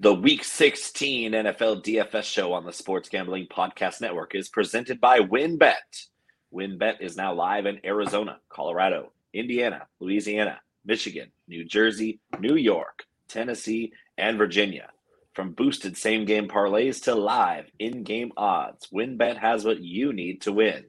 The 0.00 0.12
Week 0.12 0.42
16 0.42 1.30
NFL 1.30 1.84
DFS 1.84 2.24
show 2.24 2.52
on 2.52 2.66
the 2.66 2.72
Sports 2.72 3.08
Gambling 3.08 3.46
Podcast 3.46 4.00
Network 4.00 4.34
is 4.34 4.48
presented 4.48 5.00
by 5.00 5.20
WynnBET. 5.20 6.08
WynnBET 6.52 7.00
is 7.00 7.16
now 7.16 7.32
live 7.32 7.66
in 7.66 7.78
Arizona, 7.84 8.40
Colorado, 8.48 9.12
Indiana, 9.32 9.86
Louisiana, 10.00 10.60
Michigan, 10.84 11.30
New 11.46 11.64
Jersey, 11.64 12.18
New 12.40 12.56
York, 12.56 13.04
Tennessee, 13.28 13.92
and 14.18 14.36
Virginia. 14.36 14.90
From 15.32 15.52
boosted 15.52 15.96
same 15.96 16.24
game 16.24 16.48
parlays 16.48 17.04
to 17.04 17.14
live 17.14 17.70
in 17.78 18.02
game 18.02 18.32
odds, 18.36 18.88
WynnBET 18.92 19.36
has 19.36 19.64
what 19.64 19.80
you 19.80 20.12
need 20.12 20.40
to 20.40 20.52
win. 20.52 20.86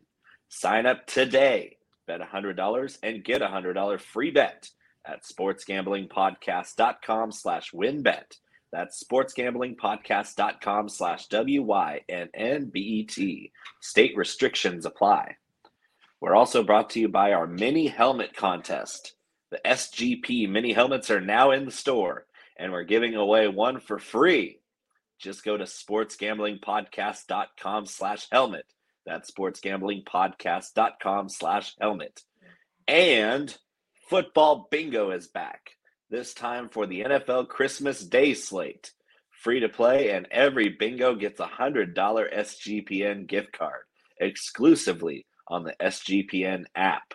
Sign 0.49 0.87
up 0.87 1.05
today, 1.05 1.77
bet 2.07 2.21
$100 2.21 2.97
and 3.03 3.23
get 3.23 3.43
a 3.43 3.47
$100 3.47 4.01
free 4.01 4.31
bet 4.31 4.67
at 5.05 5.23
sportsgamblingpodcast.com 5.23 7.31
slash 7.31 7.71
wynnbet. 7.71 8.39
That's 8.71 9.03
sportsgamblingpodcast.com 9.03 10.89
slash 10.89 11.27
W-Y-N-N-B-E-T. 11.27 13.51
State 13.81 14.17
restrictions 14.17 14.85
apply. 14.85 15.35
We're 16.19 16.35
also 16.35 16.63
brought 16.63 16.89
to 16.91 16.99
you 16.99 17.07
by 17.07 17.31
our 17.33 17.47
mini 17.47 17.87
helmet 17.87 18.35
contest. 18.35 19.15
The 19.51 19.61
SGP 19.65 20.49
mini 20.49 20.73
helmets 20.73 21.09
are 21.11 21.21
now 21.21 21.51
in 21.51 21.65
the 21.65 21.71
store, 21.71 22.25
and 22.57 22.71
we're 22.71 22.83
giving 22.83 23.13
away 23.15 23.47
one 23.47 23.79
for 23.79 23.99
free. 23.99 24.59
Just 25.19 25.45
go 25.45 25.55
to 25.55 25.65
sportsgamblingpodcast.com 25.65 27.85
slash 27.85 28.27
helmet. 28.31 28.65
That's 29.05 29.29
sportsgamblingpodcast.com 29.31 31.29
slash 31.29 31.75
helmet. 31.79 32.23
And 32.87 33.55
football 34.09 34.67
bingo 34.69 35.09
is 35.11 35.27
back 35.27 35.74
this 36.09 36.33
time 36.33 36.69
for 36.69 36.85
the 36.85 37.01
NFL 37.01 37.47
Christmas 37.47 38.01
Day 38.01 38.33
slate. 38.33 38.91
Free 39.31 39.59
to 39.59 39.69
play, 39.69 40.11
and 40.11 40.27
every 40.31 40.69
bingo 40.69 41.15
gets 41.15 41.39
a 41.39 41.47
$100 41.47 41.93
SGPN 41.95 43.27
gift 43.27 43.51
card 43.51 43.81
exclusively 44.19 45.25
on 45.47 45.63
the 45.63 45.75
SGPN 45.81 46.65
app. 46.75 47.13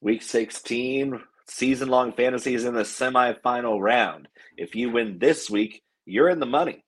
Week 0.00 0.22
16, 0.22 1.20
season 1.48 1.88
long 1.88 2.12
fantasies 2.12 2.64
in 2.64 2.74
the 2.74 2.82
semifinal 2.82 3.80
round. 3.80 4.28
If 4.56 4.74
you 4.74 4.90
win 4.90 5.18
this 5.18 5.48
week, 5.50 5.82
you're 6.04 6.28
in 6.28 6.40
the 6.40 6.46
money. 6.46 6.84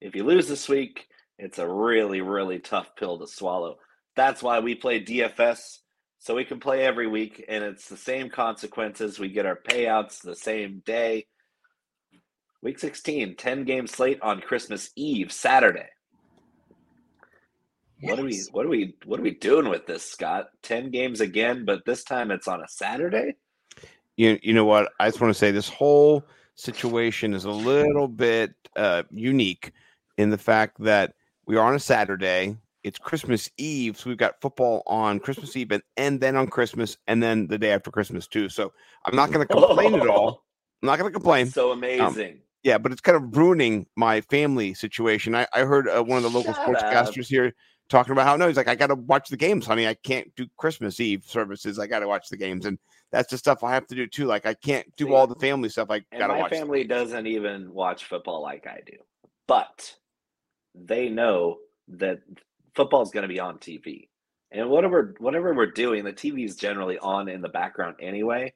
If 0.00 0.14
you 0.14 0.24
lose 0.24 0.48
this 0.48 0.68
week, 0.68 1.06
it's 1.38 1.58
a 1.58 1.68
really, 1.68 2.20
really 2.20 2.58
tough 2.58 2.96
pill 2.96 3.18
to 3.18 3.26
swallow. 3.26 3.76
That's 4.16 4.42
why 4.42 4.60
we 4.60 4.74
play 4.74 5.04
DFS 5.04 5.78
so 6.20 6.34
we 6.34 6.44
can 6.44 6.60
play 6.60 6.84
every 6.84 7.06
week, 7.06 7.42
and 7.48 7.64
it's 7.64 7.88
the 7.88 7.96
same 7.96 8.28
consequences. 8.28 9.18
We 9.18 9.30
get 9.30 9.46
our 9.46 9.56
payouts 9.56 10.20
the 10.20 10.36
same 10.36 10.82
day. 10.84 11.26
Week 12.62 12.78
16, 12.78 13.36
10 13.36 13.64
game 13.64 13.86
slate 13.86 14.20
on 14.20 14.42
Christmas 14.42 14.90
Eve, 14.96 15.32
Saturday. 15.32 15.88
Yes. 18.02 18.10
What 18.10 18.18
are 18.18 18.22
we 18.22 18.40
what 18.52 18.66
are 18.66 18.68
we 18.68 18.94
what 19.06 19.20
are 19.20 19.22
we 19.22 19.34
doing 19.34 19.68
with 19.70 19.86
this, 19.86 20.02
Scott? 20.04 20.50
10 20.62 20.90
games 20.90 21.22
again, 21.22 21.64
but 21.64 21.86
this 21.86 22.04
time 22.04 22.30
it's 22.30 22.48
on 22.48 22.60
a 22.60 22.68
Saturday? 22.68 23.36
You 24.16 24.38
you 24.42 24.52
know 24.52 24.66
what? 24.66 24.92
I 25.00 25.08
just 25.08 25.22
want 25.22 25.32
to 25.32 25.38
say 25.38 25.50
this 25.50 25.70
whole 25.70 26.26
situation 26.54 27.32
is 27.32 27.44
a 27.44 27.50
little 27.50 28.08
bit 28.08 28.54
uh, 28.76 29.04
unique 29.10 29.72
in 30.18 30.28
the 30.28 30.38
fact 30.38 30.80
that 30.80 31.14
we 31.46 31.56
are 31.56 31.66
on 31.66 31.74
a 31.74 31.80
Saturday 31.80 32.56
it's 32.82 32.98
Christmas 32.98 33.48
Eve, 33.58 33.98
so 33.98 34.08
we've 34.08 34.18
got 34.18 34.40
football 34.40 34.82
on 34.86 35.20
Christmas 35.20 35.56
Eve 35.56 35.72
and, 35.72 35.82
and 35.96 36.20
then 36.20 36.36
on 36.36 36.46
Christmas 36.46 36.96
and 37.06 37.22
then 37.22 37.46
the 37.46 37.58
day 37.58 37.72
after 37.72 37.90
Christmas 37.90 38.26
too. 38.26 38.48
So 38.48 38.72
I'm 39.04 39.14
not 39.14 39.30
going 39.30 39.46
to 39.46 39.52
complain 39.52 39.94
at 39.94 40.08
all. 40.08 40.44
I'm 40.82 40.86
not 40.86 40.98
going 40.98 41.10
to 41.10 41.12
complain. 41.12 41.46
So 41.46 41.72
um, 41.72 41.78
amazing. 41.78 42.32
Um, 42.32 42.40
yeah, 42.62 42.78
but 42.78 42.92
it's 42.92 43.00
kind 43.00 43.16
of 43.16 43.36
ruining 43.36 43.86
my 43.96 44.20
family 44.22 44.74
situation. 44.74 45.34
I, 45.34 45.46
I 45.54 45.60
heard 45.60 45.88
uh, 45.88 46.02
one 46.02 46.18
of 46.18 46.22
the 46.24 46.30
local 46.30 46.52
Shut 46.52 46.66
sportscasters 46.66 47.20
up. 47.20 47.26
here 47.26 47.54
talking 47.88 48.12
about 48.12 48.26
how 48.26 48.36
no, 48.36 48.46
he's 48.46 48.56
like, 48.56 48.68
I 48.68 48.74
got 48.74 48.88
to 48.88 48.94
watch 48.94 49.28
the 49.28 49.36
games, 49.36 49.66
honey. 49.66 49.86
I 49.86 49.94
can't 49.94 50.34
do 50.36 50.46
Christmas 50.56 51.00
Eve 51.00 51.24
services. 51.26 51.78
I 51.78 51.86
got 51.86 52.00
to 52.00 52.08
watch 52.08 52.28
the 52.28 52.36
games, 52.36 52.66
and 52.66 52.78
that's 53.12 53.30
the 53.30 53.38
stuff 53.38 53.64
I 53.64 53.72
have 53.74 53.86
to 53.88 53.94
do 53.94 54.06
too. 54.06 54.26
Like 54.26 54.46
I 54.46 54.54
can't 54.54 54.86
do 54.96 55.14
all 55.14 55.26
the 55.26 55.34
family 55.36 55.68
stuff. 55.68 55.88
I 55.90 56.00
got 56.16 56.28
to 56.28 56.34
watch. 56.34 56.50
My 56.50 56.56
family 56.58 56.84
doesn't 56.84 57.26
even 57.26 57.72
watch 57.72 58.04
football 58.04 58.42
like 58.42 58.66
I 58.66 58.80
do, 58.86 58.96
but 59.46 59.94
they 60.74 61.08
know 61.08 61.58
that 61.88 62.20
football 62.74 63.02
is 63.02 63.10
going 63.10 63.22
to 63.22 63.28
be 63.28 63.40
on 63.40 63.58
TV. 63.58 64.08
And 64.52 64.68
whatever 64.68 65.14
whatever 65.18 65.54
we're 65.54 65.70
doing, 65.70 66.04
the 66.04 66.12
TV 66.12 66.44
is 66.44 66.56
generally 66.56 66.98
on 66.98 67.28
in 67.28 67.40
the 67.40 67.48
background 67.48 67.96
anyway. 68.00 68.52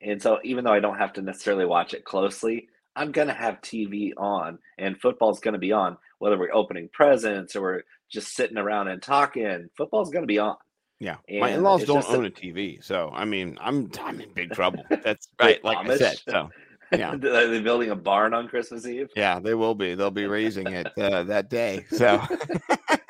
And 0.00 0.22
so 0.22 0.38
even 0.44 0.64
though 0.64 0.72
I 0.72 0.80
don't 0.80 0.98
have 0.98 1.12
to 1.14 1.22
necessarily 1.22 1.64
watch 1.64 1.94
it 1.94 2.04
closely, 2.04 2.68
I'm 2.94 3.12
going 3.12 3.28
to 3.28 3.34
have 3.34 3.60
TV 3.60 4.12
on 4.16 4.58
and 4.78 5.00
football's 5.00 5.40
going 5.40 5.54
to 5.54 5.58
be 5.58 5.72
on 5.72 5.96
whether 6.18 6.38
we're 6.38 6.54
opening 6.54 6.88
presents 6.92 7.56
or 7.56 7.62
we're 7.62 7.82
just 8.10 8.34
sitting 8.34 8.58
around 8.58 8.88
and 8.88 9.02
talking. 9.02 9.68
Football's 9.76 10.10
going 10.10 10.22
to 10.22 10.28
be 10.28 10.38
on. 10.38 10.56
Yeah, 11.00 11.16
and 11.28 11.40
my 11.40 11.50
in-laws 11.50 11.82
don't 11.82 12.08
own 12.10 12.24
a, 12.24 12.28
a, 12.28 12.30
TV, 12.30 12.82
so 12.84 13.10
I 13.12 13.24
mean, 13.24 13.58
I'm 13.60 13.90
I'm 14.00 14.20
in 14.20 14.32
big 14.34 14.52
trouble. 14.52 14.84
That's 15.02 15.26
right, 15.40 15.62
like 15.64 15.78
Amish. 15.78 15.94
I 15.94 15.96
said. 15.98 16.18
So 16.28 16.48
yeah, 16.92 17.10
are 17.14 17.48
they 17.48 17.60
building 17.60 17.90
a 17.90 17.96
barn 17.96 18.34
on 18.34 18.46
Christmas 18.46 18.86
Eve? 18.86 19.08
Yeah, 19.16 19.40
they 19.40 19.54
will 19.54 19.74
be. 19.74 19.96
They'll 19.96 20.12
be 20.12 20.26
raising 20.26 20.68
it 20.68 20.86
uh, 20.96 21.24
that 21.24 21.50
day. 21.50 21.86
So 21.90 22.22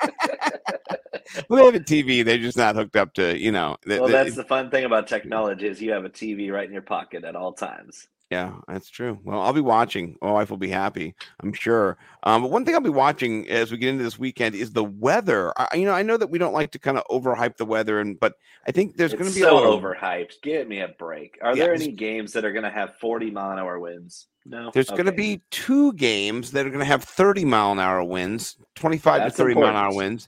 well, 1.49 1.59
they 1.59 1.65
have 1.65 1.75
a 1.75 1.79
TV. 1.79 2.23
They're 2.23 2.37
just 2.37 2.57
not 2.57 2.75
hooked 2.75 2.95
up 2.95 3.13
to, 3.15 3.37
you 3.37 3.51
know. 3.51 3.77
Well, 3.85 4.07
that's 4.07 4.35
the, 4.35 4.41
the 4.43 4.47
fun 4.47 4.69
thing 4.69 4.85
about 4.85 5.07
technology 5.07 5.67
is 5.67 5.81
you 5.81 5.91
have 5.91 6.05
a 6.05 6.09
TV 6.09 6.51
right 6.51 6.65
in 6.65 6.73
your 6.73 6.81
pocket 6.81 7.23
at 7.23 7.35
all 7.35 7.53
times. 7.53 8.07
Yeah, 8.33 8.53
that's 8.67 8.89
true. 8.89 9.19
Well, 9.23 9.41
I'll 9.41 9.53
be 9.53 9.61
watching. 9.61 10.17
My 10.19 10.31
wife 10.31 10.49
will 10.49 10.57
be 10.57 10.69
happy, 10.69 11.13
I'm 11.41 11.53
sure. 11.53 11.99
Um, 12.23 12.41
but 12.41 12.49
one 12.49 12.65
thing 12.65 12.73
I'll 12.73 12.81
be 12.81 12.89
watching 12.89 13.47
as 13.47 13.71
we 13.71 13.77
get 13.77 13.89
into 13.89 14.03
this 14.03 14.17
weekend 14.17 14.55
is 14.55 14.71
the 14.71 14.83
weather. 14.83 15.53
I, 15.55 15.75
you 15.75 15.85
know, 15.85 15.91
I 15.91 16.01
know 16.01 16.17
that 16.17 16.31
we 16.31 16.39
don't 16.39 16.53
like 16.53 16.71
to 16.71 16.79
kind 16.79 16.97
of 16.97 17.03
overhype 17.11 17.57
the 17.57 17.65
weather, 17.65 17.99
and 17.99 18.19
but 18.19 18.33
I 18.65 18.71
think 18.71 18.97
there's 18.97 19.13
going 19.13 19.29
to 19.29 19.35
be 19.35 19.41
so 19.41 19.53
a 19.53 19.69
lot 19.69 19.79
overhyped. 19.79 20.41
Give 20.41 20.67
me 20.67 20.79
a 20.79 20.87
break. 20.87 21.37
Are 21.43 21.55
yeah, 21.55 21.65
there 21.65 21.75
any 21.75 21.91
games 21.91 22.33
that 22.33 22.43
are 22.43 22.51
going 22.51 22.63
to 22.63 22.71
have 22.71 22.95
40 22.95 23.29
mile 23.29 23.51
an 23.51 23.59
hour 23.59 23.79
winds? 23.79 24.25
No. 24.45 24.71
There's 24.73 24.89
okay. 24.89 24.97
going 24.97 25.05
to 25.05 25.11
be 25.11 25.41
two 25.51 25.93
games 25.93 26.51
that 26.51 26.65
are 26.65 26.69
going 26.69 26.79
to 26.79 26.85
have 26.85 27.03
30 27.03 27.45
mile 27.45 27.71
an 27.71 27.79
hour 27.79 28.03
winds, 28.03 28.57
25 28.75 29.21
That's 29.21 29.35
to 29.35 29.43
30 29.43 29.51
important. 29.51 29.75
mile 29.75 29.85
an 29.85 29.91
hour 29.91 29.95
winds. 29.95 30.27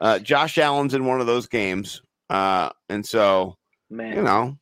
Uh, 0.00 0.18
Josh 0.18 0.58
Allen's 0.58 0.94
in 0.94 1.06
one 1.06 1.20
of 1.20 1.26
those 1.26 1.46
games, 1.46 2.02
uh, 2.28 2.70
and 2.88 3.04
so 3.04 3.56
Man. 3.88 4.16
you 4.16 4.22
know, 4.22 4.58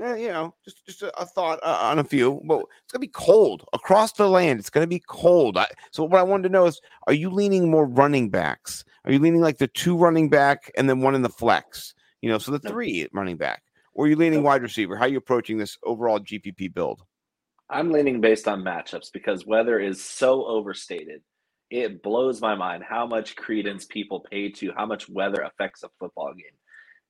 eh, 0.00 0.16
you 0.16 0.28
know, 0.28 0.54
just 0.64 0.84
just 0.84 1.02
a, 1.02 1.20
a 1.20 1.26
thought 1.26 1.60
uh, 1.62 1.78
on 1.82 1.98
a 1.98 2.04
few. 2.04 2.40
But 2.44 2.60
it's 2.82 2.92
gonna 2.92 3.00
be 3.00 3.08
cold 3.08 3.64
across 3.72 4.12
the 4.12 4.28
land. 4.28 4.58
It's 4.58 4.70
gonna 4.70 4.86
be 4.86 5.02
cold. 5.06 5.56
I, 5.56 5.66
so 5.92 6.04
what 6.04 6.18
I 6.18 6.24
wanted 6.24 6.44
to 6.44 6.48
know 6.48 6.66
is, 6.66 6.80
are 7.06 7.12
you 7.12 7.30
leaning 7.30 7.70
more 7.70 7.86
running 7.86 8.30
backs? 8.30 8.84
Are 9.04 9.12
you 9.12 9.18
leaning 9.18 9.40
like 9.40 9.58
the 9.58 9.68
two 9.68 9.96
running 9.96 10.28
back 10.28 10.72
and 10.76 10.88
then 10.88 11.00
one 11.00 11.14
in 11.14 11.22
the 11.22 11.28
flex? 11.28 11.94
You 12.20 12.30
know, 12.30 12.38
so 12.38 12.50
the 12.50 12.58
three 12.58 13.06
running 13.12 13.36
back, 13.36 13.62
or 13.92 14.06
are 14.06 14.08
you 14.08 14.16
leaning 14.16 14.42
wide 14.42 14.62
receiver? 14.62 14.96
How 14.96 15.04
are 15.04 15.08
you 15.08 15.18
approaching 15.18 15.58
this 15.58 15.78
overall 15.84 16.18
GPP 16.18 16.72
build? 16.72 17.02
I'm 17.70 17.92
leaning 17.92 18.20
based 18.20 18.48
on 18.48 18.62
matchups 18.62 19.12
because 19.12 19.46
weather 19.46 19.78
is 19.78 20.02
so 20.02 20.46
overstated 20.46 21.22
it 21.74 22.04
blows 22.04 22.40
my 22.40 22.54
mind 22.54 22.84
how 22.88 23.04
much 23.04 23.34
credence 23.34 23.84
people 23.84 24.20
pay 24.30 24.48
to 24.48 24.72
how 24.76 24.86
much 24.86 25.08
weather 25.08 25.42
affects 25.42 25.82
a 25.82 25.88
football 25.98 26.32
game. 26.32 26.44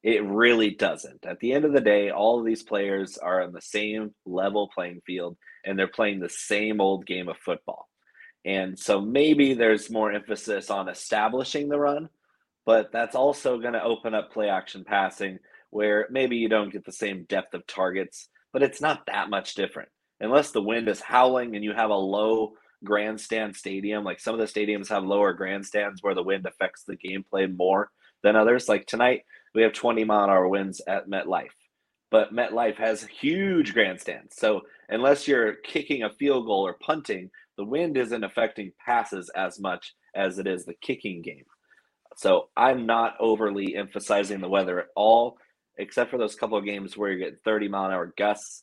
It 0.02 0.24
really 0.24 0.70
doesn't. 0.70 1.26
At 1.26 1.38
the 1.40 1.52
end 1.52 1.66
of 1.66 1.74
the 1.74 1.82
day, 1.82 2.10
all 2.10 2.40
of 2.40 2.46
these 2.46 2.62
players 2.62 3.18
are 3.18 3.42
on 3.42 3.52
the 3.52 3.60
same 3.60 4.14
level 4.24 4.70
playing 4.74 5.02
field 5.06 5.36
and 5.66 5.78
they're 5.78 5.86
playing 5.86 6.20
the 6.20 6.30
same 6.30 6.80
old 6.80 7.04
game 7.04 7.28
of 7.28 7.36
football. 7.44 7.90
And 8.46 8.78
so 8.78 9.02
maybe 9.02 9.52
there's 9.52 9.90
more 9.90 10.10
emphasis 10.10 10.70
on 10.70 10.88
establishing 10.88 11.68
the 11.68 11.78
run, 11.78 12.08
but 12.64 12.90
that's 12.90 13.14
also 13.14 13.58
going 13.58 13.74
to 13.74 13.84
open 13.84 14.14
up 14.14 14.32
play 14.32 14.48
action 14.48 14.82
passing 14.82 15.40
where 15.68 16.08
maybe 16.10 16.36
you 16.36 16.48
don't 16.48 16.72
get 16.72 16.86
the 16.86 16.92
same 16.92 17.26
depth 17.28 17.52
of 17.52 17.66
targets, 17.66 18.30
but 18.50 18.62
it's 18.62 18.80
not 18.80 19.04
that 19.06 19.28
much 19.28 19.56
different. 19.56 19.90
Unless 20.20 20.52
the 20.52 20.62
wind 20.62 20.88
is 20.88 21.02
howling 21.02 21.54
and 21.54 21.62
you 21.62 21.74
have 21.74 21.90
a 21.90 21.94
low 21.94 22.54
grandstand 22.84 23.56
stadium. 23.56 24.04
Like 24.04 24.20
some 24.20 24.38
of 24.38 24.40
the 24.40 24.60
stadiums 24.60 24.88
have 24.88 25.04
lower 25.04 25.32
grandstands 25.32 26.02
where 26.02 26.14
the 26.14 26.22
wind 26.22 26.46
affects 26.46 26.84
the 26.84 26.96
gameplay 26.96 27.54
more 27.54 27.90
than 28.22 28.36
others. 28.36 28.68
Like 28.68 28.86
tonight, 28.86 29.22
we 29.54 29.62
have 29.62 29.72
20 29.72 30.04
mile 30.04 30.24
an 30.24 30.30
hour 30.30 30.48
winds 30.48 30.80
at 30.86 31.08
MetLife, 31.08 31.48
but 32.10 32.32
MetLife 32.32 32.76
has 32.76 33.04
huge 33.04 33.72
grandstands. 33.72 34.36
So 34.36 34.62
unless 34.88 35.28
you're 35.28 35.54
kicking 35.54 36.02
a 36.02 36.10
field 36.10 36.46
goal 36.46 36.66
or 36.66 36.74
punting, 36.74 37.30
the 37.56 37.64
wind 37.64 37.96
isn't 37.96 38.24
affecting 38.24 38.72
passes 38.84 39.30
as 39.36 39.60
much 39.60 39.94
as 40.14 40.38
it 40.38 40.46
is 40.46 40.64
the 40.64 40.74
kicking 40.74 41.22
game. 41.22 41.44
So 42.16 42.48
I'm 42.56 42.86
not 42.86 43.14
overly 43.20 43.76
emphasizing 43.76 44.40
the 44.40 44.48
weather 44.48 44.80
at 44.80 44.86
all, 44.94 45.36
except 45.78 46.10
for 46.10 46.18
those 46.18 46.34
couple 46.34 46.58
of 46.58 46.64
games 46.64 46.96
where 46.96 47.10
you 47.10 47.18
get 47.18 47.42
30 47.44 47.68
mile 47.68 47.86
an 47.86 47.92
hour 47.92 48.12
gusts 48.16 48.62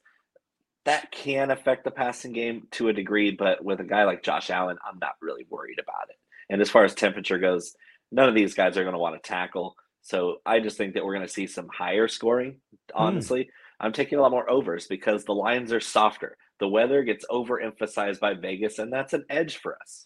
that 0.86 1.12
can 1.12 1.52
affect 1.52 1.84
the 1.84 1.92
passing 1.92 2.34
game 2.34 2.68
to 2.72 2.90
a 2.90 2.94
degree, 2.94 3.32
but 3.32 3.64
with 3.64 3.80
a 3.80 3.86
guy 3.86 4.04
like 4.04 4.24
Josh 4.24 4.50
Allen, 4.50 4.78
I'm 4.88 5.00
not 5.00 5.16
really 5.22 5.46
worried 5.50 5.80
about 5.80 6.10
it. 6.10 6.16
And 6.50 6.62
as 6.62 6.70
far 6.70 6.84
as 6.84 6.96
temperature 6.96 7.38
goes, 7.38 7.76
none 8.12 8.28
of 8.28 8.36
these 8.36 8.54
guys 8.54 8.78
are 8.78 8.84
going 8.84 8.94
to 8.94 9.00
want 9.00 9.22
to 9.22 9.28
tackle. 9.28 9.76
So 10.02 10.38
I 10.46 10.60
just 10.60 10.78
think 10.78 10.94
that 10.94 11.06
we're 11.06 11.14
going 11.14 11.28
to 11.28 11.32
see 11.32 11.48
some 11.48 11.68
higher 11.74 12.08
scoring. 12.08 12.58
Hmm. 12.94 13.04
Honestly, 13.04 13.44
mm. 13.44 13.50
I'm 13.80 13.94
taking 13.94 14.18
a 14.18 14.22
lot 14.22 14.32
more 14.32 14.50
overs 14.50 14.88
because 14.88 15.24
the 15.24 15.34
lines 15.34 15.72
are 15.72 15.80
softer. 15.80 16.38
the 16.60 16.68
weather 16.68 17.04
gets 17.04 17.26
overemphasized 17.26 18.20
by 18.20 18.36
Vegas, 18.36 18.78
and 18.78 18.94
that's 18.94 19.14
an 19.14 19.26
edge 19.30 19.58
for 19.58 19.76
us. 19.82 20.06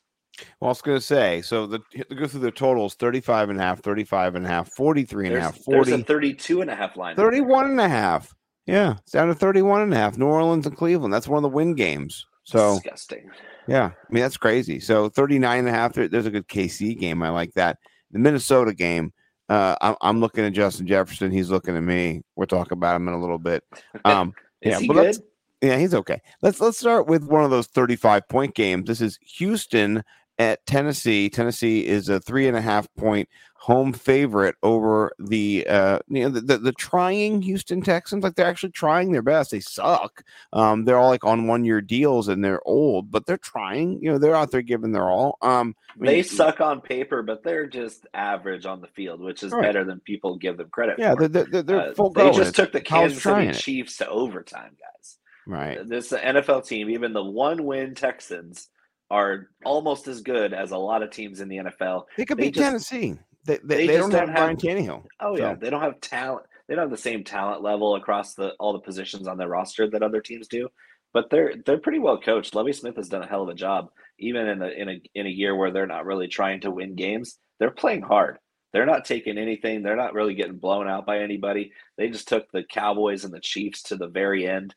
Well, 0.59 0.69
I 0.69 0.71
was 0.71 0.81
going 0.81 0.97
to 0.97 1.01
say, 1.01 1.41
so 1.41 1.65
the 1.65 1.79
go 2.15 2.27
through 2.27 2.41
the 2.41 2.51
totals 2.51 2.95
35 2.95 3.49
and 3.49 3.59
a 3.59 3.61
half, 3.61 3.81
35 3.81 4.35
and 4.35 4.45
a 4.45 4.49
half, 4.49 4.69
43 4.71 5.27
and 5.27 5.35
a 5.35 5.41
half, 5.41 5.57
40, 5.57 5.91
there's 5.91 6.01
a 6.01 6.03
32 6.03 6.61
and 6.61 6.69
a 6.69 6.75
half 6.75 6.97
line. 6.97 7.15
31 7.15 7.71
and 7.71 7.81
a 7.81 7.89
half. 7.89 8.33
Yeah, 8.65 8.95
it's 9.03 9.11
down 9.11 9.27
to 9.27 9.35
31 9.35 9.81
and 9.81 9.93
a 9.93 9.97
half. 9.97 10.17
New 10.17 10.25
Orleans 10.25 10.65
and 10.65 10.75
Cleveland. 10.75 11.13
That's 11.13 11.27
one 11.27 11.37
of 11.37 11.43
the 11.43 11.55
win 11.55 11.75
games. 11.75 12.25
So 12.43 12.75
disgusting. 12.75 13.29
Yeah, 13.67 13.85
I 13.85 14.13
mean 14.13 14.21
that's 14.21 14.37
crazy. 14.37 14.79
So 14.79 15.09
39 15.09 15.59
and 15.59 15.67
a 15.67 15.71
half. 15.71 15.93
there's 15.93 16.25
a 16.25 16.31
good 16.31 16.47
KC 16.47 16.97
game. 16.99 17.21
I 17.23 17.29
like 17.29 17.53
that. 17.53 17.77
The 18.11 18.19
Minnesota 18.19 18.73
game. 18.73 19.13
Uh, 19.47 19.75
I'm, 19.81 19.95
I'm 20.01 20.19
looking 20.19 20.43
at 20.43 20.53
Justin 20.53 20.87
Jefferson. 20.87 21.31
He's 21.31 21.51
looking 21.51 21.77
at 21.77 21.83
me. 21.83 22.23
We'll 22.35 22.47
talk 22.47 22.71
about 22.71 22.95
him 22.95 23.07
in 23.07 23.13
a 23.13 23.19
little 23.19 23.37
bit. 23.37 23.63
Um, 24.05 24.33
yeah, 24.61 24.79
but 24.87 24.93
good? 24.93 25.17
yeah, 25.61 25.77
he's 25.77 25.93
okay. 25.93 26.21
Let's 26.41 26.59
let's 26.59 26.79
start 26.79 27.07
with 27.07 27.23
one 27.23 27.43
of 27.43 27.51
those 27.51 27.67
35 27.67 28.27
point 28.29 28.55
games. 28.55 28.87
This 28.87 29.01
is 29.01 29.19
Houston 29.37 30.03
at 30.39 30.65
Tennessee. 30.65 31.29
Tennessee 31.29 31.85
is 31.85 32.09
a 32.09 32.19
three 32.19 32.47
and 32.47 32.57
a 32.57 32.61
half 32.61 32.87
point 32.95 33.29
home 33.65 33.91
favorite 33.91 34.53
over 34.61 35.11
the 35.17 35.65
uh, 35.67 35.97
you 36.07 36.21
know 36.21 36.29
the, 36.29 36.41
the, 36.41 36.57
the, 36.59 36.71
trying 36.73 37.41
Houston 37.41 37.81
Texans. 37.81 38.23
Like 38.23 38.35
they're 38.35 38.45
actually 38.45 38.73
trying 38.73 39.11
their 39.11 39.23
best. 39.23 39.49
They 39.49 39.59
suck. 39.59 40.23
Um, 40.53 40.85
they're 40.85 40.99
all 40.99 41.09
like 41.09 41.25
on 41.25 41.47
one 41.47 41.65
year 41.65 41.81
deals 41.81 42.27
and 42.27 42.45
they're 42.45 42.61
old, 42.67 43.09
but 43.09 43.25
they're 43.25 43.37
trying. 43.37 43.99
You 44.03 44.11
know, 44.11 44.17
they're 44.19 44.35
out 44.35 44.51
there 44.51 44.61
giving 44.61 44.91
their 44.91 45.09
all. 45.09 45.39
Um, 45.41 45.75
I 45.89 45.97
mean, 45.97 46.11
they 46.11 46.21
suck 46.21 46.61
on 46.61 46.79
paper, 46.79 47.23
but 47.23 47.43
they're 47.43 47.65
just 47.65 48.05
average 48.13 48.67
on 48.67 48.81
the 48.81 48.87
field, 48.87 49.19
which 49.19 49.41
is 49.41 49.51
right. 49.51 49.63
better 49.63 49.83
than 49.83 49.99
people 50.01 50.37
give 50.37 50.57
them 50.57 50.69
credit. 50.69 50.99
Yeah, 50.99 51.15
for. 51.15 51.27
they're, 51.27 51.45
they're, 51.45 51.63
they're 51.63 51.89
uh, 51.89 51.93
full. 51.95 52.11
They 52.11 52.29
just 52.31 52.55
took 52.55 52.71
the 52.71 52.81
Kansas 52.81 53.23
City 53.23 53.51
Chiefs 53.53 53.97
to 53.97 54.07
overtime, 54.07 54.77
guys. 54.79 55.17
Right. 55.47 55.87
This 55.87 56.11
NFL 56.11 56.67
team, 56.67 56.89
even 56.91 57.13
the 57.13 57.23
one 57.23 57.63
win 57.65 57.95
Texans 57.95 58.69
are 59.11 59.49
almost 59.63 60.07
as 60.07 60.21
good 60.21 60.53
as 60.53 60.71
a 60.71 60.77
lot 60.77 61.03
of 61.03 61.11
teams 61.11 61.41
in 61.41 61.47
the 61.47 61.57
NFL. 61.57 62.05
They 62.17 62.25
could 62.25 62.37
beat 62.37 62.55
Tennessee. 62.55 63.15
They, 63.45 63.59
they, 63.63 63.75
they, 63.77 63.87
they 63.87 63.97
don't, 63.97 64.09
don't, 64.09 64.27
have 64.27 64.37
Ryan 64.37 64.57
Tannehill. 64.57 65.03
Oh 65.19 65.37
yeah, 65.37 65.53
they 65.53 65.69
don't 65.69 65.81
have 65.81 66.01
talent. 66.01 66.45
They 66.67 66.73
don't 66.73 66.85
have 66.85 66.91
the 66.91 66.97
same 66.97 67.23
talent 67.23 67.61
level 67.61 67.95
across 67.95 68.33
the 68.33 68.53
all 68.59 68.73
the 68.73 68.79
positions 68.79 69.27
on 69.27 69.37
their 69.37 69.49
roster 69.49 69.89
that 69.91 70.01
other 70.01 70.21
teams 70.21 70.47
do. 70.47 70.67
But 71.13 71.29
they're 71.29 71.53
they're 71.65 71.77
pretty 71.77 71.99
well 71.99 72.19
coached. 72.19 72.55
Lovie 72.55 72.73
Smith 72.73 72.95
has 72.95 73.07
done 73.07 73.21
a 73.21 73.27
hell 73.27 73.43
of 73.43 73.49
a 73.49 73.53
job, 73.53 73.89
even 74.17 74.47
in 74.47 74.61
a 74.61 74.67
in 74.69 74.89
a 74.89 75.01
in 75.13 75.27
a 75.27 75.29
year 75.29 75.55
where 75.55 75.71
they're 75.71 75.85
not 75.85 76.05
really 76.05 76.27
trying 76.27 76.61
to 76.61 76.71
win 76.71 76.95
games. 76.95 77.37
They're 77.59 77.71
playing 77.71 78.01
hard. 78.01 78.39
They're 78.73 78.85
not 78.85 79.05
taking 79.05 79.37
anything. 79.37 79.83
They're 79.83 79.95
not 79.95 80.13
really 80.13 80.33
getting 80.33 80.57
blown 80.57 80.89
out 80.89 81.05
by 81.05 81.19
anybody. 81.19 81.71
They 81.97 82.09
just 82.09 82.27
took 82.27 82.51
the 82.51 82.63
Cowboys 82.69 83.23
and 83.23 83.33
the 83.33 83.39
Chiefs 83.39 83.83
to 83.83 83.95
the 83.95 84.07
very 84.07 84.45
end, 84.45 84.75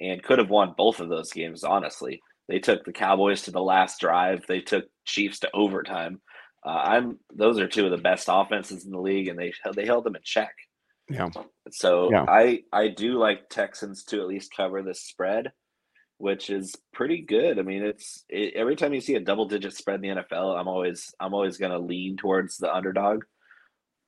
and 0.00 0.22
could 0.22 0.38
have 0.38 0.50
won 0.50 0.74
both 0.76 1.00
of 1.00 1.08
those 1.08 1.32
games. 1.32 1.64
Honestly, 1.64 2.20
they 2.48 2.58
took 2.58 2.84
the 2.84 2.92
Cowboys 2.92 3.42
to 3.42 3.50
the 3.50 3.62
last 3.62 4.00
drive. 4.00 4.44
They 4.46 4.60
took 4.60 4.84
Chiefs 5.04 5.40
to 5.40 5.50
overtime. 5.54 6.20
Uh, 6.64 6.70
I'm 6.70 7.18
those 7.34 7.58
are 7.58 7.68
two 7.68 7.84
of 7.84 7.90
the 7.90 7.98
best 7.98 8.28
offenses 8.30 8.84
in 8.84 8.90
the 8.90 9.00
league, 9.00 9.28
and 9.28 9.38
they 9.38 9.52
they 9.74 9.86
held 9.86 10.04
them 10.04 10.16
in 10.16 10.22
check. 10.24 10.54
Yeah. 11.10 11.28
So 11.70 12.10
yeah. 12.10 12.24
I 12.26 12.62
I 12.72 12.88
do 12.88 13.18
like 13.18 13.48
Texans 13.50 14.04
to 14.04 14.20
at 14.20 14.28
least 14.28 14.54
cover 14.56 14.82
the 14.82 14.94
spread, 14.94 15.52
which 16.18 16.48
is 16.48 16.74
pretty 16.92 17.20
good. 17.20 17.58
I 17.58 17.62
mean, 17.62 17.82
it's 17.82 18.24
it, 18.28 18.54
every 18.54 18.76
time 18.76 18.94
you 18.94 19.00
see 19.00 19.14
a 19.14 19.20
double 19.20 19.46
digit 19.46 19.74
spread 19.74 20.02
in 20.02 20.16
the 20.16 20.22
NFL, 20.22 20.58
I'm 20.58 20.68
always 20.68 21.14
I'm 21.20 21.34
always 21.34 21.58
going 21.58 21.72
to 21.72 21.78
lean 21.78 22.16
towards 22.16 22.56
the 22.56 22.74
underdog. 22.74 23.24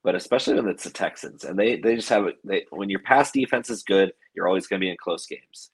But 0.03 0.15
especially 0.15 0.55
when 0.55 0.69
it's 0.69 0.85
the 0.85 0.91
Texans, 0.91 1.45
and 1.45 1.59
they 1.59 1.77
they 1.77 1.97
just 1.97 2.09
have. 2.09 2.27
They, 2.45 2.65
when 2.71 2.89
your 2.89 3.01
pass 3.01 3.33
defense 3.33 3.71
is 3.71 3.83
good, 3.83 4.13
you're 4.35 4.47
always 4.47 4.67
going 4.67 4.81
to 4.81 4.85
be 4.85 4.91
in 4.91 4.97
close 5.03 5.27
games. 5.27 5.71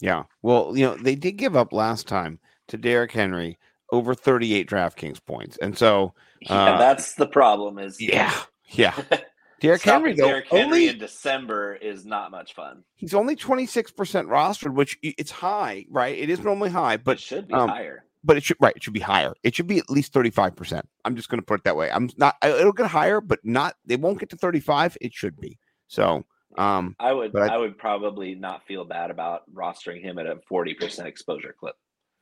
Yeah. 0.00 0.24
Well, 0.42 0.76
you 0.76 0.84
know, 0.84 0.96
they 0.96 1.14
did 1.14 1.32
give 1.32 1.56
up 1.56 1.72
last 1.72 2.06
time 2.06 2.38
to 2.68 2.76
Derrick 2.76 3.12
Henry 3.12 3.58
over 3.92 4.14
38 4.14 4.68
DraftKings 4.68 5.24
points. 5.24 5.56
And 5.58 5.76
so 5.76 6.14
uh, 6.48 6.54
yeah, 6.54 6.78
that's 6.78 7.14
the 7.14 7.26
problem 7.26 7.78
is 7.78 8.00
Yeah. 8.00 8.34
Yeah. 8.68 8.94
Derrick 9.60 9.80
Henry, 9.80 10.12
though, 10.12 10.26
Derrick 10.26 10.48
Henry 10.48 10.64
only, 10.64 10.88
in 10.88 10.98
December 10.98 11.74
is 11.76 12.04
not 12.04 12.30
much 12.30 12.54
fun. 12.54 12.84
He's 12.96 13.14
only 13.14 13.34
26% 13.34 13.94
rostered, 14.26 14.74
which 14.74 14.98
it's 15.00 15.30
high, 15.30 15.86
right? 15.88 16.18
It 16.18 16.28
is 16.28 16.40
normally 16.40 16.68
high, 16.68 16.98
but 16.98 17.16
it 17.16 17.20
should 17.20 17.48
be 17.48 17.54
um, 17.54 17.70
higher. 17.70 18.04
But 18.22 18.36
it 18.36 18.44
should 18.44 18.58
right, 18.60 18.76
it 18.76 18.82
should 18.82 18.92
be 18.92 19.00
higher. 19.00 19.32
It 19.42 19.54
should 19.54 19.66
be 19.66 19.78
at 19.78 19.88
least 19.88 20.12
35%. 20.12 20.82
I'm 21.06 21.16
just 21.16 21.30
going 21.30 21.40
to 21.40 21.44
put 21.46 21.60
it 21.60 21.64
that 21.64 21.76
way. 21.76 21.90
I'm 21.90 22.10
not 22.18 22.36
it'll 22.44 22.72
get 22.72 22.88
higher, 22.88 23.22
but 23.22 23.38
not 23.42 23.76
they 23.86 23.96
won't 23.96 24.18
get 24.18 24.28
to 24.30 24.36
35. 24.36 24.98
It 25.00 25.14
should 25.14 25.40
be. 25.40 25.58
So 25.88 26.26
um, 26.56 26.94
I 26.98 27.12
would 27.12 27.36
I, 27.36 27.54
I, 27.54 27.56
would 27.56 27.78
probably 27.78 28.34
not 28.34 28.66
feel 28.66 28.84
bad 28.84 29.10
about 29.10 29.42
rostering 29.52 30.00
him 30.00 30.18
at 30.18 30.26
a 30.26 30.38
forty 30.48 30.74
percent 30.74 31.08
exposure 31.08 31.54
clip. 31.58 31.74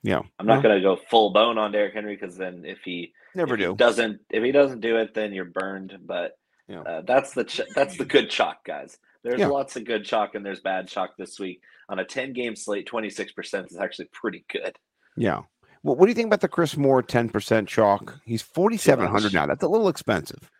Yeah, 0.02 0.22
I'm 0.38 0.46
not 0.46 0.62
going 0.62 0.74
to 0.74 0.82
go 0.82 0.96
full 0.96 1.32
bone 1.32 1.58
on 1.58 1.72
Derrick 1.72 1.94
Henry 1.94 2.16
because 2.16 2.36
then 2.36 2.64
if 2.64 2.78
he 2.84 3.12
never 3.34 3.54
if 3.54 3.60
do 3.60 3.70
he 3.70 3.76
doesn't 3.76 4.20
if 4.30 4.42
he 4.42 4.52
doesn't 4.52 4.80
do 4.80 4.96
it, 4.96 5.14
then 5.14 5.32
you're 5.32 5.44
burned. 5.44 5.96
But 6.04 6.32
yeah. 6.68 6.80
uh, 6.80 7.02
that's 7.02 7.34
the 7.34 7.44
ch- 7.44 7.60
that's 7.74 7.96
the 7.96 8.04
good 8.04 8.30
chalk, 8.30 8.64
guys. 8.64 8.98
There's 9.22 9.40
yeah. 9.40 9.46
lots 9.46 9.76
of 9.76 9.84
good 9.84 10.04
chalk 10.04 10.34
and 10.34 10.44
there's 10.44 10.60
bad 10.60 10.88
chalk 10.88 11.16
this 11.16 11.38
week. 11.38 11.62
On 11.88 11.98
a 11.98 12.04
10 12.04 12.32
game 12.32 12.56
slate, 12.56 12.86
26 12.86 13.32
percent 13.32 13.70
is 13.70 13.76
actually 13.76 14.08
pretty 14.12 14.44
good. 14.50 14.76
Yeah. 15.16 15.42
Well, 15.82 15.96
what 15.96 16.06
do 16.06 16.10
you 16.10 16.14
think 16.14 16.26
about 16.26 16.40
the 16.40 16.48
Chris 16.48 16.76
Moore 16.76 17.02
10 17.02 17.28
percent 17.28 17.68
chalk? 17.68 18.20
He's 18.24 18.42
4,700 18.42 19.32
now. 19.32 19.46
That's 19.46 19.62
a 19.62 19.68
little 19.68 19.88
expensive. 19.88 20.50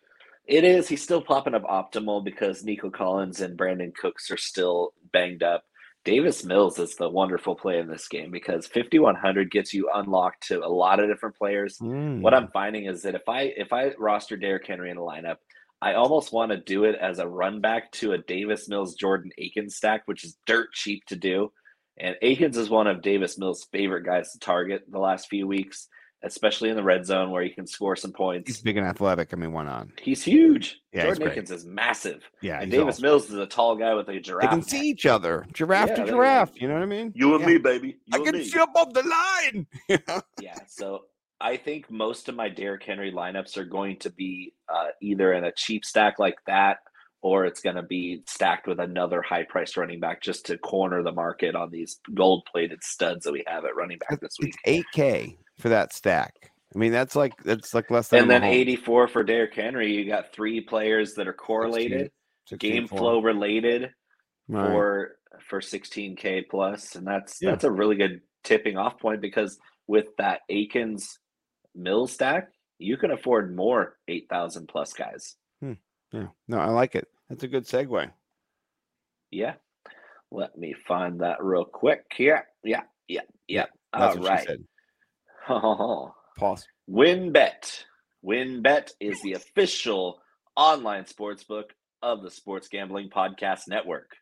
It 0.52 0.64
is. 0.64 0.86
He's 0.86 1.02
still 1.02 1.22
popping 1.22 1.54
up 1.54 1.64
optimal 1.64 2.22
because 2.22 2.62
Nico 2.62 2.90
Collins 2.90 3.40
and 3.40 3.56
Brandin 3.56 3.94
Cooks 3.94 4.30
are 4.30 4.36
still 4.36 4.92
banged 5.10 5.42
up. 5.42 5.64
Davis 6.04 6.44
Mills 6.44 6.78
is 6.78 6.94
the 6.94 7.08
wonderful 7.08 7.54
play 7.54 7.78
in 7.78 7.88
this 7.88 8.06
game 8.06 8.30
because 8.30 8.66
5100 8.66 9.50
gets 9.50 9.72
you 9.72 9.88
unlocked 9.94 10.48
to 10.48 10.62
a 10.62 10.68
lot 10.68 11.00
of 11.00 11.08
different 11.08 11.38
players. 11.38 11.78
Mm. 11.78 12.20
What 12.20 12.34
I'm 12.34 12.48
finding 12.48 12.84
is 12.84 13.00
that 13.00 13.14
if 13.14 13.26
I 13.30 13.54
if 13.56 13.72
I 13.72 13.94
roster 13.98 14.36
Derrick 14.36 14.66
Henry 14.66 14.90
in 14.90 14.98
a 14.98 15.00
lineup, 15.00 15.36
I 15.80 15.94
almost 15.94 16.34
want 16.34 16.52
to 16.52 16.58
do 16.58 16.84
it 16.84 16.96
as 17.00 17.18
a 17.18 17.26
run 17.26 17.62
back 17.62 17.90
to 17.92 18.12
a 18.12 18.18
Davis 18.18 18.68
Mills 18.68 18.94
Jordan 18.94 19.30
Akins 19.38 19.76
stack, 19.76 20.02
which 20.04 20.22
is 20.22 20.36
dirt 20.44 20.74
cheap 20.74 21.06
to 21.06 21.16
do. 21.16 21.50
And 21.96 22.16
Akins 22.20 22.58
is 22.58 22.68
one 22.68 22.88
of 22.88 23.00
Davis 23.00 23.38
Mills' 23.38 23.66
favorite 23.72 24.04
guys 24.04 24.32
to 24.32 24.38
target 24.38 24.82
the 24.86 24.98
last 24.98 25.28
few 25.30 25.46
weeks 25.46 25.88
especially 26.24 26.70
in 26.70 26.76
the 26.76 26.82
red 26.82 27.04
zone 27.04 27.30
where 27.30 27.42
he 27.42 27.50
can 27.50 27.66
score 27.66 27.96
some 27.96 28.12
points. 28.12 28.48
He's 28.48 28.60
big 28.60 28.76
and 28.76 28.86
athletic. 28.86 29.30
I 29.32 29.36
mean, 29.36 29.52
why 29.52 29.64
not? 29.64 29.88
He's 30.00 30.22
huge. 30.22 30.80
Yeah, 30.92 31.04
Jordan 31.04 31.28
Akins 31.28 31.50
is 31.50 31.64
massive. 31.64 32.22
Yeah, 32.40 32.60
and 32.60 32.70
Davis 32.70 32.96
awesome. 32.96 33.02
Mills 33.02 33.30
is 33.30 33.36
a 33.36 33.46
tall 33.46 33.76
guy 33.76 33.94
with 33.94 34.08
a 34.08 34.20
giraffe. 34.20 34.50
They 34.50 34.56
can 34.56 34.62
see 34.62 34.88
each 34.88 35.06
other, 35.06 35.46
giraffe 35.52 35.90
yeah, 35.90 36.04
to 36.04 36.06
giraffe. 36.06 36.60
You 36.60 36.68
know 36.68 36.74
what 36.74 36.82
I 36.82 36.86
mean? 36.86 37.12
You 37.14 37.34
and 37.34 37.40
yeah. 37.42 37.46
me, 37.46 37.58
baby. 37.58 37.96
You 38.06 38.20
I 38.20 38.24
can 38.24 38.34
me. 38.36 38.44
jump 38.44 38.76
up 38.76 38.92
the 38.92 39.02
line. 39.02 39.66
yeah. 40.40 40.58
So 40.66 41.04
I 41.40 41.56
think 41.56 41.90
most 41.90 42.28
of 42.28 42.36
my 42.36 42.48
Derrick 42.48 42.84
Henry 42.84 43.12
lineups 43.12 43.56
are 43.56 43.64
going 43.64 43.98
to 44.00 44.10
be 44.10 44.54
uh, 44.72 44.88
either 45.00 45.32
in 45.32 45.44
a 45.44 45.52
cheap 45.52 45.84
stack 45.84 46.18
like 46.18 46.38
that, 46.46 46.78
or 47.20 47.46
it's 47.46 47.60
going 47.60 47.76
to 47.76 47.82
be 47.82 48.22
stacked 48.26 48.66
with 48.66 48.80
another 48.80 49.22
high 49.22 49.44
priced 49.44 49.76
running 49.76 49.98
back 49.98 50.22
just 50.22 50.46
to 50.46 50.58
corner 50.58 51.02
the 51.02 51.12
market 51.12 51.56
on 51.56 51.70
these 51.70 52.00
gold 52.14 52.46
plated 52.50 52.82
studs 52.84 53.24
that 53.24 53.32
we 53.32 53.44
have 53.46 53.64
at 53.64 53.76
running 53.76 53.98
back 53.98 54.20
this 54.20 54.36
week. 54.40 54.54
Eight 54.66 54.86
K 54.92 55.36
for 55.62 55.70
that 55.70 55.92
stack. 55.92 56.34
I 56.74 56.78
mean, 56.78 56.92
that's 56.92 57.14
like 57.14 57.34
that's 57.44 57.74
like 57.74 57.90
less 57.90 58.08
than. 58.08 58.22
And 58.22 58.30
then 58.30 58.44
eighty 58.44 58.76
four 58.76 59.06
for 59.06 59.22
Derrick 59.22 59.54
Henry. 59.54 59.92
You 59.94 60.06
got 60.06 60.32
three 60.32 60.60
players 60.60 61.14
that 61.14 61.28
are 61.28 61.32
correlated, 61.32 62.10
16, 62.48 62.58
16 62.58 62.70
game 62.70 62.88
flow 62.88 63.20
related 63.20 63.90
right. 64.48 64.66
for 64.66 65.16
for 65.48 65.60
sixteen 65.60 66.16
k 66.16 66.42
plus, 66.42 66.96
and 66.96 67.06
that's 67.06 67.38
yeah. 67.40 67.50
that's 67.50 67.64
a 67.64 67.70
really 67.70 67.96
good 67.96 68.20
tipping 68.42 68.76
off 68.76 68.98
point 68.98 69.20
because 69.20 69.58
with 69.86 70.06
that 70.18 70.40
Akins 70.48 71.18
mill 71.74 72.06
stack, 72.06 72.48
you 72.78 72.96
can 72.96 73.10
afford 73.10 73.54
more 73.54 73.96
eight 74.08 74.26
thousand 74.30 74.66
plus 74.66 74.92
guys. 74.94 75.36
Hmm. 75.60 75.74
Yeah, 76.10 76.28
no, 76.48 76.58
I 76.58 76.68
like 76.68 76.94
it. 76.94 77.06
That's 77.28 77.44
a 77.44 77.48
good 77.48 77.66
segue. 77.66 78.10
Yeah, 79.30 79.54
let 80.30 80.56
me 80.56 80.74
find 80.86 81.20
that 81.20 81.44
real 81.44 81.66
quick 81.66 82.04
here. 82.14 82.46
Yeah, 82.64 82.82
yeah, 83.08 83.20
yeah. 83.46 83.66
yeah 83.92 84.08
All 84.08 84.16
right. 84.16 84.48
Oh, 85.48 86.14
Pause. 86.38 86.66
WynnBET. 86.90 87.84
WynnBET 88.24 88.90
is 89.00 89.20
the 89.22 89.32
official 89.34 90.20
online 90.56 91.06
sports 91.06 91.44
book 91.44 91.72
of 92.02 92.22
the 92.22 92.30
Sports 92.30 92.68
Gambling 92.68 93.10
Podcast 93.10 93.62
Network. 93.68 94.16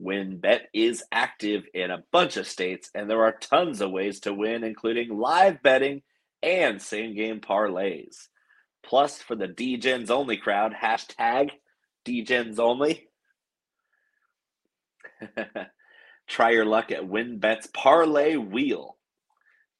WynnBET 0.00 0.60
is 0.72 1.04
active 1.12 1.64
in 1.74 1.90
a 1.90 2.02
bunch 2.12 2.36
of 2.36 2.46
states, 2.46 2.90
and 2.94 3.10
there 3.10 3.24
are 3.24 3.32
tons 3.32 3.80
of 3.80 3.90
ways 3.90 4.20
to 4.20 4.32
win, 4.32 4.64
including 4.64 5.18
live 5.18 5.62
betting 5.62 6.02
and 6.42 6.80
same 6.80 7.14
game 7.14 7.40
parlays. 7.40 8.28
Plus, 8.82 9.18
for 9.18 9.36
the 9.36 9.48
DGens 9.48 10.10
only 10.10 10.36
crowd, 10.36 10.72
hashtag 10.72 11.50
DGens 12.04 12.58
only. 12.58 13.06
Try 16.26 16.50
your 16.50 16.64
luck 16.64 16.90
at 16.90 17.02
WynnBET's 17.02 17.68
Parlay 17.68 18.36
Wheel. 18.36 18.96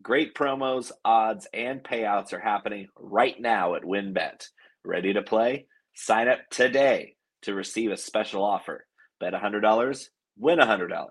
Great 0.02 0.34
promos, 0.34 0.90
odds, 1.04 1.46
and 1.54 1.84
payouts 1.84 2.32
are 2.32 2.40
happening 2.40 2.88
right 2.98 3.40
now 3.40 3.76
at 3.76 3.82
WynnBET. 3.82 4.48
Ready 4.84 5.12
to 5.12 5.22
play? 5.22 5.66
Sign 5.94 6.26
up 6.26 6.40
today 6.50 7.14
to 7.42 7.54
receive 7.54 7.92
a 7.92 7.96
special 7.96 8.42
offer. 8.42 8.84
Bet 9.20 9.32
$100, 9.32 10.08
win 10.36 10.58
$100. 10.58 11.06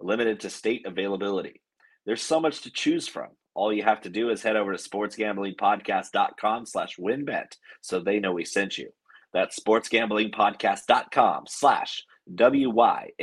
Limited 0.00 0.40
to 0.40 0.48
state 0.48 0.86
availability. 0.86 1.60
There's 2.06 2.22
so 2.22 2.40
much 2.40 2.62
to 2.62 2.70
choose 2.70 3.06
from. 3.06 3.28
All 3.54 3.70
you 3.70 3.82
have 3.82 4.00
to 4.02 4.08
do 4.08 4.30
is 4.30 4.42
head 4.42 4.56
over 4.56 4.74
to 4.74 4.78
sportsgamblingpodcast.com 4.82 6.64
slash 6.64 6.96
wynnbet 6.96 7.52
so 7.82 8.00
they 8.00 8.18
know 8.18 8.32
we 8.32 8.46
sent 8.46 8.78
you. 8.78 8.88
That's 9.34 9.60
sportsgamblingpodcast.com 9.60 11.44
slash 11.48 12.02
W-Y-N-N-B-E-T 12.34 13.18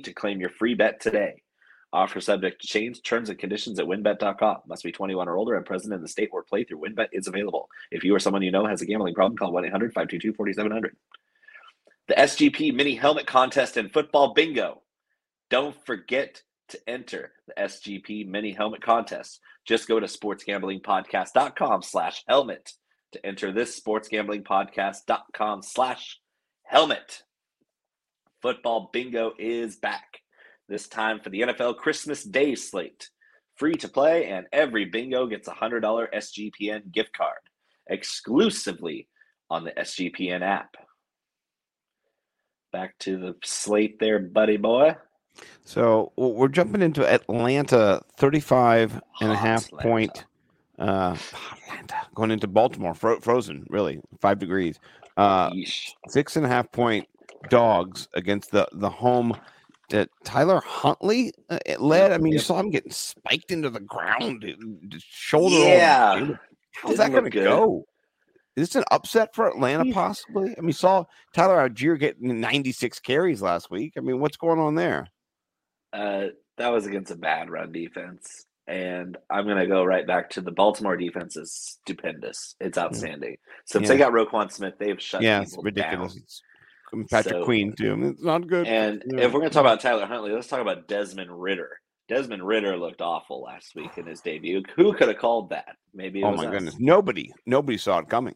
to 0.00 0.12
claim 0.12 0.40
your 0.40 0.50
free 0.50 0.74
bet 0.74 1.00
today. 1.00 1.43
Offer 1.94 2.20
subject 2.20 2.60
to 2.60 2.66
change. 2.66 3.02
Terms 3.02 3.30
and 3.30 3.38
conditions 3.38 3.78
at 3.78 3.86
wynnbet.com. 3.86 4.56
Must 4.66 4.82
be 4.82 4.90
21 4.90 5.28
or 5.28 5.36
older 5.36 5.54
and 5.54 5.64
present 5.64 5.94
in 5.94 6.02
the 6.02 6.08
state 6.08 6.28
where 6.32 6.42
playthrough 6.42 6.80
WynnBET 6.80 7.06
is 7.12 7.28
available. 7.28 7.68
If 7.92 8.02
you 8.02 8.12
or 8.12 8.18
someone 8.18 8.42
you 8.42 8.50
know 8.50 8.66
has 8.66 8.82
a 8.82 8.86
gambling 8.86 9.14
problem, 9.14 9.36
call 9.36 9.52
1-800-522-4700. 9.52 10.90
The 12.08 12.14
SGP 12.14 12.74
mini 12.74 12.96
helmet 12.96 13.26
contest 13.28 13.76
and 13.76 13.92
football 13.92 14.34
bingo. 14.34 14.82
Don't 15.50 15.76
forget 15.86 16.42
to 16.70 16.80
enter 16.90 17.30
the 17.46 17.54
SGP 17.62 18.26
mini 18.26 18.50
helmet 18.50 18.82
contest. 18.82 19.38
Just 19.64 19.86
go 19.86 20.00
to 20.00 20.06
sportsgamblingpodcast.com 20.06 21.82
slash 21.82 22.24
helmet 22.26 22.72
to 23.12 23.24
enter 23.24 23.52
this 23.52 23.80
sportsgamblingpodcast.com 23.80 25.62
slash 25.62 26.18
helmet. 26.64 27.22
Football 28.42 28.90
bingo 28.92 29.32
is 29.38 29.76
back. 29.76 30.23
This 30.68 30.88
time 30.88 31.20
for 31.20 31.30
the 31.30 31.42
NFL 31.42 31.76
Christmas 31.76 32.24
Day 32.24 32.54
slate. 32.54 33.10
Free 33.56 33.74
to 33.74 33.88
play, 33.88 34.26
and 34.26 34.46
every 34.52 34.86
bingo 34.86 35.26
gets 35.26 35.46
a 35.46 35.52
$100 35.52 35.80
SGPN 36.12 36.90
gift 36.90 37.12
card 37.16 37.38
exclusively 37.88 39.08
on 39.50 39.64
the 39.64 39.70
SGPN 39.72 40.42
app. 40.42 40.74
Back 42.72 42.98
to 43.00 43.18
the 43.18 43.36
slate 43.44 44.00
there, 44.00 44.18
buddy 44.18 44.56
boy. 44.56 44.96
So 45.64 46.12
we're 46.16 46.48
jumping 46.48 46.82
into 46.82 47.06
Atlanta, 47.06 48.00
35 48.16 49.00
and 49.20 49.32
a 49.32 49.36
half 49.36 49.66
Atlanta. 49.66 49.88
point. 49.88 50.24
Uh, 50.78 51.16
Atlanta 51.68 51.94
going 52.14 52.30
into 52.30 52.48
Baltimore, 52.48 52.94
fro- 52.94 53.20
frozen, 53.20 53.66
really, 53.68 54.00
five 54.20 54.38
degrees. 54.38 54.80
Uh, 55.16 55.50
six 56.08 56.36
and 56.36 56.44
a 56.44 56.48
half 56.48 56.70
point 56.72 57.06
dogs 57.48 58.08
against 58.14 58.50
the 58.50 58.66
the 58.72 58.90
home 58.90 59.36
that 59.90 60.08
Tyler 60.24 60.60
Huntley 60.64 61.32
uh, 61.50 61.58
led. 61.78 62.12
I 62.12 62.18
mean, 62.18 62.32
you 62.32 62.38
saw 62.38 62.58
him 62.58 62.70
getting 62.70 62.92
spiked 62.92 63.50
into 63.50 63.70
the 63.70 63.80
ground, 63.80 64.44
shoulder. 64.98 65.56
Yeah, 65.56 66.28
how's 66.72 66.96
that 66.96 67.12
going 67.12 67.24
to 67.24 67.30
go? 67.30 67.84
Is 68.56 68.68
this 68.68 68.76
an 68.76 68.84
upset 68.90 69.34
for 69.34 69.48
Atlanta, 69.48 69.92
possibly? 69.92 70.54
I 70.56 70.60
mean, 70.60 70.72
saw 70.72 71.04
Tyler 71.34 71.68
Allgeier 71.68 71.98
getting 71.98 72.40
96 72.40 73.00
carries 73.00 73.42
last 73.42 73.70
week. 73.70 73.94
I 73.96 74.00
mean, 74.00 74.20
what's 74.20 74.36
going 74.36 74.60
on 74.60 74.76
there? 74.76 75.08
Uh, 75.92 76.26
that 76.58 76.72
was 76.72 76.86
against 76.86 77.10
a 77.10 77.16
bad 77.16 77.50
run 77.50 77.72
defense. 77.72 78.46
And 78.66 79.18
I'm 79.28 79.44
going 79.44 79.58
to 79.58 79.66
go 79.66 79.84
right 79.84 80.06
back 80.06 80.30
to 80.30 80.40
the 80.40 80.52
Baltimore 80.52 80.96
defense 80.96 81.36
is 81.36 81.52
stupendous. 81.52 82.54
It's 82.60 82.78
outstanding. 82.78 83.36
Since 83.66 83.82
yeah. 83.82 83.88
they 83.88 83.98
got 83.98 84.12
Roquan 84.12 84.50
Smith, 84.50 84.74
they've 84.78 85.00
shut 85.00 85.22
yeah, 85.22 85.42
it's 85.42 85.56
ridiculous. 85.60 86.14
Down. 86.14 86.22
Patrick 87.10 87.34
so, 87.34 87.44
Queen 87.44 87.74
too. 87.74 88.10
It's 88.10 88.22
not 88.22 88.46
good. 88.46 88.66
And 88.66 89.02
yeah. 89.06 89.24
if 89.24 89.32
we're 89.32 89.40
going 89.40 89.50
to 89.50 89.54
talk 89.54 89.62
about 89.62 89.80
Tyler 89.80 90.06
Huntley, 90.06 90.32
let's 90.32 90.48
talk 90.48 90.60
about 90.60 90.88
Desmond 90.88 91.30
Ridder. 91.30 91.70
Desmond 92.08 92.46
Ridder 92.46 92.76
looked 92.76 93.00
awful 93.00 93.42
last 93.42 93.74
week 93.74 93.96
in 93.96 94.06
his 94.06 94.20
debut. 94.20 94.62
Who 94.76 94.92
could 94.92 95.08
have 95.08 95.18
called 95.18 95.50
that? 95.50 95.76
Maybe. 95.94 96.22
oh 96.22 96.32
my 96.32 96.46
us. 96.46 96.50
goodness, 96.50 96.76
nobody, 96.78 97.32
nobody 97.46 97.78
saw 97.78 97.98
it 97.98 98.08
coming. 98.08 98.34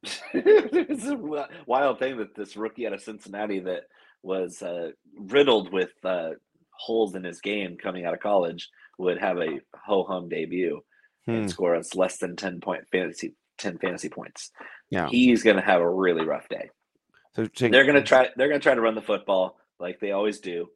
it's 0.32 1.06
a 1.06 1.48
wild 1.66 1.98
thing 1.98 2.18
that 2.18 2.36
this 2.36 2.56
rookie 2.56 2.86
out 2.86 2.92
of 2.92 3.02
Cincinnati 3.02 3.58
that 3.60 3.82
was 4.22 4.62
uh, 4.62 4.90
riddled 5.18 5.72
with 5.72 5.90
uh, 6.04 6.30
holes 6.70 7.14
in 7.16 7.24
his 7.24 7.40
game 7.40 7.76
coming 7.76 8.04
out 8.04 8.14
of 8.14 8.20
college 8.20 8.68
would 8.98 9.18
have 9.18 9.38
a 9.38 9.58
ho 9.74 10.04
hum 10.04 10.28
debut 10.28 10.80
hmm. 11.26 11.32
and 11.32 11.50
score 11.50 11.74
us 11.74 11.94
less 11.94 12.18
than 12.18 12.36
10 12.36 12.60
point 12.60 12.84
fantasy 12.90 13.34
10 13.58 13.78
fantasy 13.78 14.08
points. 14.08 14.52
Yeah. 14.90 15.08
He's 15.08 15.42
going 15.42 15.56
to 15.56 15.62
have 15.62 15.80
a 15.80 15.90
really 15.90 16.24
rough 16.24 16.48
day. 16.48 16.70
So 17.34 17.46
they're 17.58 17.84
going 17.84 17.94
to 17.94 18.02
try 18.02 18.28
they're 18.36 18.48
going 18.48 18.60
to 18.60 18.64
try 18.64 18.74
to 18.74 18.80
run 18.80 18.94
the 18.94 19.02
football 19.02 19.56
like 19.78 20.00
they 20.00 20.12
always 20.12 20.40
do. 20.40 20.66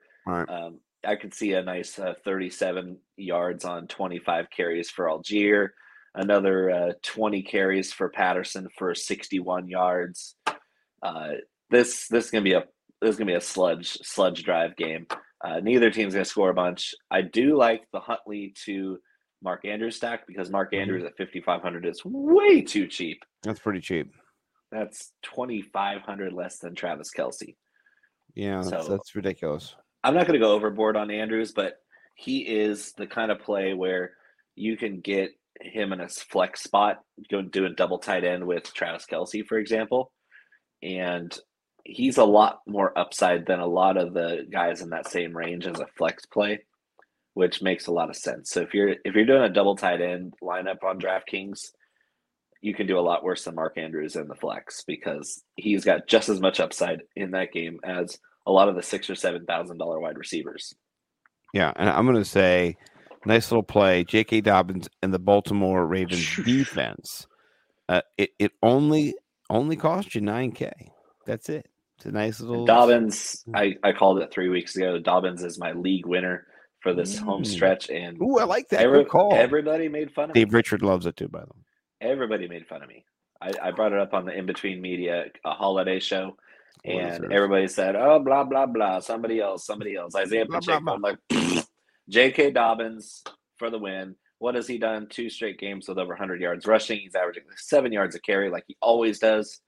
Um, 0.48 0.80
I 1.04 1.16
could 1.16 1.34
see 1.34 1.54
a 1.54 1.62
nice 1.62 1.98
uh, 1.98 2.14
37 2.24 2.96
yards 3.16 3.64
on 3.64 3.88
25 3.88 4.46
carries 4.54 4.88
for 4.88 5.06
Allgeier, 5.06 5.70
another 6.14 6.70
uh, 6.70 6.92
20 7.02 7.42
carries 7.42 7.92
for 7.92 8.08
Patterson 8.08 8.68
for 8.78 8.94
61 8.94 9.68
yards. 9.68 10.36
Uh, 11.02 11.30
this 11.70 12.06
this 12.08 12.26
is 12.26 12.30
gonna 12.30 12.44
be 12.44 12.52
a 12.52 12.62
this 13.00 13.10
is 13.10 13.16
gonna 13.16 13.32
be 13.32 13.36
a 13.36 13.40
sludge 13.40 13.98
sludge 14.02 14.44
drive 14.44 14.76
game. 14.76 15.06
Uh, 15.44 15.58
neither 15.60 15.90
team's 15.90 16.14
going 16.14 16.24
to 16.24 16.30
score 16.30 16.50
a 16.50 16.54
bunch. 16.54 16.94
I 17.10 17.22
do 17.22 17.56
like 17.56 17.82
the 17.92 18.00
Huntley 18.00 18.54
to 18.64 18.98
Mark 19.42 19.64
Andrews 19.64 19.96
stack 19.96 20.26
because 20.26 20.50
Mark 20.50 20.72
mm-hmm. 20.72 20.82
Andrews 20.82 21.04
at 21.04 21.16
5,500 21.16 21.84
is 21.86 22.00
way 22.04 22.62
too 22.62 22.86
cheap. 22.86 23.24
That's 23.42 23.58
pretty 23.58 23.80
cheap. 23.80 24.12
That's 24.72 25.12
2,500 25.22 26.32
less 26.32 26.58
than 26.58 26.74
Travis 26.74 27.10
Kelce. 27.16 27.56
Yeah, 28.34 28.62
that's, 28.62 28.86
so, 28.86 28.90
that's 28.90 29.14
ridiculous. 29.14 29.76
I'm 30.02 30.14
not 30.14 30.26
going 30.26 30.40
to 30.40 30.44
go 30.44 30.52
overboard 30.52 30.96
on 30.96 31.10
Andrews, 31.10 31.52
but 31.52 31.74
he 32.14 32.38
is 32.38 32.92
the 32.92 33.06
kind 33.06 33.30
of 33.30 33.40
play 33.40 33.74
where 33.74 34.12
you 34.54 34.76
can 34.76 35.00
get 35.00 35.30
him 35.60 35.92
in 35.92 36.00
a 36.00 36.08
flex 36.08 36.62
spot, 36.62 37.00
go 37.30 37.42
do 37.42 37.66
a 37.66 37.70
double 37.70 37.98
tight 37.98 38.24
end 38.24 38.46
with 38.46 38.72
Travis 38.72 39.06
Kelce, 39.06 39.46
for 39.46 39.58
example. 39.58 40.10
And 40.82 41.36
he's 41.84 42.18
a 42.18 42.24
lot 42.24 42.60
more 42.66 42.96
upside 42.98 43.46
than 43.46 43.60
a 43.60 43.66
lot 43.66 43.96
of 43.96 44.14
the 44.14 44.46
guys 44.50 44.80
in 44.80 44.90
that 44.90 45.08
same 45.08 45.36
range 45.36 45.66
as 45.66 45.78
a 45.78 45.86
flex 45.96 46.26
play, 46.26 46.60
which 47.34 47.62
makes 47.62 47.86
a 47.86 47.92
lot 47.92 48.08
of 48.08 48.16
sense. 48.16 48.50
So 48.50 48.62
if 48.62 48.74
you're 48.74 48.96
if 49.04 49.14
you're 49.14 49.26
doing 49.26 49.42
a 49.42 49.48
double 49.48 49.76
tight 49.76 50.00
end 50.00 50.34
lineup 50.42 50.82
on 50.84 50.98
DraftKings, 50.98 51.70
you 52.62 52.74
can 52.74 52.86
do 52.86 52.98
a 52.98 53.00
lot 53.00 53.24
worse 53.24 53.44
than 53.44 53.56
Mark 53.56 53.76
Andrews 53.76 54.16
in 54.16 54.28
the 54.28 54.36
flex 54.36 54.84
because 54.86 55.42
he's 55.56 55.84
got 55.84 56.06
just 56.06 56.28
as 56.28 56.40
much 56.40 56.60
upside 56.60 57.02
in 57.16 57.32
that 57.32 57.52
game 57.52 57.80
as 57.84 58.18
a 58.46 58.52
lot 58.52 58.68
of 58.68 58.76
the 58.76 58.82
six 58.82 59.10
or 59.10 59.16
seven 59.16 59.44
thousand 59.44 59.78
dollar 59.78 60.00
wide 60.00 60.16
receivers. 60.16 60.74
Yeah, 61.52 61.72
and 61.76 61.90
I'm 61.90 62.06
going 62.06 62.16
to 62.16 62.24
say, 62.24 62.76
nice 63.26 63.50
little 63.50 63.64
play, 63.64 64.04
J.K. 64.04 64.40
Dobbins 64.40 64.88
and 65.02 65.12
the 65.12 65.18
Baltimore 65.18 65.84
Ravens 65.86 66.36
defense. 66.44 67.26
Uh, 67.88 68.00
it 68.16 68.30
it 68.38 68.52
only 68.62 69.14
only 69.50 69.76
cost 69.76 70.14
you 70.14 70.20
nine 70.20 70.52
k. 70.52 70.72
That's 71.26 71.48
it. 71.48 71.68
It's 71.96 72.06
a 72.06 72.12
nice 72.12 72.40
little 72.40 72.64
Dobbins. 72.64 73.44
I, 73.54 73.74
I 73.82 73.92
called 73.92 74.20
it 74.20 74.32
three 74.32 74.48
weeks 74.48 74.76
ago. 74.76 74.98
Dobbins 74.98 75.42
is 75.42 75.58
my 75.58 75.72
league 75.72 76.06
winner 76.06 76.46
for 76.80 76.94
this 76.94 77.18
mm. 77.18 77.24
home 77.24 77.44
stretch, 77.44 77.90
and 77.90 78.20
ooh, 78.22 78.38
I 78.38 78.44
like 78.44 78.68
that. 78.68 78.80
Every, 78.80 79.04
call. 79.04 79.34
Everybody 79.34 79.88
made 79.88 80.12
fun 80.12 80.30
of 80.30 80.34
Dave 80.34 80.52
me. 80.52 80.56
Richard 80.56 80.82
loves 80.82 81.06
it 81.06 81.16
too. 81.16 81.28
By 81.28 81.40
the 81.40 81.46
way, 81.46 81.62
everybody 82.02 82.48
made 82.48 82.66
fun 82.66 82.82
of 82.82 82.88
me. 82.88 83.04
I, 83.40 83.52
I 83.62 83.70
brought 83.70 83.92
it 83.92 83.98
up 83.98 84.14
on 84.14 84.24
the 84.24 84.32
in 84.36 84.46
between 84.46 84.80
media 84.80 85.26
a 85.44 85.52
holiday 85.52 86.00
show, 86.00 86.36
and 86.84 87.32
everybody 87.32 87.68
said, 87.68 87.96
"Oh, 87.96 88.18
blah 88.18 88.44
blah 88.44 88.66
blah." 88.66 89.00
Somebody 89.00 89.40
else, 89.40 89.66
somebody 89.66 89.96
else. 89.96 90.14
Isaiah 90.14 90.46
blah, 90.46 90.58
Pacheco. 90.58 90.80
Blah, 90.80 90.96
blah. 90.96 91.10
I'm 91.10 91.18
like, 91.50 91.64
J.K. 92.08 92.50
Dobbins 92.50 93.22
for 93.56 93.70
the 93.70 93.78
win. 93.78 94.16
What 94.38 94.56
has 94.56 94.66
he 94.66 94.76
done? 94.78 95.06
Two 95.08 95.30
straight 95.30 95.58
games 95.58 95.88
with 95.88 95.98
over 95.98 96.10
100 96.10 96.40
yards 96.40 96.66
rushing. 96.66 96.98
He's 96.98 97.14
averaging 97.14 97.44
seven 97.56 97.92
yards 97.92 98.16
a 98.16 98.20
carry, 98.20 98.50
like 98.50 98.64
he 98.66 98.76
always 98.82 99.20
does. 99.20 99.60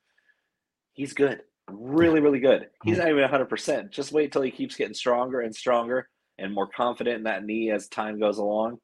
He's 0.94 1.12
good 1.12 1.40
really, 1.70 2.20
really 2.20 2.40
good. 2.40 2.68
He's 2.84 2.98
not 2.98 3.08
even 3.08 3.28
100%. 3.28 3.90
Just 3.90 4.12
wait 4.12 4.32
till 4.32 4.42
he 4.42 4.50
keeps 4.50 4.76
getting 4.76 4.94
stronger 4.94 5.40
and 5.40 5.54
stronger 5.54 6.08
and 6.38 6.52
more 6.52 6.68
confident 6.68 7.18
in 7.18 7.22
that 7.24 7.44
knee 7.44 7.70
as 7.70 7.88
time 7.88 8.18
goes 8.18 8.38
along. 8.38 8.78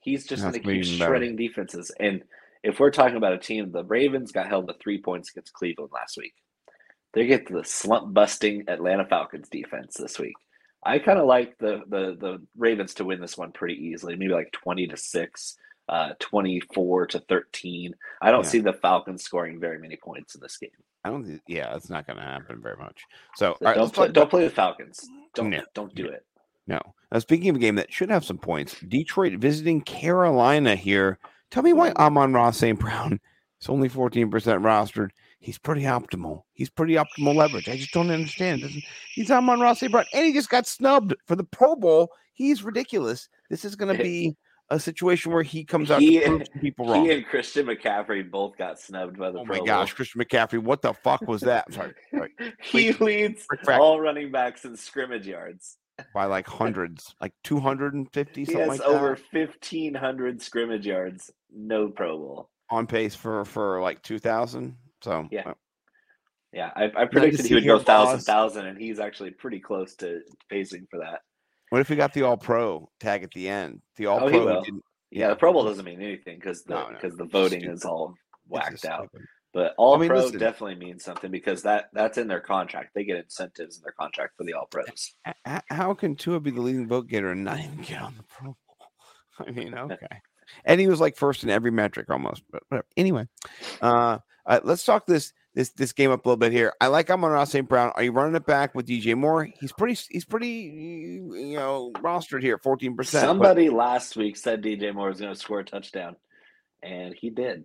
He's 0.00 0.26
just 0.26 0.42
going 0.42 0.54
to 0.54 0.60
keep 0.60 0.84
shredding 0.84 1.36
better. 1.36 1.48
defenses. 1.48 1.90
And 1.98 2.22
if 2.66 2.80
we're 2.80 2.90
talking 2.90 3.16
about 3.16 3.32
a 3.32 3.38
team, 3.38 3.70
the 3.70 3.84
Ravens 3.84 4.32
got 4.32 4.48
held 4.48 4.66
to 4.66 4.74
three 4.74 5.00
points 5.00 5.30
against 5.30 5.52
Cleveland 5.52 5.92
last 5.94 6.16
week. 6.16 6.34
They 7.14 7.26
get 7.26 7.48
the 7.48 7.62
slump 7.64 8.12
busting 8.12 8.64
Atlanta 8.68 9.06
Falcons 9.06 9.48
defense 9.48 9.96
this 9.96 10.18
week. 10.18 10.34
I 10.84 10.98
kind 10.98 11.18
of 11.18 11.26
like 11.26 11.56
the, 11.58 11.82
the 11.88 12.16
the 12.18 12.42
Ravens 12.56 12.94
to 12.94 13.04
win 13.04 13.20
this 13.20 13.38
one 13.38 13.52
pretty 13.52 13.74
easily, 13.74 14.16
maybe 14.16 14.32
like 14.32 14.50
20 14.52 14.88
to 14.88 14.96
6, 14.96 15.56
uh, 15.88 16.10
24 16.18 17.06
to 17.06 17.20
13. 17.20 17.94
I 18.20 18.30
don't 18.30 18.44
yeah. 18.44 18.50
see 18.50 18.58
the 18.58 18.72
Falcons 18.72 19.22
scoring 19.22 19.60
very 19.60 19.78
many 19.78 19.96
points 19.96 20.34
in 20.34 20.40
this 20.40 20.58
game. 20.58 20.70
I 21.04 21.10
don't. 21.10 21.40
Yeah, 21.46 21.74
it's 21.76 21.88
not 21.88 22.06
going 22.06 22.18
to 22.18 22.24
happen 22.24 22.60
very 22.60 22.76
much. 22.76 23.04
So, 23.36 23.56
so 23.62 23.74
don't, 23.74 23.92
play, 23.92 24.08
don't 24.08 24.28
play 24.28 24.44
the 24.44 24.50
Falcons. 24.50 25.08
Don't 25.34 25.50
no, 25.50 25.62
don't 25.72 25.94
do 25.94 26.06
it. 26.06 26.26
No. 26.66 26.80
Now, 27.12 27.20
speaking 27.20 27.48
of 27.48 27.56
a 27.56 27.60
game 27.60 27.76
that 27.76 27.92
should 27.92 28.10
have 28.10 28.24
some 28.24 28.38
points, 28.38 28.74
Detroit 28.80 29.34
visiting 29.34 29.82
Carolina 29.82 30.74
here. 30.74 31.18
Tell 31.50 31.62
me 31.62 31.72
why 31.72 31.92
Amon-Ra 31.92 32.50
St. 32.50 32.78
Brown 32.78 33.20
is 33.60 33.68
only 33.68 33.88
14% 33.88 34.30
rostered. 34.30 35.10
He's 35.38 35.58
pretty 35.58 35.82
optimal. 35.82 36.42
He's 36.54 36.70
pretty 36.70 36.94
optimal 36.94 37.34
leverage. 37.34 37.68
I 37.68 37.76
just 37.76 37.92
don't 37.92 38.10
understand. 38.10 38.62
He's 39.14 39.30
Amon-Ra 39.30 39.74
St. 39.74 39.92
Brown, 39.92 40.06
and 40.12 40.24
he 40.26 40.32
just 40.32 40.50
got 40.50 40.66
snubbed 40.66 41.14
for 41.26 41.36
the 41.36 41.44
Pro 41.44 41.76
Bowl. 41.76 42.10
He's 42.32 42.64
ridiculous. 42.64 43.28
This 43.48 43.64
is 43.64 43.76
going 43.76 43.96
to 43.96 44.02
be 44.02 44.36
a 44.70 44.80
situation 44.80 45.32
where 45.32 45.42
he 45.42 45.64
comes 45.64 45.90
out 45.90 46.00
he 46.00 46.22
and, 46.24 46.48
people 46.60 46.88
wrong. 46.88 47.04
He 47.04 47.12
and 47.12 47.24
Christian 47.24 47.66
McCaffrey 47.66 48.28
both 48.28 48.56
got 48.56 48.80
snubbed 48.80 49.18
by 49.18 49.30
the. 49.30 49.38
Oh 49.38 49.44
my 49.44 49.60
gosh, 49.60 49.92
Christian 49.92 50.20
McCaffrey! 50.20 50.58
What 50.58 50.82
the 50.82 50.92
fuck 50.92 51.22
was 51.22 51.42
that? 51.42 51.72
Sorry, 51.72 51.92
sorry. 52.10 52.34
he 52.62 52.92
leads 52.92 53.46
all 53.68 54.00
running 54.00 54.32
backs 54.32 54.64
in 54.64 54.76
scrimmage 54.76 55.26
yards. 55.26 55.76
By 56.14 56.26
like 56.26 56.46
hundreds, 56.46 57.14
like 57.20 57.32
250, 57.44 58.40
he 58.40 58.44
something 58.44 58.60
has 58.60 58.68
like 58.68 58.80
over 58.88 59.16
that. 59.32 59.38
1,500 59.38 60.42
scrimmage 60.42 60.86
yards. 60.86 61.30
No 61.54 61.88
Pro 61.88 62.18
Bowl. 62.18 62.50
On 62.70 62.86
pace 62.86 63.14
for 63.14 63.44
for 63.44 63.80
like 63.80 64.02
2,000. 64.02 64.76
So 65.02 65.28
Yeah. 65.30 65.50
uh, 65.50 65.54
Yeah, 66.52 66.70
I, 66.74 66.84
I 66.96 67.04
predicted 67.06 67.46
he 67.46 67.54
would 67.54 67.64
go 67.64 67.78
thousand 67.78 68.20
thousand, 68.20 68.66
and 68.66 68.78
he's 68.78 68.98
actually 68.98 69.30
pretty 69.30 69.60
close 69.60 69.94
to 69.96 70.20
pacing 70.50 70.86
for 70.90 70.98
that. 71.00 71.20
what 71.70 71.80
if 71.80 71.88
we 71.90 71.96
got 71.96 72.12
the 72.12 72.22
All 72.22 72.36
Pro 72.36 72.88
tag 73.00 73.22
at 73.22 73.30
the 73.32 73.48
end? 73.48 73.82
The 73.96 74.06
All 74.06 74.20
Oh, 74.22 74.28
Pro 74.28 74.62
didn't. 74.62 74.82
Yeah, 75.10 75.28
the 75.28 75.36
Pro 75.36 75.52
Bowl 75.52 75.64
doesn't 75.64 75.84
mean 75.84 76.02
anything 76.02 76.38
because 76.38 76.62
the 76.64 76.74
No, 76.74 76.88
no, 76.88 76.94
because 76.94 77.16
the 77.16 77.24
voting 77.24 77.60
stupid. 77.60 77.74
is 77.74 77.84
all 77.84 78.14
whacked 78.48 78.84
out. 78.84 79.08
stupid. 79.08 79.26
But 79.56 79.72
All 79.78 79.94
I 79.94 80.00
mean, 80.00 80.10
Pro 80.10 80.18
listen. 80.18 80.38
definitely 80.38 80.74
means 80.74 81.02
something 81.02 81.30
because 81.30 81.62
that 81.62 81.86
that's 81.94 82.18
in 82.18 82.28
their 82.28 82.40
contract. 82.40 82.90
They 82.94 83.04
get 83.04 83.16
incentives 83.16 83.78
in 83.78 83.82
their 83.82 83.94
contract 83.98 84.36
for 84.36 84.44
the 84.44 84.52
All 84.52 84.66
Pros. 84.70 85.14
How 85.70 85.94
can 85.94 86.14
Tua 86.14 86.40
be 86.40 86.50
the 86.50 86.60
leading 86.60 86.86
vote 86.86 87.06
getter 87.06 87.30
and 87.30 87.42
not 87.42 87.60
even 87.60 87.78
get 87.78 88.02
on 88.02 88.16
the 88.18 88.22
Pro 88.24 88.48
Bowl? 88.48 88.56
I 89.48 89.50
mean, 89.52 89.74
okay. 89.78 90.20
And 90.66 90.78
he 90.78 90.88
was 90.88 91.00
like 91.00 91.16
first 91.16 91.42
in 91.42 91.48
every 91.48 91.70
metric 91.70 92.10
almost. 92.10 92.42
But 92.52 92.64
whatever. 92.68 92.86
anyway, 92.98 93.28
uh, 93.80 94.18
uh, 94.44 94.60
let's 94.62 94.84
talk 94.84 95.06
this 95.06 95.32
this 95.54 95.70
this 95.70 95.94
game 95.94 96.10
up 96.10 96.26
a 96.26 96.28
little 96.28 96.36
bit 96.36 96.52
here. 96.52 96.74
I 96.78 96.88
like 96.88 97.10
Amon-Ra 97.10 97.44
St. 97.44 97.66
Brown. 97.66 97.92
Are 97.96 98.02
you 98.02 98.12
running 98.12 98.34
it 98.34 98.44
back 98.44 98.74
with 98.74 98.86
DJ 98.86 99.16
Moore? 99.16 99.48
He's 99.58 99.72
pretty 99.72 99.98
he's 100.10 100.26
pretty 100.26 100.70
you 101.24 101.56
know 101.56 101.92
rostered 101.94 102.42
here, 102.42 102.58
fourteen 102.58 102.94
percent. 102.94 103.24
Somebody 103.24 103.70
last 103.70 104.18
week 104.18 104.36
said 104.36 104.62
DJ 104.62 104.92
Moore 104.92 105.08
was 105.08 105.20
going 105.20 105.32
to 105.32 105.40
score 105.40 105.60
a 105.60 105.64
touchdown, 105.64 106.16
and 106.82 107.14
he 107.18 107.30
did. 107.30 107.64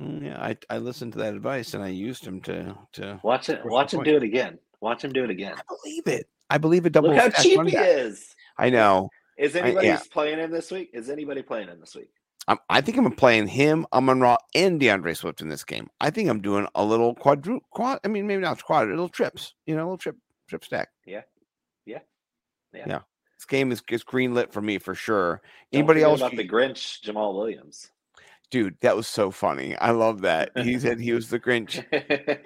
Mm, 0.00 0.24
yeah, 0.24 0.40
I, 0.40 0.56
I 0.68 0.78
listened 0.78 1.12
to 1.14 1.18
that 1.20 1.34
advice 1.34 1.74
and 1.74 1.82
I 1.82 1.88
used 1.88 2.24
him 2.24 2.40
to 2.42 2.76
to. 2.94 3.20
Watch 3.22 3.48
it. 3.48 3.64
Watch 3.64 3.94
him 3.94 3.98
point? 3.98 4.08
do 4.08 4.16
it 4.16 4.22
again. 4.22 4.58
Watch 4.80 5.04
him 5.04 5.12
do 5.12 5.24
it 5.24 5.30
again. 5.30 5.54
I 5.56 5.62
believe 5.68 6.06
it. 6.06 6.28
I 6.50 6.58
believe 6.58 6.86
it. 6.86 6.92
Double. 6.92 7.10
Look 7.10 7.18
how 7.18 7.42
cheap 7.42 7.62
he 7.64 7.72
back. 7.72 7.86
is. 7.88 8.34
I 8.58 8.70
know. 8.70 9.08
Is 9.38 9.56
anybody 9.56 9.88
yeah. 9.88 10.00
playing 10.10 10.38
him 10.38 10.50
this 10.50 10.70
week? 10.70 10.90
Is 10.92 11.10
anybody 11.10 11.42
playing 11.42 11.68
him 11.68 11.80
this 11.80 11.94
week? 11.94 12.10
I'm, 12.48 12.58
I 12.70 12.80
think 12.80 12.96
I'm 12.96 13.10
playing 13.10 13.48
him, 13.48 13.86
Amon 13.92 14.20
Ra, 14.20 14.36
and 14.54 14.80
DeAndre 14.80 15.16
Swift 15.16 15.40
in 15.40 15.48
this 15.48 15.64
game. 15.64 15.88
I 16.00 16.10
think 16.10 16.28
I'm 16.28 16.40
doing 16.40 16.66
a 16.74 16.84
little 16.84 17.14
quadru 17.14 17.60
quad. 17.70 17.98
I 18.04 18.08
mean, 18.08 18.26
maybe 18.26 18.42
not 18.42 18.62
quad, 18.62 18.88
little 18.88 19.08
trips. 19.08 19.54
You 19.66 19.74
know, 19.74 19.82
a 19.82 19.84
little 19.84 19.98
trip 19.98 20.16
trip 20.48 20.64
stack. 20.64 20.88
Yeah. 21.04 21.22
Yeah. 21.84 22.00
Yeah. 22.72 22.84
Yeah. 22.86 23.00
This 23.38 23.46
game 23.46 23.72
is, 23.72 23.82
is 23.90 24.04
green 24.04 24.32
lit 24.34 24.52
for 24.52 24.62
me 24.62 24.78
for 24.78 24.94
sure. 24.94 25.42
Anybody 25.72 26.02
else? 26.02 26.20
about 26.20 26.36
the 26.36 26.48
Grinch, 26.48 27.02
Jamaal 27.02 27.34
Williams? 27.36 27.90
Dude, 28.50 28.76
that 28.80 28.94
was 28.96 29.08
so 29.08 29.30
funny. 29.32 29.76
I 29.76 29.90
love 29.90 30.22
that. 30.22 30.50
He 30.62 30.78
said 30.78 31.00
he 31.00 31.12
was 31.12 31.28
the 31.28 31.40
Grinch. 31.40 31.84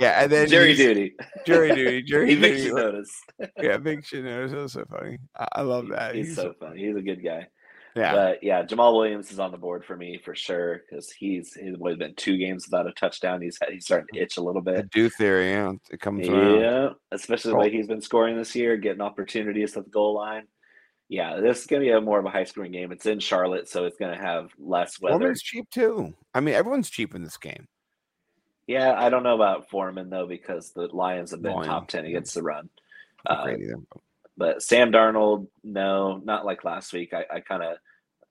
Yeah, 0.01 0.23
and 0.23 0.33
then 0.33 0.49
he's- 0.49 0.79
duty. 0.79 1.15
Jury 1.47 1.75
duty. 1.75 2.03
Jury 2.03 2.33
Eviction 2.33 2.63
duty. 2.71 2.75
notice. 2.75 3.21
Yeah, 3.61 3.77
big 3.77 4.05
shit. 4.05 4.25
That 4.25 4.41
was 4.41 4.53
that 4.53 4.59
was 4.59 4.73
so 4.73 4.85
funny. 4.91 5.19
I, 5.39 5.49
I 5.53 5.61
love 5.63 5.89
that. 5.89 6.15
He's, 6.15 6.35
so 6.35 6.55
funny. 6.59 6.87
He's 6.87 6.97
a 6.97 7.03
good 7.03 7.23
guy. 7.23 7.47
yeah. 7.95 8.13
But 8.15 8.43
yeah, 8.43 8.63
Jamaal 8.65 8.95
Williams 8.97 9.31
is 9.31 9.39
on 9.39 9.51
the 9.51 9.59
board 9.59 9.85
for 9.85 9.97
me 9.97 10.19
for 10.25 10.35
sure 10.35 10.81
because 10.89 11.11
he's 11.11 11.53
he's 11.55 11.77
what, 11.77 11.99
been 11.99 12.15
two 12.15 12.39
games 12.39 12.67
without 12.67 12.87
a 12.87 12.93
touchdown. 12.93 13.43
He's 13.43 13.59
he's 13.71 13.85
starting 13.85 14.07
to 14.15 14.21
itch 14.21 14.37
a 14.39 14.43
little 14.43 14.63
the 14.63 14.73
bit. 14.73 14.91
do 14.91 15.11
theory, 15.11 15.51
yeah, 15.51 15.73
it 15.91 16.01
comes 16.01 16.27
around. 16.29 16.61
Yeah, 16.61 16.89
especially 17.13 17.51
the 17.51 17.57
way 17.59 17.71
he's 17.71 17.89
been 17.89 18.01
scoring 18.03 18.37
this 18.37 18.55
year, 18.57 18.77
getting 18.79 19.03
opportunities 19.03 19.77
at 19.77 19.85
the 19.85 19.91
goal 19.91 20.15
line. 20.15 20.45
Yeah, 21.11 21.41
this 21.41 21.61
is 21.61 21.67
gonna 21.67 21.81
be 21.81 21.91
a 21.91 22.01
more 22.01 22.21
of 22.21 22.25
a 22.25 22.31
high 22.31 22.45
scoring 22.45 22.71
game. 22.71 22.93
It's 22.93 23.05
in 23.05 23.19
Charlotte, 23.19 23.69
so 23.69 23.85
it's 23.85 23.97
gonna 23.97 24.17
have 24.17 24.53
less 24.59 25.01
weather. 25.01 25.19
Foreman's 25.19 25.43
cheap 25.43 25.69
too. 25.69 26.15
I 26.33 26.39
mean, 26.41 26.55
everyone's 26.55 26.89
cheap 26.89 27.17
in 27.17 27.25
this 27.25 27.37
game. 27.37 27.67
Yeah, 28.69 28.95
I 28.97 29.11
don't 29.11 29.25
know 29.25 29.35
about 29.35 29.69
Foreman 29.69 30.09
though 30.09 30.29
because 30.29 30.71
the 30.71 30.87
Lions 30.87 31.33
have 31.33 31.43
been 31.43 31.53
Lions, 31.53 31.67
top 31.67 31.89
ten 31.89 32.05
against 32.05 32.35
the 32.35 32.43
run. 32.43 32.71
Uh, 33.27 33.49
but 34.37 34.63
Sam 34.63 34.93
Darnold, 34.93 35.49
no, 35.65 36.23
not 36.25 36.47
like 36.47 36.65
last 36.65 36.93
week. 36.93 37.13
I 37.13 37.41
kind 37.41 37.63
of, 37.63 37.79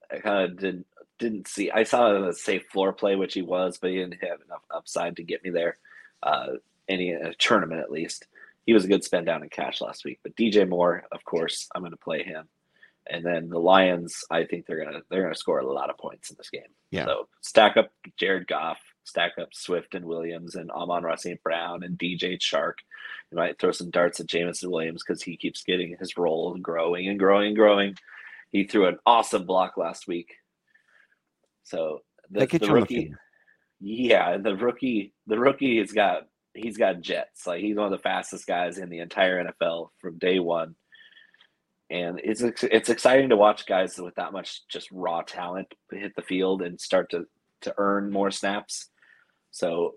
I 0.09 0.19
kind 0.19 0.49
of 0.49 0.57
didn't 0.57 0.87
didn't 1.19 1.49
see. 1.49 1.69
I 1.69 1.83
saw 1.83 2.15
him 2.15 2.23
a 2.23 2.33
safe 2.33 2.65
floor 2.71 2.93
play, 2.93 3.17
which 3.17 3.33
he 3.33 3.41
was, 3.41 3.77
but 3.77 3.89
he 3.91 3.97
didn't 3.97 4.23
have 4.23 4.39
enough 4.45 4.63
upside 4.71 5.17
to 5.17 5.23
get 5.23 5.43
me 5.43 5.49
there. 5.49 5.77
Uh, 6.23 6.53
any 6.87 7.11
a 7.11 7.33
tournament 7.35 7.81
at 7.81 7.91
least. 7.91 8.25
He 8.65 8.73
was 8.73 8.85
a 8.85 8.87
good 8.87 9.03
spend 9.03 9.25
down 9.25 9.43
in 9.43 9.49
cash 9.49 9.81
last 9.81 10.05
week. 10.05 10.19
But 10.23 10.35
DJ 10.35 10.67
Moore, 10.67 11.03
of 11.11 11.23
course, 11.23 11.67
I'm 11.75 11.81
going 11.81 11.91
to 11.91 11.97
play 11.97 12.23
him. 12.23 12.47
And 13.09 13.25
then 13.25 13.49
the 13.49 13.59
Lions, 13.59 14.23
I 14.29 14.43
think 14.43 14.65
they're 14.65 14.83
gonna 14.83 15.01
they're 15.09 15.23
gonna 15.23 15.35
score 15.35 15.59
a 15.59 15.73
lot 15.73 15.89
of 15.89 15.97
points 15.97 16.29
in 16.29 16.35
this 16.37 16.49
game. 16.49 16.61
Yeah. 16.91 17.05
So 17.05 17.27
stack 17.41 17.77
up 17.77 17.91
Jared 18.17 18.47
Goff, 18.47 18.79
stack 19.03 19.33
up 19.39 19.49
Swift 19.53 19.95
and 19.95 20.05
Williams 20.05 20.55
and 20.55 20.69
Amon-Ra 20.71 21.15
St. 21.15 21.41
Brown 21.41 21.83
and 21.83 21.97
DJ 21.97 22.37
Chark. 22.37 22.73
You 23.31 23.37
might 23.37 23.59
throw 23.59 23.71
some 23.71 23.89
darts 23.89 24.19
at 24.19 24.27
Jameson 24.27 24.69
Williams 24.71 25.03
because 25.05 25.21
he 25.21 25.37
keeps 25.37 25.63
getting 25.63 25.95
his 25.99 26.17
role 26.17 26.53
and 26.53 26.63
growing 26.63 27.07
and 27.07 27.19
growing 27.19 27.47
and 27.47 27.55
growing. 27.55 27.95
He 28.51 28.63
threw 28.63 28.87
an 28.87 28.97
awesome 29.05 29.45
block 29.45 29.77
last 29.77 30.07
week. 30.07 30.35
So 31.63 32.01
the, 32.29 32.45
the 32.45 32.47
you 32.51 32.59
on 32.61 32.67
the 32.67 32.73
rookie, 32.73 33.13
yeah, 33.79 34.37
the 34.37 34.55
rookie, 34.55 35.13
the 35.27 35.39
rookie 35.39 35.79
has 35.79 35.91
got 35.91 36.27
he's 36.53 36.77
got 36.77 37.01
jets. 37.01 37.47
Like 37.47 37.61
he's 37.61 37.75
one 37.75 37.85
of 37.85 37.91
the 37.91 37.97
fastest 37.99 38.47
guys 38.47 38.77
in 38.77 38.89
the 38.89 38.99
entire 38.99 39.43
NFL 39.43 39.89
from 39.99 40.17
day 40.17 40.39
one. 40.39 40.75
And 41.89 42.19
it's 42.23 42.41
it's 42.41 42.89
exciting 42.89 43.29
to 43.29 43.37
watch 43.37 43.65
guys 43.65 43.97
with 43.97 44.15
that 44.15 44.31
much 44.31 44.67
just 44.67 44.91
raw 44.91 45.21
talent 45.21 45.73
hit 45.91 46.15
the 46.15 46.21
field 46.21 46.61
and 46.61 46.79
start 46.79 47.09
to 47.11 47.25
to 47.61 47.73
earn 47.77 48.11
more 48.11 48.31
snaps. 48.31 48.89
So 49.51 49.95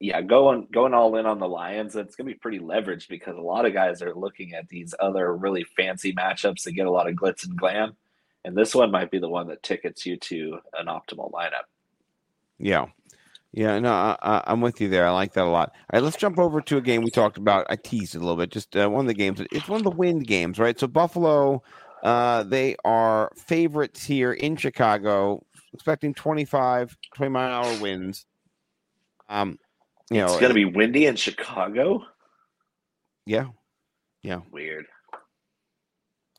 yeah, 0.00 0.22
going 0.22 0.68
going 0.72 0.94
all 0.94 1.16
in 1.16 1.26
on 1.26 1.38
the 1.38 1.48
Lions, 1.48 1.96
it's 1.96 2.16
gonna 2.16 2.30
be 2.30 2.34
pretty 2.34 2.60
leveraged 2.60 3.08
because 3.08 3.36
a 3.36 3.42
lot 3.42 3.66
of 3.66 3.74
guys 3.74 4.00
are 4.00 4.14
looking 4.14 4.54
at 4.54 4.68
these 4.68 4.94
other 4.98 5.36
really 5.36 5.64
fancy 5.76 6.14
matchups 6.14 6.62
that 6.64 6.72
get 6.72 6.86
a 6.86 6.90
lot 6.90 7.08
of 7.08 7.14
glitz 7.14 7.46
and 7.46 7.58
glam. 7.58 7.96
And 8.44 8.56
this 8.56 8.74
one 8.74 8.90
might 8.90 9.10
be 9.10 9.18
the 9.18 9.28
one 9.28 9.48
that 9.48 9.62
tickets 9.62 10.04
you 10.04 10.16
to 10.18 10.58
an 10.78 10.86
optimal 10.86 11.30
lineup. 11.30 11.64
Yeah. 12.58 12.86
Yeah, 13.56 13.78
no, 13.78 13.92
I, 13.92 14.16
I, 14.20 14.42
I'm 14.48 14.60
with 14.60 14.80
you 14.80 14.88
there. 14.88 15.06
I 15.06 15.10
like 15.10 15.32
that 15.34 15.44
a 15.44 15.48
lot. 15.48 15.70
All 15.70 15.84
right, 15.92 16.02
let's 16.02 16.16
jump 16.16 16.40
over 16.40 16.60
to 16.60 16.76
a 16.76 16.80
game 16.80 17.02
we 17.02 17.10
talked 17.12 17.38
about. 17.38 17.66
I 17.70 17.76
teased 17.76 18.16
it 18.16 18.18
a 18.18 18.20
little 18.20 18.36
bit. 18.36 18.50
Just 18.50 18.74
uh, 18.76 18.88
one 18.90 19.02
of 19.02 19.06
the 19.06 19.14
games. 19.14 19.40
It's 19.52 19.68
one 19.68 19.78
of 19.78 19.84
the 19.84 19.90
wind 19.90 20.26
games, 20.26 20.58
right? 20.58 20.76
So 20.78 20.88
Buffalo, 20.88 21.62
uh, 22.02 22.42
they 22.42 22.74
are 22.84 23.30
favorites 23.36 24.04
here 24.04 24.32
in 24.32 24.56
Chicago, 24.56 25.46
expecting 25.72 26.14
25, 26.14 26.96
20 27.14 27.30
mile 27.30 27.46
an 27.46 27.52
hour 27.76 27.80
winds. 27.80 28.26
Um, 29.28 29.60
you 30.10 30.18
know, 30.18 30.24
It's 30.26 30.40
gonna 30.40 30.52
be 30.52 30.64
windy 30.64 31.06
in 31.06 31.14
Chicago. 31.14 32.04
yeah, 33.24 33.46
yeah. 34.22 34.40
Weird. 34.50 34.86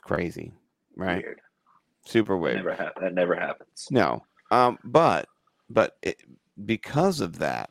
crazy, 0.01 0.51
right? 0.97 1.23
Weird. 1.23 1.39
Super 2.05 2.35
weird. 2.37 2.57
never 2.57 2.75
ha- 2.75 2.91
that 2.99 3.13
never 3.13 3.35
happens. 3.35 3.87
No, 3.89 4.23
um, 4.51 4.77
but 4.83 5.27
but 5.69 5.95
it, 6.03 6.21
because 6.63 7.21
of 7.21 7.39
that, 7.39 7.69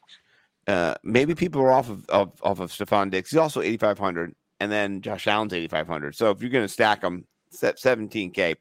uh, 0.66 0.94
maybe 1.02 1.34
people 1.34 1.60
are 1.62 1.72
off 1.72 1.90
of, 1.90 2.08
of 2.08 2.32
off 2.42 2.60
of 2.60 2.70
Stefon 2.70 3.10
Diggs. 3.10 3.30
He's 3.30 3.38
also 3.38 3.60
8,500, 3.60 4.34
and 4.60 4.72
then 4.72 5.00
Josh 5.00 5.26
Allen's 5.26 5.52
8,500. 5.52 6.14
So 6.14 6.30
if 6.30 6.40
you're 6.40 6.50
going 6.50 6.64
to 6.64 6.72
stack 6.72 7.00
them, 7.00 7.26
set 7.50 7.78
17k, 7.78 8.56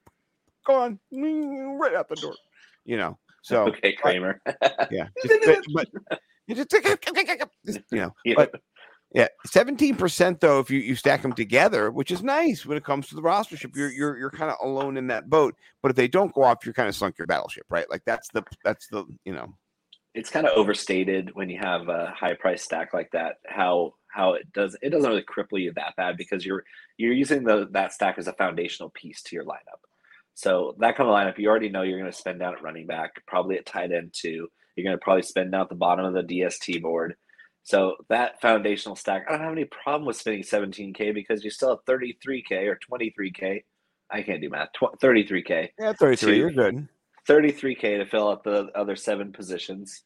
go 0.66 0.76
on 0.76 1.00
right 1.80 1.96
out 1.96 2.10
the 2.10 2.16
door. 2.16 2.36
You 2.86 2.98
know. 2.98 3.18
So 3.42 3.64
okay, 3.68 3.94
Kramer. 3.94 4.42
yeah, 4.92 5.08
just, 5.26 5.46
but, 5.46 5.60
but 5.74 6.20
you 6.48 6.56
just, 6.56 6.70
just, 6.70 7.80
you 7.92 8.00
know, 8.00 8.14
Yeah. 8.26 8.36
but 8.36 8.52
yeah, 9.14 9.28
seventeen 9.46 9.96
percent 9.96 10.42
though. 10.42 10.60
If 10.60 10.72
you, 10.72 10.80
you 10.80 10.96
stack 10.96 11.22
them 11.22 11.34
together, 11.34 11.92
which 11.92 12.10
is 12.10 12.24
nice 12.24 12.66
when 12.66 12.78
it 12.78 12.84
comes 12.84 13.08
to 13.10 13.16
the 13.16 13.22
rostership, 13.22 13.76
you're 13.76 13.92
you're 13.92 14.18
you're 14.18 14.32
kind 14.32 14.50
of 14.50 14.58
alone 14.62 14.98
in 14.98 15.06
that 15.08 15.30
boat. 15.30 15.56
But 15.84 15.92
if 15.92 15.96
they 15.96 16.08
don't 16.08 16.34
go 16.34 16.42
off, 16.42 16.66
you're 16.66 16.74
kind 16.74 16.90
of 16.90 16.96
sunk 16.96 17.20
your 17.20 17.28
battleship, 17.28 17.66
right? 17.70 17.88
Like 17.92 18.02
that's 18.06 18.28
the 18.30 18.44
that's 18.64 18.88
the 18.88 19.06
you 19.24 19.34
know 19.34 19.54
it's 20.14 20.30
kind 20.30 20.46
of 20.46 20.58
overstated 20.58 21.32
when 21.34 21.50
you 21.50 21.60
have 21.60 21.90
a 21.90 22.14
high 22.16 22.34
price 22.36 22.64
stack 22.64 22.94
like 22.94 23.12
that. 23.12 23.38
How 23.48 23.94
how 24.08 24.34
it 24.34 24.52
does 24.54 24.78
it 24.82 24.90
doesn't 24.90 25.10
really 25.10 25.24
cripple 25.24 25.60
you 25.60 25.74
that 25.74 25.96
bad 25.96 26.18
because 26.18 26.46
you're 26.46 26.64
you're 26.98 27.14
using 27.14 27.44
the 27.44 27.68
that 27.72 27.94
stack 27.94 28.18
as 28.18 28.28
a 28.28 28.34
foundational 28.34 28.90
piece 28.92 29.22
to 29.24 29.36
your 29.36 29.46
lineup. 29.46 29.82
So 30.36 30.76
that 30.80 30.96
kind 30.96 31.10
of 31.10 31.16
lineup, 31.16 31.38
you 31.38 31.48
already 31.48 31.70
know 31.70 31.84
you're 31.84 32.00
going 32.00 32.12
to 32.12 32.18
spend 32.18 32.40
down 32.40 32.56
at 32.56 32.64
running 32.64 32.88
back, 32.88 33.22
probably 33.28 33.58
at 33.58 33.66
tight 33.66 33.92
end 33.92 34.14
too. 34.14 34.48
You're 34.76 34.84
going 34.84 34.98
to 34.98 35.04
probably 35.04 35.22
spend 35.22 35.52
down 35.52 35.62
at 35.62 35.70
the 35.70 35.76
bottom 35.76 36.06
of 36.06 36.14
the 36.14 36.24
DST 36.24 36.82
board. 36.82 37.16
So 37.64 37.96
that 38.10 38.42
foundational 38.42 38.96
stack, 38.96 39.26
I 39.28 39.34
don't 39.34 39.42
have 39.42 39.52
any 39.52 39.66
problem 39.66 40.06
with 40.06 40.18
spending 40.18 40.44
17k 40.44 41.14
because 41.14 41.44
you 41.44 41.50
still 41.50 41.70
have 41.70 41.86
33k 41.86 42.68
or 42.68 42.80
23k. 42.92 43.64
I 44.12 44.22
can't 44.22 44.42
do 44.42 44.50
math. 44.50 44.74
Tw- 44.74 45.00
33k. 45.00 45.70
yeah 45.80 45.94
thirty 45.94 46.16
three. 46.16 46.34
Two. 46.34 46.38
You're 46.38 46.52
good. 46.52 46.88
33k 47.28 48.00
to 48.00 48.06
fill 48.06 48.30
out 48.30 48.44
the 48.44 48.68
other 48.76 48.96
seven 48.96 49.32
positions. 49.32 50.04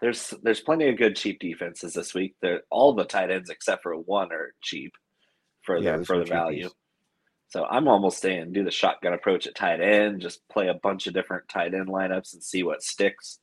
There's 0.00 0.34
there's 0.42 0.60
plenty 0.60 0.88
of 0.88 0.96
good 0.98 1.16
cheap 1.16 1.38
defenses 1.40 1.94
this 1.94 2.14
week. 2.14 2.34
They're, 2.42 2.62
all 2.70 2.92
the 2.92 3.04
tight 3.04 3.30
ends 3.30 3.50
except 3.50 3.82
for 3.82 3.94
one 3.94 4.32
are 4.32 4.54
cheap 4.60 4.92
for 5.62 5.78
Yeah, 5.78 5.98
the 5.98 6.04
for 6.04 6.18
the 6.18 6.24
value. 6.24 6.68
cheapies. 6.68 6.72
So 7.48 7.66
I'm 7.66 7.86
almost 7.86 8.20
saying 8.20 8.52
do 8.52 8.64
the 8.64 8.70
shotgun 8.70 9.12
approach 9.12 9.46
at 9.46 9.54
tight 9.54 9.80
end, 9.80 10.20
just 10.22 10.40
play 10.48 10.68
a 10.68 10.74
bunch 10.74 11.06
of 11.06 11.14
different 11.14 11.48
tight 11.48 11.74
end 11.74 11.88
lineups 11.88 12.32
and 12.32 12.42
see 12.42 12.62
what 12.62 12.82
sticks. 12.82 13.38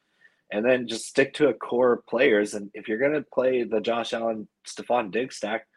And 0.51 0.65
then 0.65 0.87
just 0.87 1.05
stick 1.05 1.33
to 1.35 1.49
a 1.49 1.53
core 1.53 2.03
players. 2.09 2.55
And 2.55 2.71
if 2.73 2.87
you're 2.87 2.97
gonna 2.97 3.23
play 3.33 3.63
the 3.63 3.79
Josh 3.79 4.13
Allen 4.13 4.47
Stefon 4.67 5.11
Diggs 5.11 5.35
stack, 5.37 5.67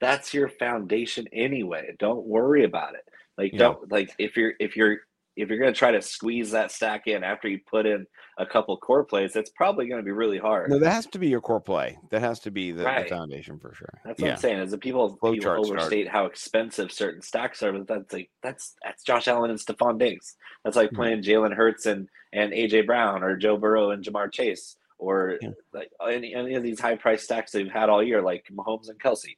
that's 0.00 0.32
your 0.32 0.48
foundation 0.48 1.26
anyway. 1.32 1.94
Don't 1.98 2.24
worry 2.24 2.64
about 2.64 2.94
it. 2.94 3.02
Like 3.36 3.52
don't 3.58 3.90
like 3.90 4.14
if 4.18 4.36
you're 4.36 4.52
if 4.60 4.76
you're 4.76 5.00
if 5.36 5.48
you're 5.48 5.58
going 5.58 5.72
to 5.72 5.78
try 5.78 5.90
to 5.90 6.02
squeeze 6.02 6.50
that 6.50 6.70
stack 6.70 7.06
in 7.06 7.22
after 7.24 7.48
you 7.48 7.58
put 7.70 7.86
in 7.86 8.06
a 8.38 8.46
couple 8.46 8.76
core 8.76 9.04
plays, 9.04 9.36
it's 9.36 9.50
probably 9.50 9.86
going 9.86 10.00
to 10.00 10.04
be 10.04 10.10
really 10.10 10.38
hard. 10.38 10.70
No, 10.70 10.78
that 10.78 10.92
has 10.92 11.06
to 11.06 11.18
be 11.18 11.28
your 11.28 11.40
core 11.40 11.60
play. 11.60 11.98
That 12.10 12.20
has 12.20 12.40
to 12.40 12.50
be 12.50 12.72
the, 12.72 12.84
right. 12.84 13.08
the 13.08 13.14
foundation 13.14 13.58
for 13.58 13.74
sure. 13.74 14.00
That's 14.04 14.20
what 14.20 14.26
yeah. 14.26 14.32
I'm 14.34 14.38
saying. 14.38 14.58
Is 14.58 14.70
that 14.72 14.80
people, 14.80 15.16
people 15.32 15.50
overstate 15.50 16.06
start. 16.06 16.08
how 16.08 16.26
expensive 16.26 16.92
certain 16.92 17.22
stacks 17.22 17.62
are, 17.62 17.72
but 17.72 17.86
that's 17.86 18.12
like 18.12 18.30
that's 18.42 18.74
that's 18.82 19.02
Josh 19.02 19.28
Allen 19.28 19.50
and 19.50 19.58
Stefon 19.58 19.98
Diggs. 19.98 20.36
That's 20.64 20.76
like 20.76 20.88
mm-hmm. 20.88 20.96
playing 20.96 21.22
Jalen 21.22 21.54
Hurts 21.54 21.86
and 21.86 22.08
and 22.32 22.52
AJ 22.52 22.86
Brown 22.86 23.22
or 23.22 23.36
Joe 23.36 23.56
Burrow 23.56 23.90
and 23.90 24.04
Ja'Marr 24.04 24.32
Chase 24.32 24.76
or 24.98 25.38
yeah. 25.40 25.50
like 25.72 25.90
any, 26.08 26.34
any 26.34 26.54
of 26.54 26.62
these 26.62 26.78
high 26.78 26.94
price 26.94 27.24
stacks 27.24 27.50
they've 27.50 27.70
had 27.70 27.88
all 27.88 28.02
year, 28.02 28.22
like 28.22 28.44
Mahomes 28.52 28.88
and 28.88 29.00
Kelce. 29.00 29.36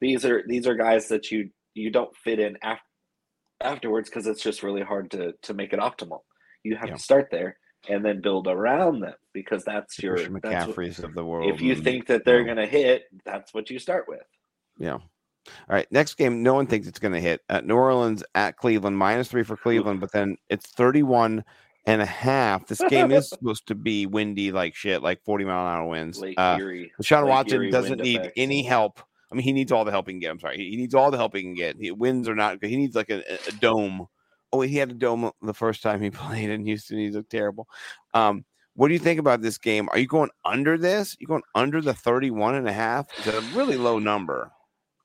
These 0.00 0.24
are 0.24 0.42
these 0.46 0.66
are 0.66 0.74
guys 0.74 1.08
that 1.08 1.30
you 1.30 1.50
you 1.74 1.90
don't 1.90 2.14
fit 2.16 2.40
in 2.40 2.56
after 2.62 2.84
afterwards 3.64 4.08
because 4.08 4.26
it's 4.26 4.42
just 4.42 4.62
really 4.62 4.82
hard 4.82 5.10
to 5.12 5.34
to 5.42 5.54
make 5.54 5.72
it 5.72 5.80
optimal. 5.80 6.20
You 6.62 6.76
have 6.76 6.88
yeah. 6.88 6.94
to 6.94 7.02
start 7.02 7.28
there 7.30 7.58
and 7.88 8.04
then 8.04 8.20
build 8.20 8.46
around 8.46 9.00
them 9.00 9.14
because 9.32 9.64
that's 9.64 10.02
your 10.02 10.16
McCaffreys 10.16 10.98
what, 10.98 11.08
of 11.08 11.14
the 11.14 11.24
world. 11.24 11.52
If 11.52 11.60
you 11.60 11.74
and, 11.74 11.84
think 11.84 12.06
that 12.06 12.24
they're 12.24 12.40
know. 12.40 12.54
going 12.54 12.56
to 12.56 12.66
hit, 12.66 13.04
that's 13.24 13.52
what 13.52 13.68
you 13.70 13.78
start 13.78 14.06
with. 14.08 14.22
Yeah. 14.78 14.92
All 14.92 15.02
right. 15.68 15.90
Next 15.92 16.14
game, 16.14 16.42
no 16.42 16.54
one 16.54 16.66
thinks 16.66 16.88
it's 16.88 16.98
going 16.98 17.12
to 17.12 17.20
hit. 17.20 17.42
At 17.50 17.66
New 17.66 17.74
Orleans 17.74 18.24
at 18.34 18.56
Cleveland, 18.56 18.96
minus 18.96 19.28
three 19.28 19.42
for 19.42 19.56
Cleveland, 19.56 20.00
but 20.00 20.12
then 20.12 20.36
it's 20.48 20.70
31 20.70 21.44
and 21.86 22.00
a 22.00 22.06
half. 22.06 22.66
This 22.66 22.80
game 22.88 23.12
is 23.12 23.28
supposed 23.30 23.66
to 23.66 23.74
be 23.74 24.06
windy 24.06 24.52
like 24.52 24.74
shit, 24.74 25.02
like 25.02 25.22
40 25.24 25.44
mile 25.44 25.66
an 25.66 25.72
hour 25.74 25.88
winds. 25.88 26.18
Lake 26.18 26.34
uh, 26.38 26.56
Deshaun 26.56 27.28
Watson 27.28 27.56
Erie 27.56 27.70
doesn't 27.70 28.00
need 28.00 28.20
effects. 28.20 28.34
any 28.36 28.62
help 28.62 29.00
I 29.34 29.36
mean, 29.36 29.42
he 29.42 29.52
needs 29.52 29.72
all 29.72 29.84
the 29.84 29.90
help 29.90 30.06
he 30.06 30.12
can 30.12 30.20
get. 30.20 30.30
I'm 30.30 30.38
sorry, 30.38 30.58
he, 30.58 30.76
needs 30.76 30.94
all 30.94 31.10
the 31.10 31.16
help 31.16 31.34
he 31.34 31.42
can 31.42 31.54
get. 31.54 31.76
He, 31.76 31.90
wins 31.90 32.28
or 32.28 32.36
not, 32.36 32.62
he 32.62 32.76
needs 32.76 32.94
like 32.94 33.10
a, 33.10 33.20
a 33.48 33.52
dome. 33.52 34.06
Oh, 34.52 34.60
he 34.60 34.76
had 34.76 34.92
a 34.92 34.94
dome 34.94 35.32
the 35.42 35.52
first 35.52 35.82
time 35.82 36.00
he 36.00 36.10
played 36.12 36.50
in 36.50 36.64
Houston. 36.64 36.98
He 36.98 37.10
looked 37.10 37.30
terrible. 37.30 37.66
Um, 38.12 38.44
what 38.74 38.88
do 38.88 38.94
you 38.94 39.00
think 39.00 39.18
about 39.18 39.42
this 39.42 39.58
game? 39.58 39.88
Are 39.90 39.98
you 39.98 40.06
going 40.06 40.30
under 40.44 40.78
this? 40.78 41.16
You 41.18 41.26
going 41.26 41.42
under 41.52 41.80
the 41.80 41.94
31 41.94 42.54
and 42.54 42.68
a 42.68 42.72
half? 42.72 43.08
It's 43.18 43.26
a 43.26 43.40
really 43.56 43.76
low 43.76 43.98
number. 43.98 44.52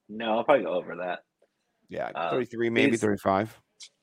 No, 0.08 0.38
I'll 0.38 0.44
probably 0.44 0.66
go 0.66 0.74
over 0.74 0.96
that. 0.98 1.20
Yeah, 1.90 2.12
uh, 2.14 2.30
33, 2.30 2.70
maybe 2.70 2.98
35. 2.98 3.60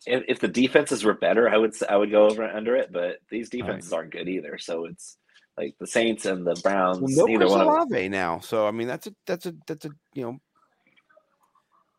If, 0.06 0.24
if, 0.26 0.40
the 0.40 0.48
defenses 0.48 1.04
were 1.04 1.14
better, 1.14 1.48
I 1.48 1.56
would 1.56 1.72
I 1.88 1.96
would 1.96 2.10
go 2.10 2.28
over 2.28 2.44
under 2.44 2.74
it, 2.74 2.92
but 2.92 3.18
these 3.30 3.48
defenses 3.48 3.92
right. 3.92 3.98
aren't 3.98 4.12
good 4.12 4.28
either. 4.28 4.58
So 4.58 4.86
it's 4.86 5.18
like 5.56 5.74
the 5.78 5.86
Saints 5.86 6.26
and 6.26 6.46
the 6.46 6.54
Browns. 6.62 6.98
Well, 7.00 7.10
no 7.10 7.24
neither 7.26 7.46
Chris 7.46 7.52
one 7.52 7.60
Olave 7.62 8.08
now, 8.08 8.40
so 8.40 8.66
I 8.66 8.70
mean 8.70 8.88
that's 8.88 9.06
a 9.06 9.14
that's 9.26 9.46
a 9.46 9.54
that's 9.66 9.84
a 9.84 9.90
you 10.14 10.22
know 10.22 10.38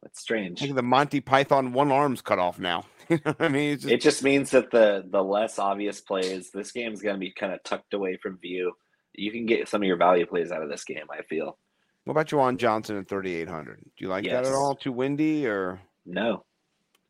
that's 0.03 0.21
strange. 0.21 0.61
I 0.61 0.65
think 0.65 0.75
the 0.75 0.83
Monty 0.83 1.21
Python 1.21 1.73
one 1.73 1.91
arm's 1.91 2.21
cut 2.21 2.39
off 2.39 2.59
now. 2.59 2.85
You 3.09 3.19
know 3.25 3.35
I 3.39 3.47
mean, 3.47 3.75
just... 3.77 3.89
it 3.89 4.01
just 4.01 4.21
means 4.21 4.51
that 4.51 4.69
the 4.69 5.01
the 5.09 5.23
less 5.23 5.59
obvious 5.59 6.01
plays, 6.01 6.51
this 6.51 6.73
game 6.73 6.91
is 6.91 7.01
going 7.01 7.15
to 7.15 7.19
be 7.19 7.31
kind 7.31 7.53
of 7.53 7.63
tucked 7.63 7.93
away 7.93 8.17
from 8.21 8.37
view. 8.37 8.73
You 9.13 9.31
can 9.31 9.45
get 9.45 9.69
some 9.69 9.81
of 9.81 9.87
your 9.87 9.95
value 9.95 10.25
plays 10.25 10.51
out 10.51 10.61
of 10.61 10.67
this 10.67 10.83
game. 10.83 11.05
I 11.09 11.21
feel. 11.21 11.57
What 12.03 12.11
about 12.11 12.27
Juwan 12.27 12.57
Johnson 12.57 12.97
at 12.97 13.07
thirty 13.07 13.33
eight 13.33 13.47
hundred? 13.47 13.79
Do 13.79 14.03
you 14.03 14.09
like 14.09 14.25
yes. 14.25 14.33
that 14.33 14.51
at 14.51 14.53
all? 14.53 14.75
Too 14.75 14.91
windy 14.91 15.47
or 15.47 15.79
no? 16.05 16.43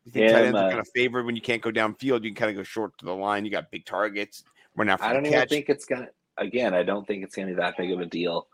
You 0.04 0.12
think 0.12 0.26
Him, 0.26 0.32
tight 0.32 0.44
ends 0.44 0.56
uh, 0.56 0.58
are 0.60 0.68
kind 0.68 0.80
of 0.80 0.88
favored 0.94 1.26
when 1.26 1.34
you 1.34 1.42
can't 1.42 1.60
go 1.60 1.72
downfield? 1.72 2.22
You 2.22 2.30
can 2.30 2.34
kind 2.34 2.50
of 2.52 2.56
go 2.56 2.62
short 2.62 2.96
to 2.98 3.04
the 3.04 3.14
line. 3.14 3.44
You 3.44 3.50
got 3.50 3.68
big 3.72 3.84
targets. 3.84 4.44
We're 4.76 4.84
not. 4.84 5.02
I 5.02 5.12
don't 5.12 5.26
even 5.26 5.48
think 5.48 5.68
it's 5.68 5.84
gonna 5.84 6.06
again, 6.38 6.74
I 6.74 6.82
don't 6.82 7.06
think 7.06 7.24
it's 7.24 7.34
going 7.34 7.48
to 7.48 7.54
be 7.54 7.60
that 7.60 7.76
big 7.76 7.92
of 7.92 8.00
a 8.00 8.06
deal 8.06 8.46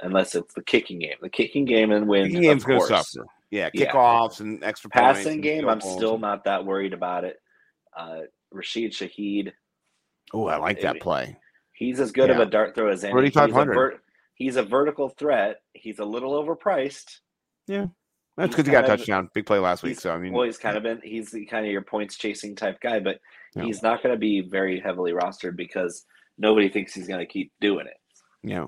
unless 0.00 0.34
it's 0.34 0.54
the 0.54 0.62
kicking 0.62 0.98
game. 0.98 1.16
The 1.20 1.28
kicking 1.28 1.64
game 1.64 1.92
and 1.92 2.08
wins. 2.08 2.28
Kicking 2.28 2.42
game's 2.42 2.64
going 2.64 2.80
to 2.80 2.86
suffer. 2.86 3.26
Yeah, 3.50 3.70
kickoffs 3.70 4.40
yeah. 4.40 4.46
and 4.46 4.64
extra 4.64 4.90
passing 4.90 5.40
game. 5.40 5.68
I'm 5.68 5.80
still 5.80 6.18
not 6.18 6.44
that 6.44 6.64
worried 6.64 6.92
about 6.92 7.24
it. 7.24 7.40
Uh, 7.96 8.20
Rashid 8.52 8.92
Shaheed. 8.92 9.52
Oh, 10.32 10.46
I 10.46 10.56
like 10.56 10.80
that 10.82 11.00
play. 11.00 11.36
He's 11.72 11.98
as 11.98 12.12
good 12.12 12.28
yeah. 12.28 12.36
of 12.36 12.46
a 12.46 12.50
dart 12.50 12.74
throw 12.74 12.88
as 12.88 13.02
any. 13.02 13.12
Thirty 13.12 13.30
five 13.30 13.50
hundred. 13.50 13.98
He's 14.34 14.56
a 14.56 14.62
vertical 14.62 15.08
threat. 15.08 15.60
He's 15.74 15.98
a 15.98 16.04
little 16.04 16.32
overpriced. 16.32 17.18
Yeah. 17.66 17.86
That's 18.36 18.50
because 18.50 18.66
he 18.66 18.72
got 18.72 18.84
a 18.84 18.86
touchdown. 18.86 19.28
Big 19.34 19.44
play 19.44 19.58
last 19.58 19.82
week. 19.82 19.98
So 19.98 20.12
I 20.12 20.18
mean, 20.18 20.32
well, 20.32 20.44
he's 20.44 20.56
kind 20.56 20.74
yeah. 20.74 20.90
of 20.90 21.00
been 21.00 21.10
he's 21.10 21.36
kind 21.50 21.66
of 21.66 21.72
your 21.72 21.82
points 21.82 22.16
chasing 22.16 22.54
type 22.54 22.80
guy, 22.80 23.00
but 23.00 23.20
he's 23.54 23.82
not 23.82 24.02
going 24.02 24.14
to 24.14 24.18
be 24.18 24.40
very 24.40 24.80
heavily 24.80 25.12
rostered 25.12 25.56
because 25.56 26.06
nobody 26.40 26.68
thinks 26.68 26.94
he's 26.94 27.06
going 27.06 27.20
to 27.20 27.26
keep 27.26 27.52
doing 27.60 27.86
it. 27.86 27.98
Yeah. 28.42 28.66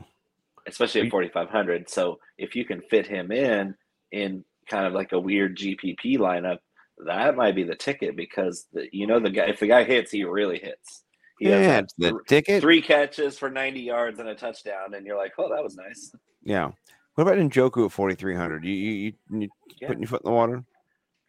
Especially 0.68 1.00
at 1.00 1.10
4,500. 1.10 1.88
So 1.88 2.20
if 2.38 2.54
you 2.54 2.64
can 2.64 2.82
fit 2.82 3.06
him 3.06 3.32
in, 3.32 3.74
in 4.12 4.44
kind 4.70 4.86
of 4.86 4.92
like 4.92 5.12
a 5.12 5.18
weird 5.18 5.56
GPP 5.56 6.18
lineup, 6.18 6.58
that 7.06 7.34
might 7.34 7.56
be 7.56 7.64
the 7.64 7.74
ticket 7.74 8.14
because 8.14 8.66
the, 8.72 8.86
you 8.92 9.06
know 9.06 9.18
the 9.18 9.30
guy 9.30 9.46
if 9.46 9.58
the 9.58 9.66
guy 9.66 9.82
hits, 9.82 10.12
he 10.12 10.22
really 10.22 10.58
hits. 10.58 11.02
He 11.40 11.48
yeah, 11.48 11.80
the 11.98 12.10
th- 12.10 12.14
ticket. 12.28 12.60
Three 12.60 12.82
catches 12.82 13.38
for 13.38 13.50
90 13.50 13.80
yards 13.80 14.20
and 14.20 14.28
a 14.28 14.34
touchdown, 14.34 14.94
and 14.94 15.04
you're 15.04 15.16
like, 15.16 15.32
oh, 15.38 15.48
that 15.48 15.64
was 15.64 15.74
nice. 15.74 16.12
Yeah. 16.44 16.70
What 17.14 17.26
about 17.26 17.38
Njoku 17.38 17.86
at 17.86 17.92
4,300? 17.92 18.64
You 18.64 18.72
you, 18.72 19.12
you 19.30 19.48
yeah. 19.80 19.88
putting 19.88 20.02
your 20.02 20.08
foot 20.08 20.22
in 20.22 20.30
the 20.30 20.36
water? 20.36 20.62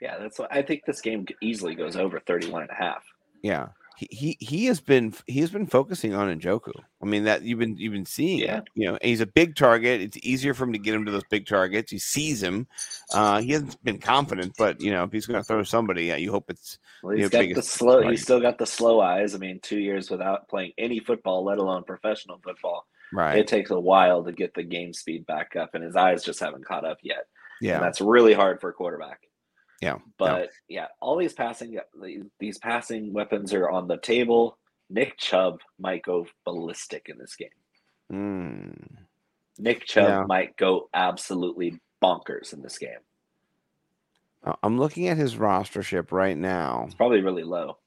Yeah, 0.01 0.19
that's 0.19 0.37
what 0.37 0.53
I 0.53 0.61
think. 0.61 0.83
This 0.85 1.01
game 1.01 1.25
easily 1.41 1.73
goes 1.73 1.95
over 1.95 2.19
31 2.19 2.63
and 2.63 2.71
a 2.71 2.75
half. 2.75 3.03
Yeah 3.41 3.69
he 3.97 4.37
he 4.39 4.65
has 4.65 4.79
been 4.79 5.13
he 5.27 5.39
has 5.41 5.51
been 5.51 5.65
focusing 5.65 6.13
on 6.13 6.39
Njoku. 6.39 6.73
I 7.01 7.05
mean 7.05 7.23
that 7.25 7.43
you've 7.43 7.59
been 7.59 7.77
you've 7.77 7.93
been 7.93 8.05
seeing 8.05 8.39
yeah. 8.39 8.61
You 8.73 8.91
know, 8.91 8.97
he's 9.01 9.21
a 9.21 9.25
big 9.25 9.55
target. 9.55 10.01
It's 10.01 10.17
easier 10.23 10.53
for 10.53 10.63
him 10.63 10.73
to 10.73 10.79
get 10.79 10.95
him 10.95 11.05
to 11.05 11.11
those 11.11 11.23
big 11.29 11.45
targets. 11.45 11.91
He 11.91 11.99
sees 11.99 12.41
him. 12.41 12.67
Uh, 13.13 13.41
he 13.41 13.51
hasn't 13.51 13.83
been 13.83 13.99
confident, 13.99 14.53
but 14.57 14.81
you 14.81 14.91
know, 14.91 15.03
if 15.03 15.11
he's 15.11 15.25
going 15.25 15.39
to 15.39 15.43
throw 15.43 15.63
somebody, 15.63 16.05
yeah, 16.05 16.15
you 16.15 16.31
hope 16.31 16.49
it's. 16.49 16.79
Well, 17.03 17.15
he's 17.15 17.29
got 17.29 17.53
the 17.53 17.61
slow. 17.61 18.07
He's 18.07 18.23
still 18.23 18.39
got 18.39 18.57
the 18.57 18.65
slow 18.65 19.01
eyes. 19.01 19.35
I 19.35 19.37
mean, 19.37 19.59
two 19.61 19.79
years 19.79 20.09
without 20.09 20.47
playing 20.47 20.73
any 20.77 20.99
football, 20.99 21.43
let 21.43 21.57
alone 21.57 21.83
professional 21.83 22.39
football. 22.43 22.87
Right. 23.11 23.37
It 23.37 23.47
takes 23.47 23.69
a 23.69 23.79
while 23.79 24.23
to 24.23 24.31
get 24.31 24.55
the 24.55 24.63
game 24.63 24.93
speed 24.93 25.25
back 25.27 25.55
up, 25.55 25.75
and 25.75 25.83
his 25.83 25.95
eyes 25.95 26.23
just 26.23 26.39
haven't 26.39 26.65
caught 26.65 26.85
up 26.85 26.97
yet. 27.03 27.27
Yeah, 27.61 27.75
and 27.75 27.83
that's 27.83 28.01
really 28.01 28.33
hard 28.33 28.59
for 28.59 28.69
a 28.69 28.73
quarterback. 28.73 29.21
Yeah. 29.83 29.97
But 30.17 30.49
yeah, 30.69 30.87
all 31.01 31.17
these 31.17 31.33
passing 31.33 31.77
these 32.39 32.57
passing 32.59 33.13
weapons 33.13 33.53
are 33.53 33.69
on 33.69 33.87
the 33.87 33.97
table. 33.97 34.57
Nick 34.89 35.17
Chubb 35.17 35.59
might 35.79 36.03
go 36.03 36.25
ballistic 36.45 37.07
in 37.09 37.17
this 37.17 37.35
game. 37.35 37.49
Mm. 38.11 38.97
Nick 39.57 39.85
Chubb 39.85 40.07
yeah. 40.07 40.23
might 40.25 40.55
go 40.57 40.89
absolutely 40.93 41.79
bonkers 42.01 42.53
in 42.53 42.61
this 42.61 42.77
game. 42.77 42.99
I'm 44.61 44.77
looking 44.77 45.07
at 45.07 45.17
his 45.17 45.35
rostership 45.35 46.11
right 46.11 46.37
now. 46.37 46.83
It's 46.85 46.95
probably 46.95 47.21
really 47.21 47.43
low. 47.43 47.77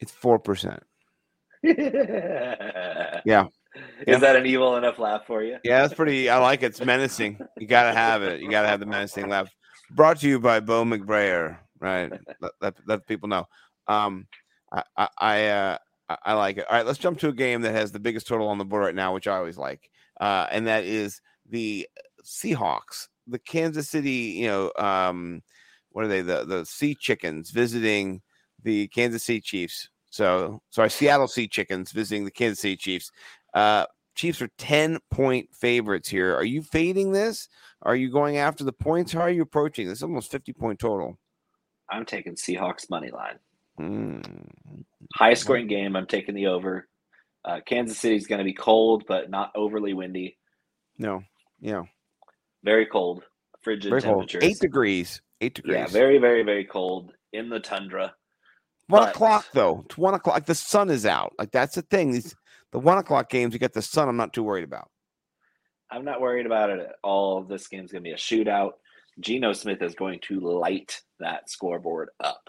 It's 0.00 0.12
four 0.12 0.38
percent. 0.38 0.82
yeah. 1.62 3.46
Is 4.06 4.20
that 4.20 4.36
an 4.36 4.46
evil 4.46 4.76
enough 4.76 4.98
laugh 4.98 5.26
for 5.26 5.42
you? 5.42 5.58
Yeah, 5.64 5.82
that's 5.82 5.94
pretty. 5.94 6.28
I 6.28 6.38
like 6.38 6.62
it. 6.62 6.66
It's 6.66 6.84
menacing. 6.84 7.38
You 7.56 7.66
gotta 7.66 7.92
have 7.92 8.22
it. 8.22 8.40
You 8.40 8.50
gotta 8.50 8.68
have 8.68 8.80
the 8.80 8.86
menacing 8.86 9.28
laugh. 9.28 9.48
Brought 9.94 10.20
to 10.20 10.28
you 10.28 10.40
by 10.40 10.60
Bo 10.60 10.84
McBrayer. 10.84 11.58
Right. 11.80 12.10
let, 12.40 12.52
let, 12.60 12.74
let, 12.86 13.06
people 13.06 13.28
know. 13.28 13.46
Um, 13.86 14.26
I 14.72 14.82
I 14.96 15.08
I, 15.18 15.46
uh, 15.46 15.78
I 16.24 16.32
like 16.34 16.58
it. 16.58 16.66
All 16.68 16.76
right, 16.76 16.86
let's 16.86 16.98
jump 16.98 17.18
to 17.20 17.28
a 17.28 17.32
game 17.32 17.62
that 17.62 17.74
has 17.74 17.92
the 17.92 18.00
biggest 18.00 18.26
total 18.26 18.48
on 18.48 18.58
the 18.58 18.64
board 18.64 18.84
right 18.84 18.94
now, 18.94 19.14
which 19.14 19.26
I 19.26 19.36
always 19.36 19.58
like, 19.58 19.90
uh, 20.20 20.46
and 20.50 20.66
that 20.66 20.84
is 20.84 21.20
the 21.48 21.88
Seahawks, 22.24 23.08
the 23.26 23.38
Kansas 23.38 23.88
City. 23.88 24.10
You 24.10 24.46
know, 24.48 24.72
um, 24.78 25.42
what 25.90 26.04
are 26.04 26.08
they? 26.08 26.22
The 26.22 26.44
the 26.44 26.64
Sea 26.64 26.94
Chickens 26.94 27.50
visiting 27.50 28.22
the 28.62 28.88
Kansas 28.88 29.24
City 29.24 29.40
Chiefs. 29.40 29.88
So 30.10 30.60
sorry, 30.70 30.90
Seattle 30.90 31.28
Sea 31.28 31.48
Chickens 31.48 31.92
visiting 31.92 32.24
the 32.24 32.30
Kansas 32.30 32.60
City 32.60 32.76
Chiefs. 32.76 33.10
Uh, 33.54 33.86
Chiefs 34.14 34.42
are 34.42 34.48
10 34.58 34.98
point 35.10 35.48
favorites 35.54 36.08
here. 36.08 36.34
Are 36.34 36.44
you 36.44 36.62
fading 36.62 37.12
this? 37.12 37.48
Are 37.82 37.96
you 37.96 38.10
going 38.10 38.36
after 38.36 38.64
the 38.64 38.72
points? 38.72 39.12
How 39.12 39.22
are 39.22 39.30
you 39.30 39.42
approaching 39.42 39.88
this? 39.88 40.02
Almost 40.02 40.30
50 40.30 40.52
point 40.52 40.78
total. 40.78 41.18
I'm 41.90 42.04
taking 42.04 42.34
Seahawks 42.34 42.88
money 42.90 43.10
line. 43.10 43.38
Mm. 43.78 44.84
High 45.14 45.34
scoring 45.34 45.66
game. 45.66 45.96
I'm 45.96 46.06
taking 46.06 46.34
the 46.34 46.46
over. 46.46 46.88
Uh, 47.44 47.60
Kansas 47.66 47.98
City's 47.98 48.26
going 48.26 48.38
to 48.38 48.44
be 48.44 48.52
cold, 48.52 49.04
but 49.08 49.30
not 49.30 49.50
overly 49.54 49.94
windy. 49.94 50.38
No. 50.98 51.22
Yeah. 51.60 51.82
Very 52.62 52.86
cold. 52.86 53.24
Frigid 53.62 53.90
very 53.90 54.02
temperatures. 54.02 54.40
Cold. 54.40 54.50
Eight 54.50 54.58
degrees. 54.60 55.22
Eight 55.40 55.54
degrees. 55.54 55.74
Yeah, 55.74 55.86
very, 55.86 56.18
very, 56.18 56.42
very 56.42 56.64
cold 56.64 57.12
in 57.32 57.48
the 57.48 57.60
tundra. 57.60 58.14
One 58.88 59.02
but... 59.02 59.10
o'clock 59.10 59.46
though. 59.52 59.82
It's 59.86 59.96
one 59.98 60.14
o'clock. 60.14 60.44
The 60.44 60.54
sun 60.54 60.90
is 60.90 61.06
out. 61.06 61.32
Like 61.38 61.50
that's 61.50 61.74
the 61.74 61.82
thing. 61.82 62.12
These 62.12 62.34
the 62.72 62.78
one 62.78 62.98
o'clock 62.98 63.30
games, 63.30 63.52
you 63.52 63.60
get 63.60 63.72
the 63.72 63.82
sun. 63.82 64.08
I'm 64.08 64.16
not 64.16 64.32
too 64.32 64.42
worried 64.42 64.64
about. 64.64 64.90
I'm 65.90 66.04
not 66.04 66.20
worried 66.20 66.46
about 66.46 66.70
it 66.70 66.80
at 66.80 66.94
all. 67.02 67.44
This 67.44 67.68
game's 67.68 67.92
going 67.92 68.02
to 68.02 68.08
be 68.08 68.14
a 68.14 68.16
shootout. 68.16 68.72
Geno 69.20 69.52
Smith 69.52 69.82
is 69.82 69.94
going 69.94 70.20
to 70.28 70.40
light 70.40 71.00
that 71.20 71.50
scoreboard 71.50 72.08
up. 72.18 72.42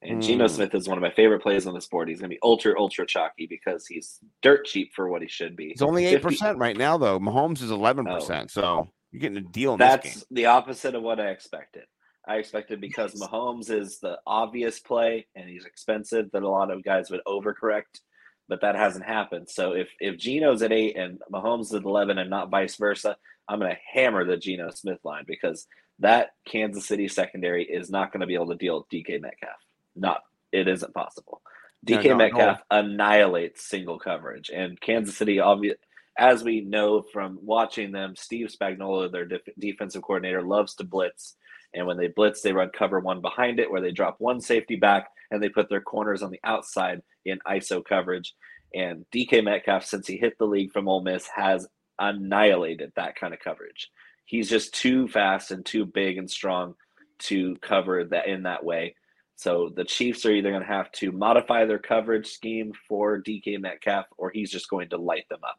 And 0.00 0.22
mm. 0.22 0.26
Geno 0.26 0.46
Smith 0.46 0.74
is 0.74 0.86
one 0.86 0.98
of 0.98 1.02
my 1.02 1.10
favorite 1.10 1.42
plays 1.42 1.66
on 1.66 1.74
this 1.74 1.86
board. 1.86 2.08
He's 2.08 2.20
going 2.20 2.30
to 2.30 2.34
be 2.34 2.40
ultra, 2.42 2.78
ultra 2.78 3.06
chalky 3.06 3.46
because 3.46 3.86
he's 3.86 4.20
dirt 4.42 4.66
cheap 4.66 4.92
for 4.94 5.08
what 5.08 5.22
he 5.22 5.28
should 5.28 5.56
be. 5.56 5.70
He's 5.70 5.82
only 5.82 6.04
8% 6.04 6.60
right 6.60 6.76
now, 6.76 6.98
though. 6.98 7.18
Mahomes 7.18 7.62
is 7.62 7.70
11%. 7.70 8.06
Oh. 8.08 8.46
So 8.48 8.88
you're 9.10 9.20
getting 9.20 9.38
a 9.38 9.40
deal 9.40 9.76
That's 9.76 10.24
the 10.30 10.46
opposite 10.46 10.94
of 10.94 11.02
what 11.02 11.18
I 11.18 11.30
expected. 11.30 11.84
I 12.26 12.36
expected 12.36 12.80
because 12.80 13.14
Mahomes 13.14 13.70
is 13.70 13.98
the 13.98 14.18
obvious 14.26 14.80
play 14.80 15.26
and 15.34 15.48
he's 15.48 15.66
expensive 15.66 16.30
that 16.32 16.42
a 16.42 16.48
lot 16.48 16.70
of 16.70 16.82
guys 16.82 17.10
would 17.10 17.20
overcorrect, 17.26 18.00
but 18.48 18.60
that 18.60 18.76
hasn't 18.76 19.04
happened. 19.04 19.48
So 19.48 19.72
if 19.72 19.88
if 20.00 20.18
Geno's 20.18 20.62
at 20.62 20.72
eight 20.72 20.96
and 20.96 21.20
Mahomes 21.32 21.74
at 21.74 21.84
eleven 21.84 22.18
and 22.18 22.30
not 22.30 22.50
vice 22.50 22.76
versa, 22.76 23.16
I'm 23.48 23.58
going 23.58 23.72
to 23.72 24.00
hammer 24.00 24.24
the 24.24 24.36
Geno 24.36 24.70
Smith 24.70 25.00
line 25.04 25.24
because 25.26 25.66
that 26.00 26.30
Kansas 26.46 26.86
City 26.86 27.08
secondary 27.08 27.64
is 27.64 27.90
not 27.90 28.12
going 28.12 28.20
to 28.20 28.26
be 28.26 28.34
able 28.34 28.48
to 28.48 28.56
deal 28.56 28.78
with 28.78 28.88
DK 28.88 29.20
Metcalf. 29.20 29.60
Not 29.96 30.22
it 30.52 30.68
isn't 30.68 30.94
possible. 30.94 31.42
DK 31.86 32.10
no, 32.10 32.16
Metcalf 32.16 32.60
no. 32.70 32.78
annihilates 32.78 33.66
single 33.66 33.98
coverage, 33.98 34.50
and 34.50 34.80
Kansas 34.80 35.16
City, 35.16 35.40
obvious 35.40 35.76
as 36.16 36.44
we 36.44 36.60
know 36.60 37.02
from 37.02 37.38
watching 37.42 37.92
them, 37.92 38.14
Steve 38.16 38.48
Spagnuolo, 38.48 39.10
their 39.10 39.24
def- 39.24 39.42
defensive 39.58 40.02
coordinator, 40.02 40.42
loves 40.42 40.74
to 40.76 40.84
blitz. 40.84 41.36
And 41.74 41.86
when 41.86 41.96
they 41.96 42.06
blitz, 42.06 42.40
they 42.40 42.52
run 42.52 42.70
cover 42.70 43.00
one 43.00 43.20
behind 43.20 43.58
it, 43.58 43.70
where 43.70 43.80
they 43.80 43.90
drop 43.90 44.16
one 44.20 44.40
safety 44.40 44.76
back 44.76 45.08
and 45.30 45.42
they 45.42 45.48
put 45.48 45.68
their 45.68 45.80
corners 45.80 46.22
on 46.22 46.30
the 46.30 46.40
outside 46.44 47.02
in 47.24 47.38
ISO 47.46 47.84
coverage. 47.84 48.34
And 48.74 49.04
DK 49.14 49.44
Metcalf, 49.44 49.84
since 49.84 50.06
he 50.06 50.16
hit 50.16 50.36
the 50.38 50.46
league 50.46 50.72
from 50.72 50.88
Ole 50.88 51.02
Miss, 51.02 51.28
has 51.34 51.66
annihilated 51.98 52.92
that 52.96 53.16
kind 53.16 53.32
of 53.32 53.40
coverage. 53.40 53.90
He's 54.26 54.48
just 54.48 54.74
too 54.74 55.06
fast 55.08 55.50
and 55.50 55.64
too 55.64 55.86
big 55.86 56.18
and 56.18 56.30
strong 56.30 56.74
to 57.20 57.56
cover 57.56 58.04
that 58.04 58.26
in 58.26 58.42
that 58.44 58.64
way. 58.64 58.96
So 59.36 59.70
the 59.74 59.84
Chiefs 59.84 60.24
are 60.26 60.32
either 60.32 60.50
going 60.50 60.62
to 60.62 60.68
have 60.68 60.90
to 60.92 61.12
modify 61.12 61.64
their 61.64 61.78
coverage 61.78 62.28
scheme 62.28 62.72
for 62.88 63.20
DK 63.22 63.60
Metcalf, 63.60 64.06
or 64.16 64.30
he's 64.30 64.50
just 64.50 64.68
going 64.68 64.88
to 64.90 64.96
light 64.96 65.28
them 65.28 65.40
up. 65.44 65.58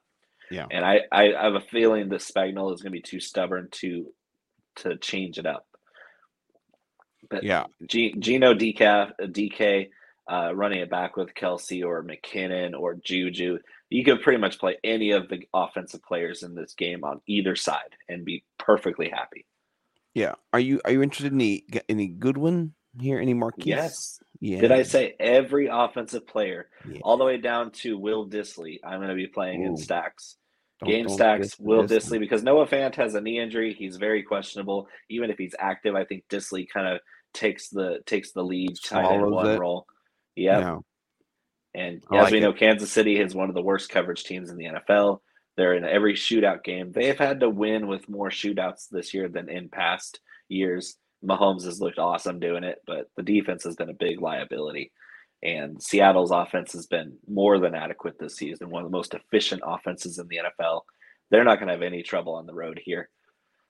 Yeah. 0.49 0.67
And 0.71 0.85
I, 0.85 1.01
I 1.11 1.33
have 1.41 1.55
a 1.55 1.61
feeling 1.61 2.09
that 2.09 2.21
Spagnuolo 2.21 2.73
is 2.73 2.81
going 2.81 2.91
to 2.91 2.97
be 2.97 3.01
too 3.01 3.19
stubborn 3.19 3.67
to 3.71 4.11
to 4.77 4.97
change 4.97 5.37
it 5.37 5.45
up. 5.45 5.65
But 7.29 7.43
yeah, 7.43 7.65
G, 7.87 8.15
Geno 8.19 8.53
DK, 8.53 9.11
DK 9.19 9.89
uh, 10.31 10.55
running 10.55 10.79
it 10.79 10.89
back 10.89 11.17
with 11.17 11.33
Kelce 11.33 11.85
or 11.85 12.03
McKinnon 12.03 12.77
or 12.77 12.95
Juju, 12.95 13.59
you 13.89 14.03
could 14.03 14.21
pretty 14.21 14.39
much 14.39 14.59
play 14.59 14.77
any 14.83 15.11
of 15.11 15.29
the 15.29 15.43
offensive 15.53 16.03
players 16.03 16.43
in 16.43 16.55
this 16.55 16.73
game 16.73 17.03
on 17.03 17.21
either 17.27 17.55
side 17.55 17.95
and 18.09 18.25
be 18.25 18.43
perfectly 18.57 19.09
happy. 19.09 19.45
Yeah. 20.13 20.35
Are 20.53 20.59
you 20.59 20.81
are 20.85 20.91
you 20.91 21.03
interested 21.03 21.33
in 21.33 21.41
any 21.41 21.65
any 21.89 22.07
Goodwin 22.07 22.73
here? 22.99 23.19
Any 23.19 23.33
Marquise? 23.33 23.67
Yes. 23.67 24.19
Yeah. 24.39 24.61
Did 24.61 24.71
I 24.71 24.83
say 24.83 25.15
every 25.19 25.67
offensive 25.67 26.25
player, 26.25 26.69
yeah. 26.89 26.99
all 27.03 27.17
the 27.17 27.25
way 27.25 27.37
down 27.37 27.71
to 27.71 27.97
Will 27.97 28.27
Dissly? 28.27 28.79
I'm 28.83 28.99
going 28.99 29.09
to 29.09 29.15
be 29.15 29.27
playing 29.27 29.63
Ooh. 29.63 29.67
in 29.67 29.77
stacks. 29.77 30.37
Don't, 30.79 30.89
Game 30.89 31.07
don't 31.07 31.15
stacks, 31.15 31.59
Will 31.59 31.83
Dissly 31.83 32.19
because 32.19 32.43
Noah 32.43 32.67
Fant 32.67 32.95
has 32.95 33.15
a 33.15 33.21
knee 33.21 33.39
injury. 33.39 33.73
He's 33.73 33.97
very 33.97 34.23
questionable. 34.23 34.87
Even 35.09 35.29
if 35.29 35.37
he's 35.37 35.55
active, 35.59 35.95
I 35.95 36.03
think 36.03 36.25
Dissly 36.29 36.67
kind 36.67 36.87
of 36.87 36.99
takes 37.35 37.69
the 37.69 37.99
takes 38.05 38.31
the 38.31 38.43
lead 38.43 38.75
tight 38.83 39.11
end 39.11 39.29
one 39.29 39.47
it. 39.47 39.59
role. 39.59 39.85
Yep. 40.35 40.61
Yeah. 40.61 40.77
And 41.75 42.03
I 42.09 42.17
as 42.17 42.23
like 42.23 42.33
we 42.33 42.39
know, 42.39 42.53
Kansas 42.53 42.91
City 42.91 43.19
is 43.19 43.35
one 43.35 43.49
of 43.49 43.55
the 43.55 43.61
worst 43.61 43.89
coverage 43.89 44.23
teams 44.23 44.49
in 44.49 44.57
the 44.57 44.65
NFL. 44.65 45.19
They're 45.57 45.73
in 45.73 45.85
every 45.85 46.13
shootout 46.13 46.63
game. 46.63 46.91
They 46.91 47.07
have 47.07 47.17
had 47.17 47.41
to 47.41 47.49
win 47.49 47.87
with 47.87 48.09
more 48.09 48.29
shootouts 48.29 48.89
this 48.89 49.13
year 49.13 49.27
than 49.27 49.49
in 49.49 49.69
past 49.69 50.19
years. 50.49 50.95
Mahomes 51.23 51.65
has 51.65 51.81
looked 51.81 51.99
awesome 51.99 52.39
doing 52.39 52.63
it, 52.63 52.79
but 52.85 53.09
the 53.15 53.23
defense 53.23 53.63
has 53.63 53.75
been 53.75 53.89
a 53.89 53.93
big 53.93 54.21
liability. 54.21 54.91
And 55.43 55.81
Seattle's 55.81 56.31
offense 56.31 56.73
has 56.73 56.87
been 56.87 57.17
more 57.27 57.59
than 57.59 57.75
adequate 57.75 58.17
this 58.19 58.35
season, 58.35 58.69
one 58.69 58.83
of 58.83 58.91
the 58.91 58.97
most 58.97 59.13
efficient 59.13 59.61
offenses 59.65 60.17
in 60.17 60.27
the 60.27 60.39
NFL. 60.39 60.81
They're 61.29 61.43
not 61.43 61.59
going 61.59 61.67
to 61.67 61.73
have 61.73 61.81
any 61.81 62.03
trouble 62.03 62.35
on 62.35 62.45
the 62.45 62.53
road 62.53 62.79
here. 62.83 63.09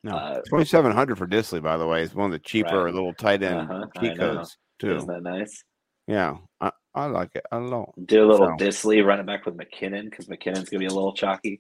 No, 0.06 0.16
uh, 0.16 0.42
twenty 0.48 0.66
seven 0.66 0.92
hundred 0.92 1.18
for 1.18 1.26
Dissly, 1.26 1.64
by 1.64 1.78
the 1.78 1.88
way, 1.88 2.04
is 2.04 2.14
one 2.14 2.28
of 2.28 2.32
the 2.32 2.38
cheaper 2.38 2.84
right. 2.84 2.94
little 2.94 3.12
tight 3.16 3.42
end 3.42 3.62
uh-huh, 3.62 3.88
key 4.00 4.16
codes 4.16 4.56
too. 4.78 4.96
Isn't 4.96 5.08
that 5.08 5.24
nice? 5.24 5.64
Yeah, 6.06 6.38
I, 6.62 6.70
I 6.94 7.08
like 7.08 7.32
it 7.34 7.44
a 7.52 7.60
lot. 7.60 7.92
Do 8.06 8.24
a 8.24 8.30
little 8.30 8.56
so. 8.60 8.64
Dissly 8.64 9.04
running 9.04 9.26
back 9.26 9.48
with 9.48 9.58
McKinnon 9.58 10.04
because 10.12 10.28
McKinnon's 10.28 10.70
gonna 10.70 10.82
be 10.82 10.86
a 10.86 10.94
little 10.94 11.14
chalky. 11.14 11.60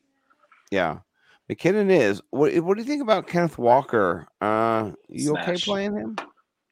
Yeah, 0.70 1.00
McKinnon 1.52 1.90
is. 1.90 2.22
What 2.30 2.56
What 2.60 2.78
do 2.78 2.84
you 2.84 2.88
think 2.88 3.02
about 3.02 3.26
Kenneth 3.26 3.58
Walker? 3.58 4.28
Uh, 4.40 4.92
you 5.10 5.30
Smash. 5.30 5.50
okay 5.50 5.58
playing 5.58 5.96
him? 5.96 6.16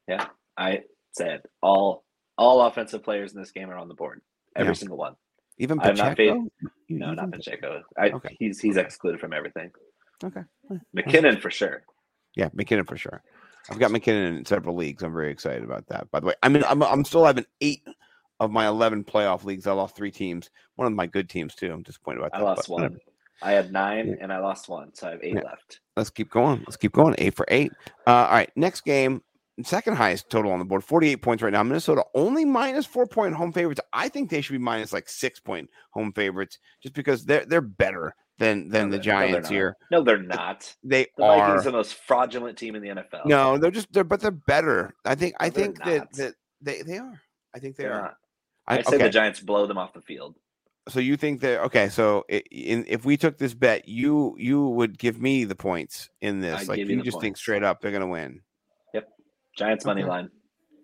Yeah, 0.08 0.28
I 0.56 0.82
said 1.14 1.42
all 1.64 2.04
all 2.38 2.62
offensive 2.62 3.02
players 3.02 3.34
in 3.34 3.40
this 3.40 3.50
game 3.50 3.72
are 3.72 3.80
on 3.80 3.88
the 3.88 3.96
board. 3.96 4.22
Every 4.56 4.74
yeah. 4.74 4.74
single 4.74 4.98
one. 4.98 5.16
Even 5.58 5.80
Pacheco? 5.80 6.04
Not 6.04 6.18
fade, 6.18 6.34
no, 6.90 7.14
not 7.16 7.32
Pacheco. 7.32 7.82
I, 7.98 8.10
okay. 8.10 8.36
He's 8.40 8.60
he's 8.60 8.78
excluded 8.78 9.20
from 9.20 9.34
everything. 9.34 9.72
Okay. 10.24 10.42
McKinnon 10.96 11.42
for 11.42 11.52
sure. 11.52 11.84
Yeah, 12.36 12.50
McKinnon 12.50 12.88
for 12.88 12.98
sure. 12.98 13.22
I've 13.70 13.80
got 13.80 13.92
McKinnon 13.92 14.38
in 14.38 14.46
several 14.46 14.76
leagues. 14.76 15.04
I'm 15.04 15.14
very 15.14 15.32
excited 15.32 15.64
about 15.64 15.88
that. 15.88 16.10
By 16.12 16.20
the 16.20 16.28
way, 16.28 16.34
I 16.44 16.50
mean 16.50 16.64
I'm 16.66 16.82
I'm 16.84 17.06
still 17.06 17.26
having 17.26 17.46
eight 17.62 17.88
of 18.40 18.52
my 18.52 18.68
eleven 18.68 19.04
playoff 19.04 19.44
leagues. 19.44 19.68
I 19.68 19.74
lost 19.74 19.96
three 19.96 20.12
teams. 20.12 20.50
One 20.76 20.88
of 20.88 20.94
my 20.94 21.08
good 21.08 21.30
teams 21.30 21.56
too. 21.56 21.72
I'm 21.72 21.84
disappointed 21.84 22.20
about 22.20 22.32
that. 22.34 22.42
I 22.42 22.44
lost 22.44 22.70
one. 22.70 22.98
I 23.42 23.52
had 23.52 23.72
nine 23.72 24.08
yeah. 24.08 24.16
and 24.22 24.34
I 24.34 24.40
lost 24.40 24.70
one, 24.70 24.94
so 24.94 25.08
I 25.08 25.12
have 25.12 25.24
eight 25.24 25.36
yeah. 25.36 25.42
left. 25.42 25.82
Let's 25.98 26.10
keep 26.10 26.30
going. 26.30 26.60
Let's 26.60 26.78
keep 26.78 26.94
going. 26.94 27.16
Eight 27.18 27.36
for 27.36 27.46
eight. 27.50 27.72
Uh, 28.08 28.12
all 28.12 28.32
right, 28.32 28.52
next 28.56 28.82
game. 28.82 29.22
Second 29.64 29.96
highest 29.96 30.32
total 30.32 30.52
on 30.52 30.58
the 30.58 30.66
board, 30.66 30.84
48 30.84 31.18
points 31.18 31.44
right 31.44 31.54
now. 31.54 31.62
Minnesota 31.62 32.04
only 32.16 32.44
minus 32.44 32.88
four 32.88 33.06
point 33.06 33.36
home 33.36 33.52
favorites. 33.52 33.82
I 33.94 34.10
think 34.10 34.30
they 34.30 34.42
should 34.42 34.54
be 34.54 34.58
minus 34.58 34.92
like 34.92 35.08
six 35.08 35.40
point 35.40 35.70
home 35.92 36.12
favorites 36.12 36.58
just 36.82 36.96
because 36.96 37.24
they're 37.24 37.46
they're 37.46 37.62
better 37.62 38.16
than 38.44 38.70
than 38.70 38.90
no, 38.90 38.98
the 38.98 39.00
Giants 39.02 39.50
no, 39.50 39.56
here. 39.56 39.78
No, 39.90 40.02
they're 40.02 40.22
not. 40.22 40.74
They 40.84 41.08
the 41.18 41.24
are 41.24 41.38
Vikings 41.38 41.62
are 41.62 41.72
the 41.72 41.78
most 41.78 41.96
fraudulent 41.96 42.58
team 42.58 42.76
in 42.76 42.82
the 42.82 42.90
NFL. 42.90 43.26
No, 43.26 43.58
they're 43.58 43.72
just 43.72 43.92
they're 43.94 44.04
but 44.04 44.20
they're 44.20 44.32
better. 44.32 44.94
I 45.06 45.16
think 45.16 45.36
I 45.40 45.50
think 45.50 45.84
that, 45.84 46.12
that 46.14 46.36
they 46.62 46.82
they 46.82 46.98
are. 46.98 47.22
I 47.56 47.60
think 47.60 47.76
they 47.76 47.84
they're 47.84 47.94
are. 47.94 48.02
Not. 48.02 48.16
I, 48.68 48.78
I 48.80 48.82
say 48.82 48.96
okay. 48.96 49.06
the 49.06 49.10
Giants 49.10 49.40
blow 49.40 49.66
them 49.66 49.78
off 49.78 49.94
the 49.94 50.02
field. 50.02 50.36
So 50.90 51.00
you 51.00 51.16
think 51.16 51.40
that 51.42 51.62
okay? 51.62 51.88
So 51.88 52.26
in, 52.30 52.86
if 52.88 53.06
we 53.06 53.16
took 53.16 53.38
this 53.38 53.54
bet, 53.54 53.88
you 53.88 54.36
you 54.38 54.68
would 54.70 54.98
give 54.98 55.22
me 55.22 55.46
the 55.46 55.56
points 55.56 56.10
in 56.22 56.42
this. 56.42 56.62
I'd 56.62 56.68
like 56.68 56.80
you, 56.80 56.86
you 56.86 56.98
just 56.98 57.16
points. 57.16 57.24
think 57.24 57.38
straight 57.38 57.64
up 57.64 57.80
they're 57.80 57.92
going 57.92 58.02
to 58.02 58.08
win. 58.08 58.42
Yep, 58.94 59.08
Giants 59.58 59.86
money 59.86 60.02
okay. 60.02 60.10
line. 60.10 60.30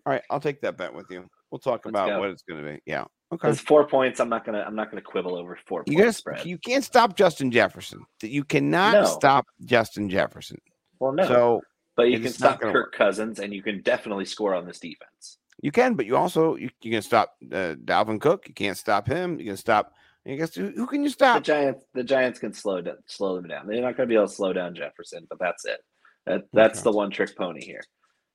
All 0.06 0.14
right, 0.14 0.24
I'll 0.30 0.40
take 0.40 0.62
that 0.62 0.78
bet 0.78 0.94
with 0.94 1.08
you. 1.10 1.30
We'll 1.52 1.60
talk 1.60 1.82
Let's 1.84 1.90
about 1.90 2.10
go. 2.10 2.20
what 2.20 2.30
it's 2.30 2.44
going 2.44 2.64
to 2.64 2.72
be. 2.72 2.80
Yeah. 2.86 3.06
Okay. 3.32 3.50
It's 3.50 3.60
four 3.60 3.86
points. 3.86 4.20
I'm 4.20 4.30
not 4.30 4.44
gonna. 4.44 4.64
I'm 4.66 4.76
not 4.76 4.90
gonna 4.90 5.04
quibble 5.04 5.38
over 5.38 5.58
four. 5.68 5.84
You 5.86 6.00
guys, 6.00 6.18
spread. 6.18 6.46
you 6.46 6.58
can't 6.58 6.84
stop 6.84 7.16
Justin 7.16 7.52
Jefferson. 7.52 8.04
You 8.24 8.44
cannot 8.44 8.94
no. 8.94 9.06
stop 9.06 9.46
Justin 9.64 10.10
Jefferson. 10.10 10.58
Well, 11.00 11.12
no. 11.12 11.28
So, 11.28 11.62
but 11.96 12.10
you 12.10 12.20
can 12.20 12.32
stop 12.32 12.60
Kirk 12.60 12.74
work. 12.74 12.94
Cousins, 12.94 13.40
and 13.40 13.54
you 13.54 13.62
can 13.62 13.82
definitely 13.82 14.26
score 14.26 14.56
on 14.56 14.66
this 14.66 14.80
defense. 14.80 15.38
You 15.62 15.72
can, 15.72 15.94
but 15.94 16.08
you 16.08 16.18
also 16.18 16.56
you, 16.56 16.70
you 16.82 16.92
can 16.92 17.04
stop 17.04 17.36
uh, 17.52 17.76
Dalvin 17.86 18.20
Cook. 18.20 18.48
You 18.48 18.56
can't 18.56 18.78
stop 18.78 19.06
him. 19.06 19.40
You 19.40 19.46
can 19.46 19.58
stop. 19.58 19.94
I 20.28 20.36
guess 20.36 20.56
who, 20.56 20.72
who 20.76 20.88
can 20.88 21.04
you 21.04 21.10
stop? 21.10 21.44
The 21.44 21.54
Giants. 21.54 21.86
The 21.94 22.04
Giants 22.04 22.40
can 22.40 22.54
slow 22.54 22.82
down, 22.82 22.98
slow 23.06 23.36
them 23.36 23.48
down. 23.48 23.68
They're 23.68 23.82
not 23.82 23.96
going 23.96 24.08
to 24.08 24.12
be 24.12 24.16
able 24.16 24.28
to 24.28 24.34
slow 24.34 24.54
down 24.54 24.76
Jefferson, 24.76 25.28
but 25.30 25.40
that's 25.40 25.66
it. 25.66 25.80
That, 26.26 26.44
that's 26.52 26.80
okay. 26.80 26.84
the 26.84 26.92
one 26.92 27.12
trick 27.12 27.36
pony 27.38 27.64
here. 27.64 27.82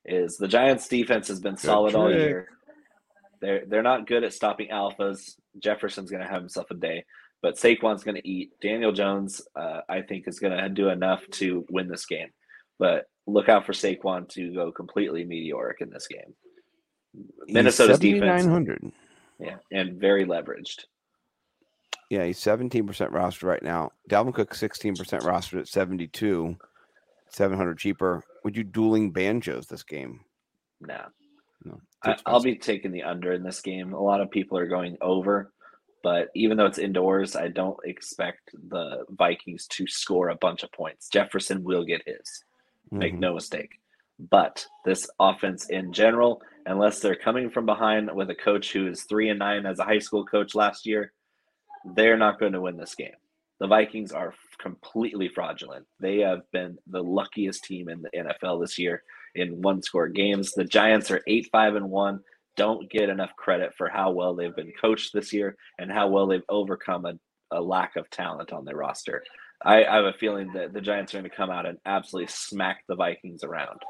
Is 0.05 0.37
the 0.37 0.49
Giants' 0.49 0.87
defense 0.87 1.29
has 1.29 1.41
been 1.41 1.55
Good 1.55 1.61
solid 1.61 1.91
trick. 1.91 2.01
all 2.01 2.11
year. 2.11 2.49
They're 3.45 3.67
they're 3.67 3.83
not 3.83 4.07
good 4.07 4.25
at 4.25 4.33
stopping 4.33 4.69
alphas. 4.73 5.35
Jefferson's 5.59 6.11
going 6.11 6.23
to 6.23 6.29
have 6.29 6.41
himself 6.41 6.71
a 6.71 6.75
day, 6.75 7.05
but 7.43 7.57
Saquon's 7.57 8.03
going 8.03 8.17
to 8.17 8.27
eat. 8.27 8.53
Daniel 8.63 8.91
Jones, 8.91 9.43
uh, 9.55 9.81
I 9.87 10.01
think, 10.01 10.27
is 10.27 10.41
going 10.41 10.57
to 10.57 10.69
do 10.71 10.89
enough 10.89 11.21
to 11.33 11.67
win 11.69 11.87
this 11.87 12.07
game. 12.07 12.29
But 12.79 13.05
look 13.27 13.51
out 13.51 13.67
for 13.67 13.75
Saquon 13.75 14.27
to 14.31 14.55
go 14.55 14.73
completely 14.73 15.27
meteoric 15.27 15.83
in 15.83 15.91
this 15.91 16.07
game. 16.07 16.35
Minnesota's 17.47 17.99
defense, 17.99 18.47
yeah, 19.39 19.57
and 19.71 20.01
very 20.01 20.25
leveraged. 20.25 20.87
Yeah, 22.09 22.25
he's 22.25 22.39
seventeen 22.39 22.87
percent 22.87 23.13
rostered 23.13 23.43
right 23.43 23.63
now. 23.63 23.91
Dalvin 24.09 24.33
Cook 24.33 24.55
sixteen 24.55 24.97
percent 24.97 25.23
rostered 25.23 25.61
at 25.61 25.69
seventy 25.69 26.07
two, 26.07 26.57
seven 27.29 27.59
hundred 27.59 27.77
cheaper. 27.77 28.25
Would 28.43 28.57
you 28.57 28.65
dueling 28.65 29.11
banjos 29.11 29.67
this 29.67 29.83
game? 29.83 30.21
No, 30.81 31.03
no. 31.65 31.81
I, 32.03 32.17
I'll 32.27 32.43
be 32.43 32.57
taking 32.57 32.93
the 32.93 33.03
under 33.03 33.33
in 33.33 33.43
this 33.43 33.61
game. 33.61 33.95
A 33.95 34.01
lot 34.01 34.21
of 34.21 34.31
people 34.31 34.59
are 34.59 34.67
going 34.67 34.97
over, 35.01 35.53
but 36.03 36.29
even 36.35 36.57
though 36.57 36.67
it's 36.67 36.79
indoors, 36.79 37.35
I 37.35 37.49
don't 37.49 37.79
expect 37.85 38.51
the 38.69 39.05
Vikings 39.11 39.67
to 39.69 39.87
score 39.87 40.29
a 40.29 40.37
bunch 40.37 40.63
of 40.63 40.73
points. 40.73 41.09
Jefferson 41.09 41.65
will 41.65 41.85
get 41.85 42.03
his. 42.07 42.45
Make 42.91 43.13
mm-hmm. 43.13 43.21
no 43.21 43.35
mistake. 43.35 43.71
But 44.19 44.67
this 44.85 45.09
offense 45.19 45.69
in 45.71 45.93
general, 45.93 46.43
unless 46.67 47.01
they're 47.01 47.17
coming 47.17 47.51
from 47.51 47.67
behind 47.67 48.11
with 48.13 48.31
a 48.31 48.35
coach 48.35 48.73
who 48.73 48.87
is 48.87 49.05
three 49.05 49.31
and 49.31 49.39
nine 49.39 49.67
as 49.67 49.79
a 49.79 49.85
high 49.85 49.99
school 49.99 50.25
coach 50.25 50.55
last 50.55 50.87
year, 50.87 51.13
they're 51.97 52.19
not 52.19 52.39
going 52.39 52.53
to 52.53 52.61
win 52.61 52.77
this 52.77 52.95
game. 52.95 53.17
The 53.61 53.67
Vikings 53.67 54.13
are 54.13 54.35
completely 54.61 55.29
fraudulent. 55.29 55.87
They 56.01 56.19
have 56.19 56.43
been 56.53 56.77
the 56.87 57.03
luckiest 57.03 57.65
team 57.65 57.89
in 57.89 58.03
the 58.03 58.11
NFL 58.11 58.61
this 58.61 58.79
year 58.79 59.03
in 59.35 59.63
one 59.63 59.83
score 59.83 60.09
games. 60.09 60.53
The 60.53 60.65
Giants 60.65 61.11
are 61.11 61.23
8 61.27 61.49
5 61.51 61.77
and 61.77 61.91
1. 61.91 62.21
Don't 62.57 62.91
get 62.91 63.09
enough 63.09 63.35
credit 63.37 63.75
for 63.77 63.89
how 63.89 64.13
well 64.13 64.35
they've 64.35 64.55
been 64.55 64.73
coached 64.81 65.13
this 65.13 65.33
year 65.33 65.57
and 65.79 65.91
how 65.91 66.09
well 66.09 66.27
they've 66.27 66.43
overcome 66.49 67.05
a, 67.07 67.15
a 67.51 67.61
lack 67.61 67.97
of 67.97 68.09
talent 68.11 68.53
on 68.53 68.65
their 68.65 68.77
roster. 68.77 69.23
I, 69.65 69.85
I 69.85 69.97
have 69.97 70.05
a 70.05 70.13
feeling 70.13 70.53
that 70.55 70.73
the 70.73 70.81
Giants 70.81 71.15
are 71.15 71.19
going 71.19 71.31
to 71.31 71.37
come 71.37 71.51
out 71.51 71.67
and 71.67 71.79
absolutely 71.87 72.33
smack 72.33 72.85
the 72.89 72.97
Vikings 72.97 73.43
around. 73.43 73.81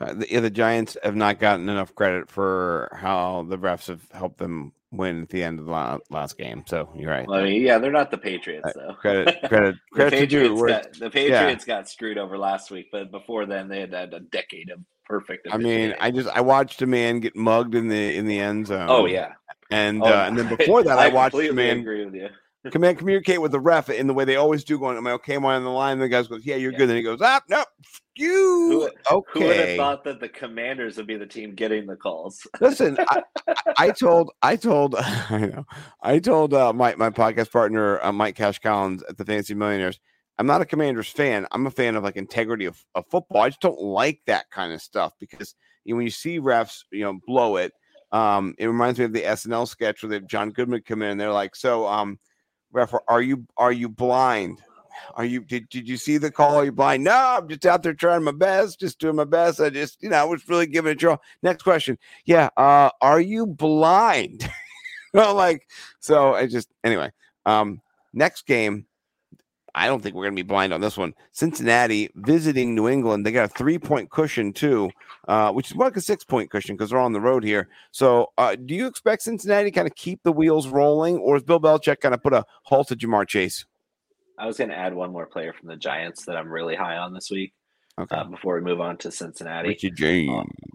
Uh, 0.00 0.14
the, 0.14 0.38
the 0.38 0.50
Giants 0.50 0.96
have 1.02 1.16
not 1.16 1.38
gotten 1.38 1.68
enough 1.68 1.94
credit 1.94 2.30
for 2.30 2.88
how 2.98 3.44
the 3.48 3.58
refs 3.58 3.88
have 3.88 4.02
helped 4.12 4.38
them 4.38 4.72
win 4.92 5.22
at 5.22 5.28
the 5.28 5.42
end 5.42 5.58
of 5.58 5.66
the 5.66 5.70
last, 5.70 6.02
last 6.10 6.38
game. 6.38 6.64
So 6.66 6.90
you're 6.96 7.10
right. 7.10 7.26
Well, 7.26 7.40
I 7.40 7.44
mean, 7.44 7.62
yeah, 7.62 7.78
they're 7.78 7.92
not 7.92 8.10
the 8.10 8.18
Patriots 8.18 8.72
though. 8.74 8.94
Credit, 8.94 9.36
credit, 9.48 9.76
credit 9.92 10.10
the 10.10 10.26
Patriots, 10.26 10.62
got, 10.62 10.92
the 10.98 11.10
Patriots 11.10 11.64
yeah. 11.66 11.76
got 11.76 11.88
screwed 11.88 12.18
over 12.18 12.36
last 12.36 12.70
week, 12.70 12.88
but 12.90 13.10
before 13.10 13.46
then 13.46 13.68
they 13.68 13.80
had 13.80 13.92
had 13.92 14.14
a 14.14 14.20
decade 14.20 14.70
of 14.70 14.80
perfect. 15.04 15.48
I 15.50 15.56
mean, 15.56 15.94
I 16.00 16.10
just 16.10 16.28
I 16.28 16.40
watched 16.40 16.82
a 16.82 16.86
man 16.86 17.20
get 17.20 17.36
mugged 17.36 17.74
in 17.74 17.88
the 17.88 18.16
in 18.16 18.26
the 18.26 18.38
end 18.38 18.66
zone. 18.66 18.88
Oh 18.88 19.06
yeah, 19.06 19.32
and 19.70 20.02
oh, 20.02 20.06
uh, 20.06 20.24
and 20.26 20.38
then 20.38 20.54
before 20.54 20.82
that, 20.84 20.98
I, 20.98 21.06
I 21.06 21.08
watched 21.08 21.36
a 21.36 21.52
man 21.52 21.80
agree 21.80 22.04
with 22.04 22.14
you. 22.14 22.28
Command 22.68 22.98
communicate 22.98 23.40
with 23.40 23.52
the 23.52 23.60
ref 23.60 23.88
in 23.88 24.06
the 24.06 24.12
way 24.12 24.24
they 24.24 24.36
always 24.36 24.64
do. 24.64 24.78
Going, 24.78 24.96
am 24.96 25.06
I 25.06 25.12
okay? 25.12 25.36
Am 25.36 25.46
I 25.46 25.54
on 25.54 25.64
the 25.64 25.70
line? 25.70 25.94
And 25.94 26.02
the 26.02 26.08
guy 26.08 26.22
goes, 26.22 26.44
yeah, 26.44 26.56
you're 26.56 26.72
yeah. 26.72 26.78
good. 26.78 26.88
Then 26.90 26.96
he 26.96 27.02
goes, 27.02 27.20
ah, 27.22 27.40
no, 27.48 27.64
you. 28.16 28.90
Who, 29.08 29.16
okay. 29.16 29.40
Who 29.40 29.46
would 29.46 29.56
have 29.56 29.76
thought 29.76 30.04
that 30.04 30.20
the 30.20 30.28
Commanders 30.28 30.96
would 30.98 31.06
be 31.06 31.16
the 31.16 31.26
team 31.26 31.54
getting 31.54 31.86
the 31.86 31.96
calls? 31.96 32.46
Listen, 32.60 32.98
I, 33.08 33.22
I, 33.78 33.90
told, 33.90 34.32
I 34.42 34.56
told, 34.56 34.94
I 34.98 35.50
know, 35.52 35.64
I 36.02 36.18
told 36.18 36.52
uh, 36.52 36.72
my 36.72 36.94
my 36.96 37.10
podcast 37.10 37.50
partner 37.50 38.02
uh, 38.04 38.12
Mike 38.12 38.36
Cash 38.36 38.58
Collins 38.58 39.02
at 39.08 39.16
the 39.16 39.24
Fantasy 39.24 39.54
Millionaires. 39.54 39.98
I'm 40.38 40.46
not 40.46 40.62
a 40.62 40.66
Commanders 40.66 41.08
fan. 41.08 41.46
I'm 41.52 41.66
a 41.66 41.70
fan 41.70 41.96
of 41.96 42.04
like 42.04 42.16
integrity 42.16 42.64
of, 42.64 42.82
of 42.94 43.04
football. 43.10 43.42
I 43.42 43.50
just 43.50 43.60
don't 43.60 43.80
like 43.80 44.20
that 44.26 44.50
kind 44.50 44.72
of 44.72 44.80
stuff 44.80 45.12
because 45.18 45.54
you 45.84 45.94
know, 45.94 45.98
when 45.98 46.06
you 46.06 46.10
see 46.10 46.40
refs, 46.40 46.84
you 46.90 47.04
know, 47.04 47.18
blow 47.26 47.56
it. 47.56 47.72
Um, 48.12 48.54
it 48.58 48.66
reminds 48.66 48.98
me 48.98 49.04
of 49.04 49.12
the 49.12 49.22
SNL 49.22 49.68
sketch 49.68 50.02
where 50.02 50.10
they 50.10 50.16
have 50.16 50.26
John 50.26 50.50
Goodman 50.50 50.82
come 50.82 51.02
in 51.02 51.10
and 51.10 51.20
they're 51.20 51.32
like, 51.32 51.54
so 51.54 51.86
um 51.86 52.18
ref, 52.72 52.94
are 53.08 53.22
you 53.22 53.46
are 53.56 53.72
you 53.72 53.88
blind? 53.88 54.62
Are 55.14 55.24
you 55.24 55.40
did, 55.40 55.68
did 55.68 55.88
you 55.88 55.96
see 55.96 56.18
the 56.18 56.30
call? 56.30 56.56
Are 56.56 56.64
you 56.64 56.72
blind? 56.72 57.04
No, 57.04 57.14
I'm 57.14 57.48
just 57.48 57.66
out 57.66 57.82
there 57.82 57.94
trying 57.94 58.24
my 58.24 58.32
best, 58.32 58.80
just 58.80 58.98
doing 58.98 59.16
my 59.16 59.24
best. 59.24 59.60
I 59.60 59.70
just, 59.70 60.02
you 60.02 60.10
know, 60.10 60.16
I 60.16 60.24
was 60.24 60.48
really 60.48 60.66
giving 60.66 60.90
it 60.90 60.94
a 60.94 60.98
try. 60.98 61.16
Next 61.42 61.62
question. 61.62 61.98
Yeah, 62.24 62.50
uh, 62.56 62.90
are 63.00 63.20
you 63.20 63.46
blind? 63.46 64.48
well, 65.14 65.34
like, 65.34 65.68
so 66.00 66.34
I 66.34 66.46
just 66.46 66.68
anyway. 66.84 67.10
Um, 67.46 67.80
next 68.12 68.46
game, 68.46 68.86
I 69.74 69.86
don't 69.86 70.02
think 70.02 70.14
we're 70.14 70.24
going 70.24 70.36
to 70.36 70.42
be 70.42 70.46
blind 70.46 70.72
on 70.72 70.80
this 70.80 70.96
one. 70.96 71.14
Cincinnati 71.32 72.10
visiting 72.16 72.74
New 72.74 72.88
England. 72.88 73.24
They 73.24 73.32
got 73.32 73.44
a 73.44 73.48
three 73.48 73.78
point 73.78 74.10
cushion, 74.10 74.52
too, 74.52 74.90
uh, 75.28 75.52
which 75.52 75.70
is 75.70 75.76
more 75.76 75.86
like 75.86 75.96
a 75.96 76.00
six 76.00 76.24
point 76.24 76.50
cushion 76.50 76.76
because 76.76 76.90
they're 76.90 76.98
on 76.98 77.12
the 77.12 77.20
road 77.20 77.44
here. 77.44 77.68
So, 77.92 78.28
uh, 78.38 78.56
do 78.56 78.74
you 78.74 78.86
expect 78.86 79.22
Cincinnati 79.22 79.70
kind 79.70 79.86
of 79.86 79.94
keep 79.94 80.22
the 80.22 80.32
wheels 80.32 80.68
rolling, 80.68 81.18
or 81.18 81.36
is 81.36 81.42
Bill 81.42 81.60
Belichick 81.60 82.00
kind 82.00 82.14
of 82.14 82.22
put 82.22 82.32
a 82.32 82.44
halt 82.64 82.88
to 82.88 82.96
Ja'Marr 82.96 83.26
Chase? 83.26 83.64
I 84.38 84.46
was 84.46 84.56
going 84.56 84.70
to 84.70 84.76
add 84.76 84.94
one 84.94 85.12
more 85.12 85.26
player 85.26 85.52
from 85.52 85.68
the 85.68 85.76
Giants 85.76 86.24
that 86.24 86.36
I'm 86.36 86.48
really 86.48 86.74
high 86.74 86.96
on 86.96 87.12
this 87.12 87.30
week. 87.30 87.52
Okay. 87.98 88.16
Uh, 88.16 88.24
before 88.24 88.54
we 88.54 88.62
move 88.62 88.80
on 88.80 88.96
to 88.98 89.10
Cincinnati. 89.10 89.68
Richie 89.68 89.90
James. 89.90 90.30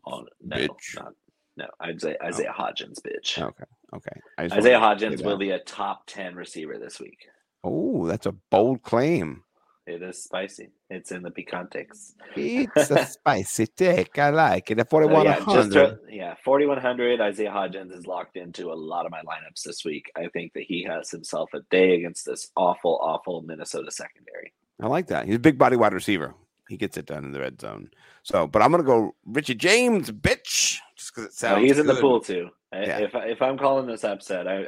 Oh, 0.06 0.14
oh, 0.14 0.26
no, 0.44 0.58
bitch. 0.58 0.96
Not, 0.96 1.14
no, 1.58 1.66
I'd 1.80 2.00
say 2.00 2.16
Isaiah 2.24 2.54
oh. 2.58 2.62
Hodgins, 2.62 3.00
bitch. 3.02 3.42
Okay. 3.42 3.64
Okay. 3.96 4.20
Isaiah 4.40 4.80
Hodgins 4.80 5.24
will 5.24 5.38
be 5.38 5.52
a 5.52 5.60
top 5.60 6.04
10 6.08 6.36
receiver 6.36 6.78
this 6.78 7.00
week. 7.00 7.28
Oh, 7.66 8.06
that's 8.06 8.28
a 8.28 8.32
bold 8.32 8.84
claim. 8.84 9.44
It 9.88 10.02
is 10.02 10.24
spicy. 10.24 10.70
It's 10.90 11.12
in 11.12 11.22
the 11.22 11.30
picantex. 11.30 12.14
It's 12.36 12.92
a 12.92 13.06
spicy 13.06 13.68
take. 13.68 14.18
I 14.18 14.30
like 14.30 14.72
it. 14.72 14.80
A 14.80 14.86
4100. 14.86 15.74
So 15.74 15.98
yeah, 16.10 16.30
yeah, 16.30 16.36
4100. 16.44 17.22
Isaiah 17.22 17.52
Hodgins 17.52 17.92
is 17.92 18.08
locked 18.08 18.38
into 18.38 18.72
a 18.72 18.74
lot 18.74 19.06
of 19.06 19.12
my 19.12 19.22
lineups 19.22 19.64
this 19.64 19.84
week. 19.86 20.12
I 20.16 20.28
think 20.28 20.54
that 20.54 20.64
he 20.64 20.84
has 20.84 21.12
himself 21.12 21.54
a 21.54 21.60
day 21.70 21.96
against 21.96 22.26
this 22.26 22.52
awful, 22.56 23.00
awful 23.02 23.42
Minnesota 23.44 23.92
secondary. 23.92 24.54
I 24.82 24.88
like 24.88 25.08
that. 25.08 25.26
He's 25.26 25.36
a 25.36 25.40
big 25.40 25.58
body 25.58 25.76
wide 25.76 25.94
receiver. 25.94 26.34
He 26.68 26.78
gets 26.78 26.98
it 26.98 27.06
done 27.06 27.24
in 27.24 27.32
the 27.32 27.40
red 27.40 27.62
zone. 27.62 27.90
So, 28.24 28.48
but 28.48 28.64
I'm 28.64 28.72
gonna 28.72 28.84
go 28.84 29.14
Richie 29.26 29.54
James, 29.54 30.10
bitch, 30.10 30.80
just 30.96 31.14
because 31.14 31.26
it 31.26 31.28
oh, 31.28 31.36
sounds. 31.36 31.64
he's 31.64 31.78
in 31.78 31.86
good. 31.86 31.98
the 31.98 32.02
pool 32.02 32.20
too. 32.22 32.50
Yeah. 32.74 33.00
If 33.00 33.12
if 33.14 33.42
I'm 33.42 33.58
calling 33.58 33.86
this 33.86 34.04
upset, 34.04 34.48
I, 34.48 34.66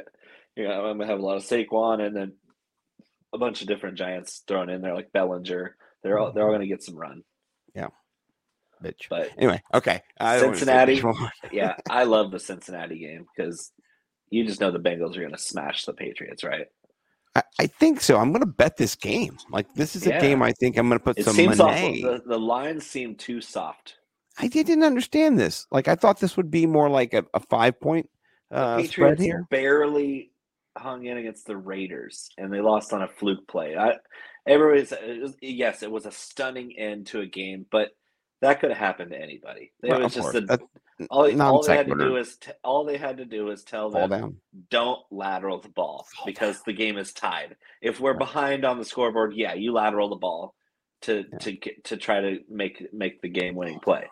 you 0.54 0.68
know, 0.68 0.86
I'm 0.86 0.96
gonna 0.96 1.10
have 1.10 1.18
a 1.18 1.22
lot 1.22 1.36
of 1.36 1.42
Saquon 1.42 2.06
and 2.06 2.14
then 2.14 2.32
a 3.32 3.38
bunch 3.38 3.60
of 3.62 3.68
different 3.68 3.98
giants 3.98 4.42
thrown 4.46 4.70
in 4.70 4.80
there, 4.80 4.94
like 4.94 5.12
Bellinger. 5.12 5.76
They're 6.02 6.18
all 6.18 6.32
they're 6.32 6.44
all 6.44 6.50
going 6.50 6.60
to 6.60 6.66
get 6.66 6.82
some 6.82 6.96
run. 6.96 7.22
Yeah, 7.74 7.88
bitch. 8.82 9.08
But 9.10 9.30
anyway, 9.36 9.62
okay. 9.74 10.02
I 10.20 10.38
Cincinnati. 10.38 11.02
yeah, 11.52 11.76
I 11.90 12.04
love 12.04 12.30
the 12.30 12.40
Cincinnati 12.40 12.98
game 12.98 13.26
because 13.36 13.72
you 14.30 14.46
just 14.46 14.60
know 14.60 14.70
the 14.70 14.78
Bengals 14.78 15.16
are 15.16 15.20
going 15.20 15.32
to 15.32 15.38
smash 15.38 15.84
the 15.84 15.92
Patriots, 15.92 16.44
right? 16.44 16.66
I, 17.34 17.42
I, 17.60 17.66
think 17.66 18.00
so. 18.00 18.18
I'm 18.18 18.32
going 18.32 18.40
to 18.40 18.46
bet 18.46 18.76
this 18.76 18.94
game. 18.94 19.36
Like 19.50 19.72
this 19.74 19.94
is 19.94 20.06
yeah. 20.06 20.18
a 20.18 20.20
game 20.20 20.42
I 20.42 20.52
think 20.52 20.76
I'm 20.76 20.88
going 20.88 20.98
to 20.98 21.04
put 21.04 21.18
it 21.18 21.24
some 21.24 21.34
seems 21.34 21.58
money. 21.58 22.02
The, 22.02 22.22
the 22.26 22.38
lines 22.38 22.86
seem 22.86 23.14
too 23.14 23.40
soft. 23.40 23.96
I 24.38 24.48
didn't 24.48 24.84
understand 24.84 25.38
this. 25.38 25.66
Like 25.70 25.88
I 25.88 25.94
thought 25.94 26.20
this 26.20 26.36
would 26.36 26.50
be 26.50 26.66
more 26.66 26.88
like 26.88 27.12
a, 27.12 27.24
a 27.34 27.40
five 27.40 27.80
point 27.80 28.08
uh, 28.50 28.82
spread 28.84 29.18
here. 29.18 29.46
Barely 29.50 30.30
hung 30.78 31.04
in 31.04 31.18
against 31.18 31.46
the 31.46 31.56
Raiders 31.56 32.30
and 32.38 32.52
they 32.52 32.60
lost 32.60 32.92
on 32.92 33.02
a 33.02 33.08
fluke 33.08 33.46
play. 33.48 33.76
I, 33.76 33.94
everybody's 34.46 34.92
it 34.92 35.22
was, 35.22 35.34
yes, 35.40 35.82
it 35.82 35.90
was 35.90 36.06
a 36.06 36.10
stunning 36.10 36.78
end 36.78 37.08
to 37.08 37.20
a 37.20 37.26
game, 37.26 37.66
but 37.70 37.90
that 38.40 38.60
could 38.60 38.70
have 38.70 38.78
happened 38.78 39.10
to 39.10 39.20
anybody. 39.20 39.72
It 39.82 39.90
well, 39.90 40.02
was 40.02 40.14
just 40.14 40.34
a, 40.34 40.58
all, 41.10 41.42
all 41.42 41.62
they 41.62 41.76
had 41.76 41.88
to 41.88 41.94
do 41.94 42.16
is 42.16 42.36
t- 42.36 42.52
all 42.64 42.84
they 42.84 42.96
had 42.96 43.18
to 43.18 43.24
do 43.24 43.50
is 43.50 43.62
tell 43.62 43.90
Fall 43.90 44.08
them 44.08 44.20
down. 44.20 44.36
don't 44.70 45.00
lateral 45.10 45.60
the 45.60 45.68
ball 45.68 46.06
Fall 46.16 46.26
because 46.26 46.56
down. 46.56 46.62
the 46.66 46.72
game 46.72 46.98
is 46.98 47.12
tied. 47.12 47.56
If 47.80 48.00
we're 48.00 48.14
behind 48.14 48.64
on 48.64 48.78
the 48.78 48.84
scoreboard, 48.84 49.34
yeah, 49.34 49.54
you 49.54 49.72
lateral 49.72 50.08
the 50.08 50.16
ball 50.16 50.54
to 51.02 51.24
yeah. 51.32 51.38
to 51.38 51.56
to 51.84 51.96
try 51.96 52.20
to 52.20 52.38
make 52.48 52.92
make 52.92 53.20
the 53.20 53.28
game 53.28 53.54
winning 53.54 53.80
play. 53.80 54.04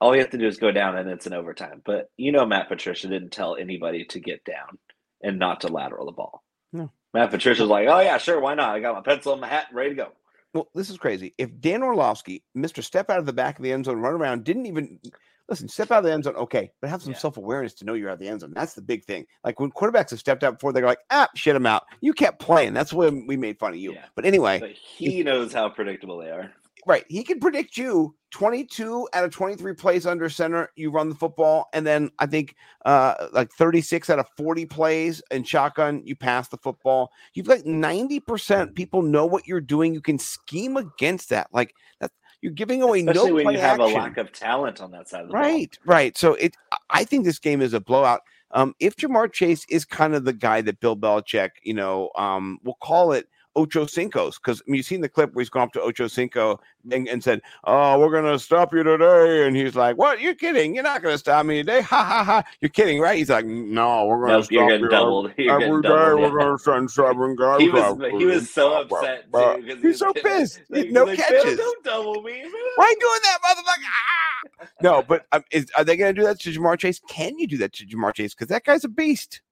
All 0.00 0.14
you 0.14 0.20
have 0.20 0.30
to 0.30 0.38
do 0.38 0.46
is 0.46 0.58
go 0.58 0.70
down 0.70 0.96
and 0.98 1.08
it's 1.08 1.26
an 1.26 1.32
overtime. 1.32 1.80
But 1.84 2.10
you 2.16 2.32
know 2.32 2.44
Matt 2.44 2.68
Patricia 2.68 3.08
didn't 3.08 3.30
tell 3.30 3.56
anybody 3.56 4.04
to 4.06 4.20
get 4.20 4.44
down 4.44 4.78
and 5.22 5.38
not 5.38 5.60
to 5.62 5.68
lateral 5.68 6.06
the 6.06 6.12
ball. 6.12 6.42
No. 6.72 6.90
Matt 7.12 7.30
Patricia's 7.30 7.68
like, 7.68 7.88
oh 7.88 8.00
yeah, 8.00 8.18
sure, 8.18 8.40
why 8.40 8.54
not? 8.54 8.74
I 8.74 8.80
got 8.80 8.94
my 8.94 9.02
pencil 9.02 9.32
and 9.32 9.40
my 9.40 9.48
hat, 9.48 9.66
ready 9.72 9.90
to 9.90 9.96
go. 9.96 10.08
Well, 10.52 10.68
this 10.74 10.90
is 10.90 10.98
crazy. 10.98 11.34
If 11.38 11.60
Dan 11.60 11.82
Orlovsky, 11.82 12.44
Mister 12.54 12.82
Step 12.82 13.10
out 13.10 13.18
of 13.18 13.26
the 13.26 13.32
back 13.32 13.58
of 13.58 13.62
the 13.62 13.72
end 13.72 13.84
zone, 13.86 14.00
run 14.00 14.14
around, 14.14 14.44
didn't 14.44 14.66
even 14.66 15.00
listen, 15.48 15.68
step 15.68 15.90
out 15.90 15.98
of 15.98 16.04
the 16.04 16.12
end 16.12 16.24
zone, 16.24 16.36
okay, 16.36 16.70
but 16.80 16.90
have 16.90 17.02
some 17.02 17.12
yeah. 17.12 17.18
self 17.18 17.36
awareness 17.36 17.74
to 17.74 17.84
know 17.84 17.94
you're 17.94 18.08
out 18.08 18.14
of 18.14 18.18
the 18.20 18.28
end 18.28 18.40
zone. 18.40 18.52
That's 18.54 18.74
the 18.74 18.82
big 18.82 19.04
thing. 19.04 19.26
Like 19.44 19.60
when 19.60 19.70
quarterbacks 19.70 20.10
have 20.10 20.20
stepped 20.20 20.42
out 20.42 20.54
before, 20.54 20.72
they're 20.72 20.86
like, 20.86 21.00
ah, 21.10 21.28
shit 21.34 21.54
them 21.54 21.66
out. 21.66 21.84
You 22.00 22.12
kept 22.12 22.40
playing. 22.40 22.72
That's 22.72 22.92
when 22.92 23.26
we 23.26 23.36
made 23.36 23.58
fun 23.58 23.72
of 23.72 23.78
you. 23.78 23.94
Yeah. 23.94 24.06
But 24.14 24.24
anyway, 24.24 24.60
but 24.60 24.70
he 24.70 25.22
knows 25.22 25.52
how 25.52 25.68
predictable 25.68 26.18
they 26.18 26.30
are. 26.30 26.52
Right. 26.86 27.04
He 27.08 27.24
can 27.24 27.40
predict 27.40 27.76
you 27.76 28.14
22 28.30 29.08
out 29.12 29.24
of 29.24 29.30
23 29.30 29.74
plays 29.74 30.06
under 30.06 30.28
center. 30.28 30.68
You 30.76 30.90
run 30.90 31.08
the 31.08 31.14
football. 31.14 31.68
And 31.72 31.86
then 31.86 32.10
I 32.18 32.26
think 32.26 32.56
uh, 32.84 33.28
like 33.32 33.50
36 33.52 34.10
out 34.10 34.18
of 34.18 34.26
40 34.36 34.66
plays 34.66 35.22
in 35.30 35.44
shotgun, 35.44 36.02
you 36.04 36.16
pass 36.16 36.48
the 36.48 36.56
football. 36.58 37.12
You've 37.34 37.46
got 37.46 37.60
90% 37.60 38.74
people 38.74 39.02
know 39.02 39.24
what 39.24 39.46
you're 39.46 39.60
doing. 39.60 39.94
You 39.94 40.00
can 40.00 40.18
scheme 40.18 40.76
against 40.76 41.30
that. 41.30 41.48
Like 41.52 41.74
that. 42.00 42.10
You're 42.40 42.52
giving 42.52 42.82
away 42.82 43.00
Especially 43.00 43.30
no 43.30 43.34
when 43.36 43.54
you 43.54 43.60
have 43.60 43.80
action. 43.80 43.96
a 43.96 44.02
lack 44.02 44.16
of 44.18 44.32
talent 44.32 44.82
on 44.82 44.90
that 44.90 45.08
side 45.08 45.22
of 45.22 45.28
the 45.28 45.34
right, 45.34 45.78
ball. 45.86 45.94
Right. 45.94 46.18
So 46.18 46.34
it 46.34 46.54
I 46.90 47.04
think 47.04 47.24
this 47.24 47.38
game 47.38 47.62
is 47.62 47.72
a 47.72 47.80
blowout. 47.80 48.20
Um, 48.50 48.74
if 48.80 48.96
Ja'Marr 48.96 49.32
Chase 49.32 49.64
is 49.70 49.84
kind 49.84 50.14
of 50.14 50.24
the 50.24 50.32
guy 50.32 50.60
that 50.60 50.78
Bill 50.80 50.96
Belichick, 50.96 51.50
you 51.62 51.72
know, 51.72 52.10
um, 52.16 52.58
we'll 52.62 52.78
call 52.82 53.12
it 53.12 53.28
Ocho 53.56 53.86
Cinco's 53.86 54.38
because 54.38 54.60
I 54.60 54.64
mean, 54.70 54.76
you've 54.76 54.86
seen 54.86 55.00
the 55.00 55.08
clip 55.08 55.32
where 55.34 55.42
he's 55.42 55.50
gone 55.50 55.64
up 55.64 55.72
to 55.72 55.82
Ocho 55.82 56.08
Cinco 56.08 56.60
and, 56.90 57.08
and 57.08 57.22
said, 57.22 57.40
"Oh, 57.64 57.98
we're 57.98 58.10
gonna 58.10 58.38
stop 58.38 58.74
you 58.74 58.82
today," 58.82 59.46
and 59.46 59.56
he's 59.56 59.74
like, 59.74 59.96
"What? 59.96 60.20
You're 60.20 60.34
kidding? 60.34 60.74
You're 60.74 60.84
not 60.84 61.02
gonna 61.02 61.18
stop 61.18 61.46
me 61.46 61.58
today? 61.58 61.80
Ha 61.82 62.04
ha 62.04 62.24
ha! 62.24 62.44
You're 62.60 62.68
kidding, 62.70 63.00
right?" 63.00 63.16
He's 63.16 63.30
like, 63.30 63.46
"No, 63.46 64.06
we're 64.06 64.20
gonna 64.20 64.32
nope, 64.32 64.44
stop 64.44 64.52
you're 64.52 64.68
getting 64.68 64.84
you 64.84 64.90
doubled. 64.90 65.32
You're 65.36 65.62
every 65.62 65.82
day. 65.82 65.88
Doubled, 65.88 66.20
yeah. 66.20 66.30
We're 66.30 66.38
gonna 66.38 66.58
send 66.58 66.90
seven 66.90 67.36
guys." 67.38 67.60
he 67.60 67.68
was 67.68 67.98
he 68.18 68.24
was 68.26 68.50
so 68.50 68.82
upset 68.82 69.32
too. 69.32 69.78
He's 69.82 69.98
so 69.98 70.12
pissed. 70.12 70.62
Like, 70.68 70.90
no 70.90 71.04
like, 71.04 71.18
catches. 71.18 71.56
Don't 71.56 71.84
double 71.84 72.22
me. 72.22 72.42
Why 72.76 72.84
are 72.84 72.90
you 72.90 72.96
doing 73.00 73.20
that, 73.22 73.38
motherfucker? 73.42 73.84
Ah! 73.86 74.68
no, 74.82 75.02
but 75.08 75.26
um, 75.32 75.42
is, 75.50 75.66
are 75.76 75.84
they 75.84 75.96
gonna 75.96 76.12
do 76.12 76.24
that 76.24 76.40
to 76.40 76.50
Ja'Marr 76.50 76.78
Chase? 76.78 77.00
Can 77.08 77.38
you 77.38 77.46
do 77.46 77.58
that 77.58 77.72
to 77.74 77.86
Ja'Marr 77.86 78.14
Chase? 78.14 78.34
Because 78.34 78.48
that 78.48 78.64
guy's 78.64 78.84
a 78.84 78.88
beast. 78.88 79.42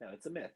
No, 0.00 0.08
it's 0.12 0.26
a 0.26 0.30
myth. 0.30 0.52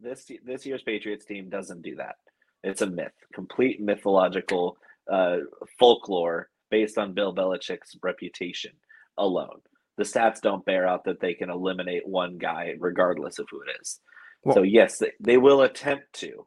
This 0.00 0.30
this 0.44 0.66
year's 0.66 0.82
Patriots 0.82 1.24
team 1.24 1.48
doesn't 1.48 1.82
do 1.82 1.96
that. 1.96 2.16
It's 2.64 2.82
a 2.82 2.86
myth, 2.86 3.12
complete 3.34 3.80
mythological 3.80 4.78
uh, 5.12 5.36
folklore 5.78 6.48
based 6.70 6.98
on 6.98 7.12
Bill 7.12 7.34
Belichick's 7.34 7.96
reputation 8.02 8.72
alone. 9.18 9.60
The 9.98 10.04
stats 10.04 10.40
don't 10.40 10.64
bear 10.64 10.88
out 10.88 11.04
that 11.04 11.20
they 11.20 11.34
can 11.34 11.50
eliminate 11.50 12.08
one 12.08 12.38
guy 12.38 12.74
regardless 12.78 13.38
of 13.38 13.46
who 13.50 13.60
it 13.60 13.68
is. 13.80 14.00
Well, 14.42 14.56
so 14.56 14.62
yes, 14.62 14.98
they, 14.98 15.12
they 15.20 15.36
will 15.36 15.62
attempt 15.62 16.12
to. 16.14 16.46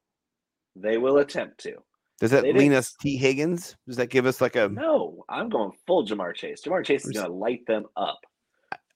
They 0.76 0.98
will 0.98 1.20
attempt 1.20 1.60
to. 1.62 1.76
Does 2.20 2.32
that 2.32 2.44
lean 2.44 2.74
us 2.74 2.96
Tee 3.00 3.16
Higgins? 3.16 3.76
Does 3.88 3.98
that 3.98 4.10
give 4.10 4.26
us 4.26 4.42
like 4.42 4.56
a 4.56 4.68
no? 4.70 5.24
I'm 5.30 5.50
going 5.50 5.72
full 5.86 6.06
Ja'Marr 6.06 6.34
Chase. 6.34 6.62
Ja'Marr 6.66 6.84
Chase 6.84 7.06
is 7.06 7.12
going 7.12 7.28
to 7.28 7.32
light 7.34 7.62
them 7.68 7.86
up 7.96 8.20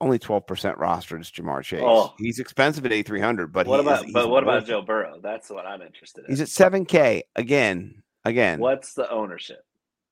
only 0.01 0.19
12% 0.19 0.45
rostered 0.77 1.21
is 1.21 1.31
Ja'Marr 1.31 1.63
Chase. 1.63 1.81
Oh. 1.83 2.13
He's 2.17 2.39
expensive 2.39 2.85
at 2.85 2.91
8300 2.91 3.53
but 3.53 3.67
what 3.67 3.79
about 3.79 4.05
is, 4.05 4.11
but 4.11 4.29
what 4.29 4.43
about 4.43 4.65
Joe 4.65 4.81
Burrow? 4.81 5.19
That's 5.21 5.49
what 5.49 5.65
I'm 5.65 5.81
interested 5.81 6.25
in. 6.25 6.31
He's 6.31 6.41
at 6.41 6.47
7k 6.47 7.21
again. 7.35 8.01
Again. 8.25 8.59
What's 8.59 8.93
the 8.93 9.09
ownership? 9.09 9.63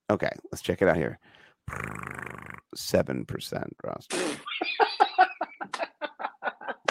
Okay, 0.09 0.31
let's 0.51 0.61
check 0.61 0.81
it 0.81 0.87
out 0.87 0.95
here. 0.95 1.19
Seven 2.75 3.25
percent 3.25 3.75
roster. 3.83 4.17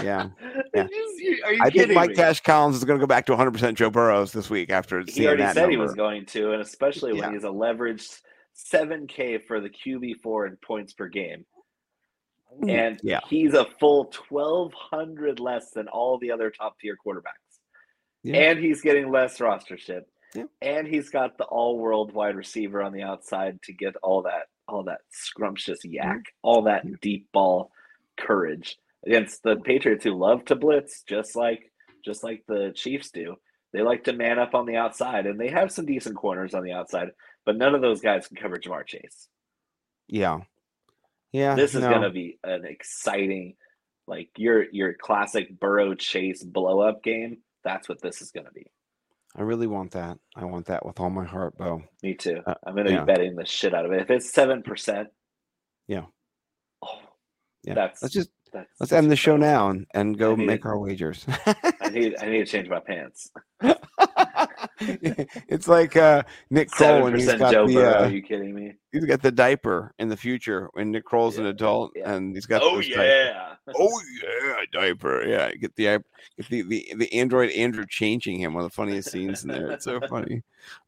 yeah, 0.03 0.29
yeah. 0.75 0.87
You, 1.17 1.43
I 1.61 1.71
think 1.71 1.93
Mike 1.93 2.11
me? 2.11 2.17
Cash 2.17 2.43
Collins 2.43 2.77
is 2.77 2.85
going 2.85 2.99
to 2.99 3.03
go 3.03 3.09
back 3.09 3.27
to 3.27 3.33
100 3.33 3.51
percent 3.51 3.79
Joe 3.79 3.91
Burrows 3.91 4.31
this 4.33 4.49
week 4.49 4.71
after 4.71 5.03
he 5.07 5.27
already 5.27 5.43
said 5.43 5.57
number. 5.57 5.71
he 5.71 5.77
was 5.77 5.95
going 5.95 6.27
to, 6.27 6.53
and 6.53 6.63
especially 6.63 7.13
when 7.13 7.23
yeah. 7.23 7.33
he's 7.33 7.45
a 7.45 7.49
leveraged 7.49 8.21
7K 8.73 9.45
for 9.45 9.61
the 9.61 9.71
QB 9.71 10.21
four 10.21 10.47
in 10.47 10.57
points 10.57 10.93
per 10.93 11.09
game. 11.09 11.45
And 12.67 12.99
yeah. 13.03 13.21
he's 13.29 13.55
a 13.55 13.67
full 13.79 14.13
1,200 14.29 15.39
less 15.39 15.71
than 15.71 15.89
all 15.89 16.19
the 16.19 16.33
other 16.33 16.51
top 16.51 16.79
tier 16.81 16.97
quarterbacks. 17.07 17.59
Yeah. 18.23 18.37
And 18.37 18.59
he's 18.59 18.81
getting 18.81 19.11
less 19.11 19.39
rostership. 19.39 20.03
Yeah. 20.35 20.45
And 20.61 20.87
he's 20.87 21.11
got 21.11 21.39
the 21.39 21.45
all 21.45 21.79
world 21.79 22.13
wide 22.13 22.37
receiver 22.37 22.83
on 22.83 22.93
the 22.93 23.03
outside 23.03 23.63
to 23.63 23.73
get 23.73 23.97
all 24.03 24.23
that 24.23 24.47
all 24.67 24.83
that 24.85 25.01
scrumptious 25.11 25.79
yak, 25.85 26.21
all 26.43 26.63
that 26.63 26.85
deep 27.01 27.27
ball 27.33 27.71
courage 28.19 28.77
against 29.07 29.43
the 29.43 29.57
Patriots 29.57 30.05
who 30.05 30.15
love 30.15 30.45
to 30.47 30.57
blitz 30.57 31.03
just 31.03 31.35
like 31.37 31.73
just 32.05 32.23
like 32.23 32.45
the 32.47 32.73
Chiefs 32.75 33.11
do. 33.11 33.37
They 33.73 33.83
like 33.83 34.05
to 34.05 34.13
man 34.13 34.39
up 34.39 34.55
on 34.55 34.67
the 34.67 34.77
outside 34.77 35.27
and 35.27 35.41
they 35.41 35.49
have 35.49 35.73
some 35.73 35.87
decent 35.87 36.17
corners 36.17 36.55
on 36.55 36.65
the 36.65 36.73
outside, 36.73 37.09
but 37.45 37.57
none 37.57 37.75
of 37.75 37.81
those 37.81 38.01
guys 38.01 38.27
can 38.27 38.37
cover 38.37 38.57
Ja'Marr 38.57 38.87
Chase. 38.87 39.29
Yeah. 40.07 40.41
Yeah. 41.33 41.55
This 41.55 41.75
is 41.75 41.83
no. 41.83 41.91
gonna 41.91 42.11
be 42.11 42.39
an 42.45 42.65
exciting 42.65 43.55
like 44.07 44.31
your 44.37 44.65
your 44.73 44.95
classic 44.95 45.59
Burrow 45.61 45.95
Chase 45.95 46.43
blow 46.43 46.81
up 46.81 47.03
game. 47.03 47.39
That's 47.65 47.89
what 47.89 48.01
this 48.01 48.23
is 48.23 48.31
gonna 48.31 48.53
be. 48.53 48.67
I 49.37 49.43
really 49.43 49.67
want 49.67 49.93
that. 49.93 50.19
I 50.35 50.45
want 50.47 50.67
that 50.67 50.85
with 50.85 50.99
all 51.01 51.11
my 51.11 51.25
heart, 51.25 51.57
Bo. 51.59 51.83
Me 52.03 52.15
too. 52.15 52.41
Uh, 52.47 52.55
I'm 52.67 52.75
gonna 52.75 52.91
yeah. 52.91 53.01
be 53.01 53.07
betting 53.07 53.37
the 53.37 53.45
shit 53.45 53.75
out 53.75 53.85
of 53.85 53.93
it. 53.93 54.01
If 54.01 54.11
it's 54.11 54.33
seven 54.33 54.63
percent, 54.63 55.09
yeah. 55.87 56.07
Oh, 56.83 57.01
yeah. 57.63 57.75
That's 57.75 58.03
let's 58.03 58.15
just 58.15 58.31
that's 58.53 58.69
let's 58.81 58.93
end 58.93 59.11
the 59.11 59.17
show 59.17 59.37
now 59.37 59.69
and, 59.69 59.87
and 59.95 60.19
go 60.19 60.35
make 60.35 60.65
our 60.65 60.79
wagers. 60.79 61.27
I 61.47 61.91
need 61.91 62.17
I 62.21 62.27
need 62.27 62.39
to 62.39 62.47
change 62.47 62.69
my 62.69 62.81
pants. 62.87 63.31
it's 65.49 65.67
like 65.67 65.97
uh, 65.97 66.23
Nick 66.51 66.71
Kroll 66.71 67.07
and 67.07 67.17
he's 67.17 67.33
got 67.33 67.53
Joe 67.53 67.67
the. 67.67 67.75
Burrow, 67.75 67.91
uh, 67.91 68.05
are 68.05 68.11
you 68.11 68.23
kidding 68.23 68.55
me? 68.55 68.75
He's 68.93 69.05
got 69.05 69.23
the 69.23 69.33
diaper 69.33 69.93
in 69.99 70.09
the 70.09 70.17
future 70.17 70.69
when 70.75 70.93
Nick 70.93 71.05
Kroll's 71.05 71.35
yeah, 71.35 71.43
an 71.43 71.47
adult 71.49 71.93
yeah. 71.97 72.13
and 72.13 72.35
he's 72.35 72.47
got. 72.47 72.63
Oh 72.63 72.79
yeah. 72.79 73.55
oh 73.77 74.01
yeah, 74.23 74.55
diaper. 74.73 75.27
Yeah, 75.27 75.51
get 75.53 75.75
the 75.77 76.03
get 76.37 76.49
the, 76.49 76.63
the 76.63 76.95
the 76.97 77.13
android 77.13 77.51
Andrew 77.51 77.85
changing 77.89 78.41
him. 78.41 78.55
One 78.55 78.65
of 78.65 78.71
the 78.71 78.75
funniest 78.75 79.11
scenes 79.11 79.43
in 79.43 79.51
there. 79.51 79.73
It's 79.73 79.85
so 79.85 80.01
funny. 80.09 80.43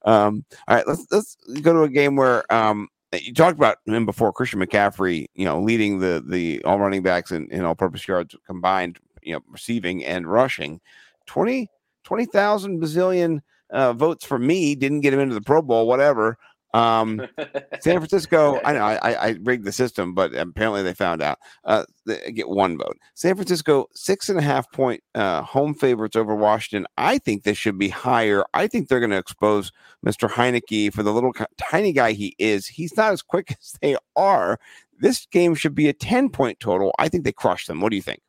Um, 0.04 0.44
all 0.68 0.76
right, 0.76 0.86
let's 0.86 1.06
let's 1.10 1.36
go 1.62 1.72
to 1.72 1.82
a 1.82 1.88
game 1.88 2.16
where 2.16 2.50
um 2.52 2.88
you 3.12 3.34
talked 3.34 3.56
about 3.56 3.78
him 3.86 4.06
before 4.06 4.32
Christian 4.32 4.60
McCaffrey, 4.60 5.26
you 5.34 5.44
know, 5.44 5.60
leading 5.60 5.98
the 5.98 6.22
the 6.26 6.62
all 6.64 6.78
running 6.78 7.02
backs 7.02 7.32
in, 7.32 7.50
in 7.50 7.64
all 7.64 7.74
purpose 7.74 8.06
yards 8.06 8.36
combined, 8.46 8.98
you 9.22 9.34
know, 9.34 9.40
receiving 9.48 10.04
and 10.04 10.30
rushing. 10.30 10.80
20 11.26 11.68
20,000 12.04 12.80
bazillion 12.80 13.40
uh, 13.72 13.92
votes 13.92 14.24
for 14.24 14.38
me 14.38 14.74
didn't 14.74 15.00
get 15.00 15.14
him 15.14 15.20
into 15.20 15.34
the 15.34 15.40
Pro 15.40 15.62
Bowl, 15.62 15.86
whatever. 15.86 16.38
Um, 16.72 17.26
San 17.80 17.96
Francisco, 17.96 18.60
I 18.64 18.72
know 18.72 18.84
I, 18.84 19.12
I, 19.12 19.28
rigged 19.42 19.64
the 19.64 19.72
system, 19.72 20.14
but 20.14 20.34
apparently 20.34 20.82
they 20.82 20.94
found 20.94 21.20
out. 21.20 21.38
Uh, 21.64 21.84
they 22.06 22.30
get 22.32 22.48
one 22.48 22.78
vote. 22.78 22.96
San 23.14 23.34
Francisco, 23.34 23.86
six 23.94 24.28
and 24.28 24.38
a 24.38 24.42
half 24.42 24.70
point 24.70 25.02
uh, 25.14 25.42
home 25.42 25.74
favorites 25.74 26.16
over 26.16 26.34
Washington. 26.34 26.86
I 26.96 27.18
think 27.18 27.42
this 27.42 27.58
should 27.58 27.78
be 27.78 27.88
higher. 27.88 28.44
I 28.54 28.66
think 28.66 28.88
they're 28.88 29.00
going 29.00 29.10
to 29.10 29.18
expose 29.18 29.72
Mr. 30.06 30.30
Heinicke 30.30 30.92
for 30.92 31.02
the 31.02 31.12
little 31.12 31.32
tiny 31.58 31.92
guy 31.92 32.12
he 32.12 32.36
is. 32.38 32.68
He's 32.68 32.96
not 32.96 33.12
as 33.12 33.22
quick 33.22 33.50
as 33.60 33.74
they 33.82 33.96
are. 34.14 34.58
This 34.98 35.26
game 35.26 35.54
should 35.54 35.74
be 35.74 35.88
a 35.88 35.92
10 35.92 36.30
point 36.30 36.60
total. 36.60 36.94
I 36.98 37.08
think 37.08 37.24
they 37.24 37.32
crushed 37.32 37.66
them. 37.66 37.80
What 37.80 37.90
do 37.90 37.96
you 37.96 38.02
think? 38.02 38.20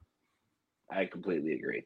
I 0.89 1.05
completely 1.05 1.53
agree. 1.53 1.85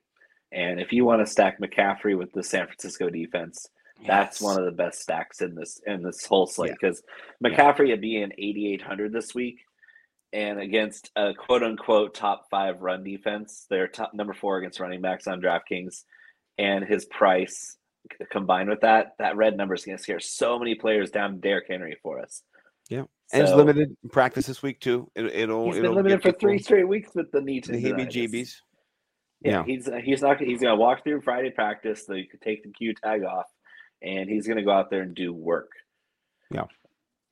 And 0.56 0.80
if 0.80 0.94
you 0.94 1.06
want 1.06 1.24
to 1.24 1.32
stack 1.32 1.60
McCaffrey 1.60 2.18
with 2.18 2.32
the 2.32 2.42
San 2.42 2.66
Francisco 2.66 3.10
defense, 3.10 3.68
yes. 4.00 4.08
that's 4.08 4.42
one 4.42 4.58
of 4.58 4.66
the 4.66 4.72
best 4.72 5.02
stacks 5.02 5.42
in 5.42 5.54
this 5.54 5.82
in 5.86 6.02
this 6.02 6.26
whole 6.26 6.48
slate 6.48 6.72
because 6.80 7.04
yeah. 7.42 7.50
McCaffrey 7.50 7.90
would 7.90 8.02
be 8.02 8.22
in 8.22 8.32
8,800 8.38 9.12
this 9.12 9.36
week, 9.36 9.60
and 10.32 10.60
against 10.60 11.12
a 11.18 11.34
quote 11.34 11.62
unquote 11.62 12.16
top 12.16 12.46
five 12.50 12.82
run 12.82 13.04
defense, 13.04 13.66
they're 13.70 13.90
top 13.90 14.14
number 14.14 14.34
four 14.34 14.58
against 14.58 14.80
running 14.80 15.02
backs 15.02 15.28
on 15.28 15.42
DraftKings, 15.42 16.04
and 16.58 16.86
his 16.86 17.06
price 17.06 17.78
combined 18.32 18.70
with 18.70 18.82
that, 18.82 19.14
that 19.20 19.36
red 19.36 19.58
number 19.58 19.74
is 19.74 19.86
going 19.86 19.98
to 19.98 20.04
scare 20.04 20.20
so 20.20 20.60
many 20.60 20.76
players 20.76 21.12
down 21.12 21.34
to 21.34 21.38
Derrick 21.38 21.66
Henry 21.68 21.98
for 22.02 22.20
us. 22.20 22.44
Yeah. 22.90 23.04
And 23.34 23.42
it's 23.42 23.52
limited 23.52 23.96
practice 24.12 24.46
this 24.46 24.62
week 24.62 24.80
too. 24.80 25.10
It, 25.16 25.50
will 25.50 25.66
He's 25.66 25.78
it'll 25.78 25.90
been 25.90 25.96
limited 25.96 26.22
for 26.22 26.32
three 26.32 26.60
straight 26.60 26.88
weeks 26.88 27.10
with 27.16 27.32
the 27.32 27.42
knee 27.42 27.60
to 27.62 27.72
the 27.72 27.84
heebie-jeebies. 27.84 28.56
Yeah, 29.42 29.64
he's 29.66 29.90
he's 30.04 30.22
not 30.22 30.40
he's 30.40 30.62
gonna 30.62 30.76
walk 30.76 31.04
through 31.04 31.22
Friday 31.22 31.52
practice. 31.52 32.06
So 32.06 32.14
you 32.14 32.28
could 32.28 32.42
take 32.42 32.64
the 32.64 32.70
Q 32.70 32.94
tag 32.94 33.24
off, 33.24 33.46
and 34.02 34.30
he's 34.30 34.48
gonna 34.48 34.64
go 34.64 34.72
out 34.72 34.90
there 34.90 35.02
and 35.02 35.14
do 35.14 35.34
work. 35.34 35.72
Yeah, 36.50 36.66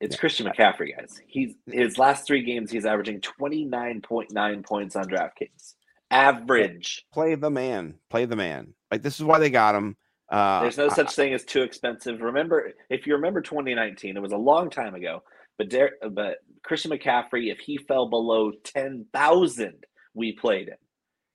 it's 0.00 0.14
yeah. 0.14 0.20
Christian 0.20 0.46
McCaffrey, 0.46 0.96
guys. 0.96 1.20
He's 1.26 1.54
his 1.66 1.98
last 1.98 2.26
three 2.26 2.42
games. 2.42 2.70
He's 2.70 2.86
averaging 2.86 3.20
twenty 3.20 3.64
nine 3.64 4.00
point 4.00 4.32
nine 4.32 4.62
points 4.62 4.96
on 4.96 5.04
DraftKings. 5.04 5.74
Average. 6.10 7.06
Play 7.12 7.34
the 7.34 7.50
man. 7.50 7.94
Play 8.10 8.26
the 8.26 8.36
man. 8.36 8.74
Like 8.90 9.02
this 9.02 9.18
is 9.18 9.24
why 9.24 9.38
they 9.38 9.50
got 9.50 9.74
him. 9.74 9.96
Uh, 10.30 10.60
There's 10.62 10.78
no 10.78 10.88
such 10.88 11.08
uh, 11.08 11.10
thing 11.10 11.34
as 11.34 11.44
too 11.44 11.62
expensive. 11.62 12.20
Remember, 12.20 12.72
if 12.88 13.06
you 13.06 13.14
remember 13.14 13.40
2019, 13.40 14.16
it 14.16 14.20
was 14.20 14.32
a 14.32 14.36
long 14.36 14.70
time 14.70 14.94
ago. 14.94 15.22
But 15.58 15.70
Der- 15.70 15.96
but 16.10 16.38
Christian 16.62 16.90
McCaffrey, 16.90 17.52
if 17.52 17.58
he 17.58 17.76
fell 17.76 18.08
below 18.08 18.52
10,000, 18.64 19.84
we 20.14 20.32
played 20.32 20.68
him 20.68 20.78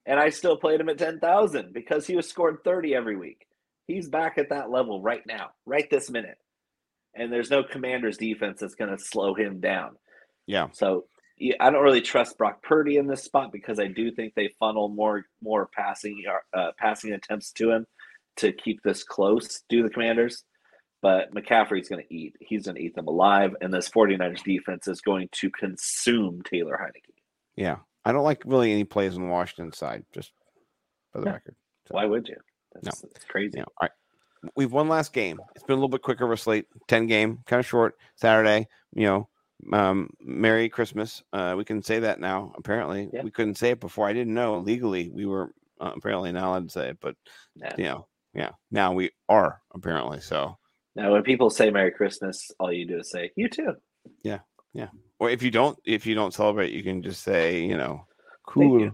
and 0.10 0.20
I 0.20 0.30
still 0.30 0.58
played 0.58 0.82
him 0.82 0.90
at 0.90 0.98
10,000 0.98 1.72
because 1.72 2.08
he 2.08 2.16
was 2.16 2.28
scored 2.28 2.64
30 2.64 2.96
every 2.96 3.16
week. 3.16 3.46
He's 3.86 4.10
back 4.10 4.40
at 4.40 4.50
that 4.50 4.72
level 4.72 5.02
right 5.04 5.22
now, 5.28 5.52
right 5.68 5.88
this 5.90 6.10
minute. 6.10 6.40
And 7.14 7.32
there's 7.32 7.52
no 7.52 7.64
commander's 7.64 8.18
defense 8.18 8.60
that's 8.60 8.74
going 8.74 8.90
to 8.90 8.98
slow 8.98 9.36
him 9.36 9.60
down. 9.60 9.98
Yeah. 10.48 10.70
So 10.74 11.06
I 11.60 11.70
don't 11.70 11.84
really 11.84 12.02
trust 12.02 12.40
Brock 12.40 12.64
Purdy 12.64 12.98
in 12.98 13.06
this 13.06 13.24
spot 13.24 13.52
because 13.52 13.80
I 13.80 13.86
do 13.86 14.12
think 14.12 14.34
they 14.34 14.50
funnel 14.60 14.90
more 14.90 15.26
more 15.42 15.68
passing 15.68 16.24
uh, 16.54 16.72
passing 16.78 17.14
attempts 17.14 17.52
to 17.54 17.72
him 17.72 17.86
to 18.38 18.52
keep 18.52 18.82
this 18.84 19.04
close. 19.04 19.62
Do 19.70 19.84
the 19.84 19.90
Commanders, 19.90 20.44
but 21.02 21.34
McCaffrey's 21.34 21.88
going 21.88 22.04
to 22.06 22.14
eat. 22.14 22.36
He's 22.40 22.66
going 22.66 22.76
to 22.76 22.82
eat 22.82 22.96
them 22.96 23.08
alive, 23.08 23.56
and 23.62 23.74
this 23.74 23.90
49ers 23.90 24.44
defense 24.44 24.88
is 24.88 25.02
going 25.02 25.30
to 25.34 25.50
consume 25.52 26.42
Taylor 26.44 26.80
Heinicke. 26.82 27.16
Yeah, 27.56 27.78
I 28.10 28.12
don't 28.12 28.24
like 28.24 28.44
really 28.46 28.72
any 28.72 28.84
plays 28.84 29.16
on 29.16 29.22
the 29.22 29.30
Washington 29.30 29.72
side, 29.74 30.04
just 30.14 30.32
for 31.12 31.22
the 31.22 31.28
yeah. 31.28 31.34
record. 31.34 31.56
So, 31.88 31.96
Why 31.96 32.06
would 32.06 32.28
you? 32.28 32.38
That's, 32.74 33.04
no, 33.04 33.10
it's 33.16 33.26
crazy. 33.26 33.58
You 33.58 33.62
know, 33.62 33.68
all 33.80 33.86
right. 33.86 34.52
We've 34.56 34.72
one 34.72 34.88
last 34.88 35.14
game. 35.14 35.40
It's 35.56 35.64
been 35.64 35.74
a 35.74 35.76
little 35.76 35.90
bit 35.90 36.02
quicker 36.02 36.26
of 36.26 36.32
a 36.32 36.38
slate. 36.38 36.66
10 36.88 37.08
game, 37.08 37.40
kind 37.46 37.60
of 37.60 37.66
short. 37.66 37.96
Saturday, 38.16 38.68
you 38.94 39.06
know, 39.06 39.30
um, 39.74 40.10
Merry 40.22 40.70
Christmas. 40.70 41.24
Uh, 41.34 41.56
we 41.58 41.66
can 41.66 41.84
say 41.84 42.00
that 42.00 42.20
now, 42.20 42.54
apparently. 42.58 43.10
Yeah. 43.12 43.24
We 43.24 43.32
couldn't 43.32 43.58
say 43.58 43.72
it 43.72 43.82
before. 43.82 44.08
I 44.08 44.14
didn't 44.14 44.34
know 44.34 44.60
legally 44.60 45.10
we 45.14 45.26
were 45.26 45.52
uh, 45.82 45.92
apparently 45.96 46.32
not 46.32 46.46
allowed 46.46 46.68
to 46.68 46.74
say 46.74 46.90
it, 46.90 46.98
but, 47.02 47.16
yeah. 47.56 47.76
you 47.78 47.84
know, 47.84 48.08
yeah, 48.34 48.52
now 48.72 48.94
we 48.94 49.12
are 49.28 49.62
apparently. 49.74 50.22
So 50.22 50.58
now 50.96 51.12
when 51.12 51.24
people 51.24 51.50
say 51.50 51.70
Merry 51.70 51.92
Christmas, 51.92 52.50
all 52.60 52.72
you 52.72 52.88
do 52.88 53.00
is 53.00 53.12
say, 53.12 53.32
you 53.36 53.50
too. 53.50 53.74
Yeah. 54.24 54.40
Yeah. 54.74 54.88
Or 55.20 55.30
if 55.30 55.44
you 55.44 55.52
don't, 55.52 55.78
if 55.86 56.06
you 56.06 56.16
don't 56.16 56.34
celebrate, 56.34 56.72
you 56.72 56.84
can 56.84 57.04
just 57.04 57.24
say, 57.24 57.64
you 57.64 57.78
know, 57.78 58.06
cool. 58.48 58.92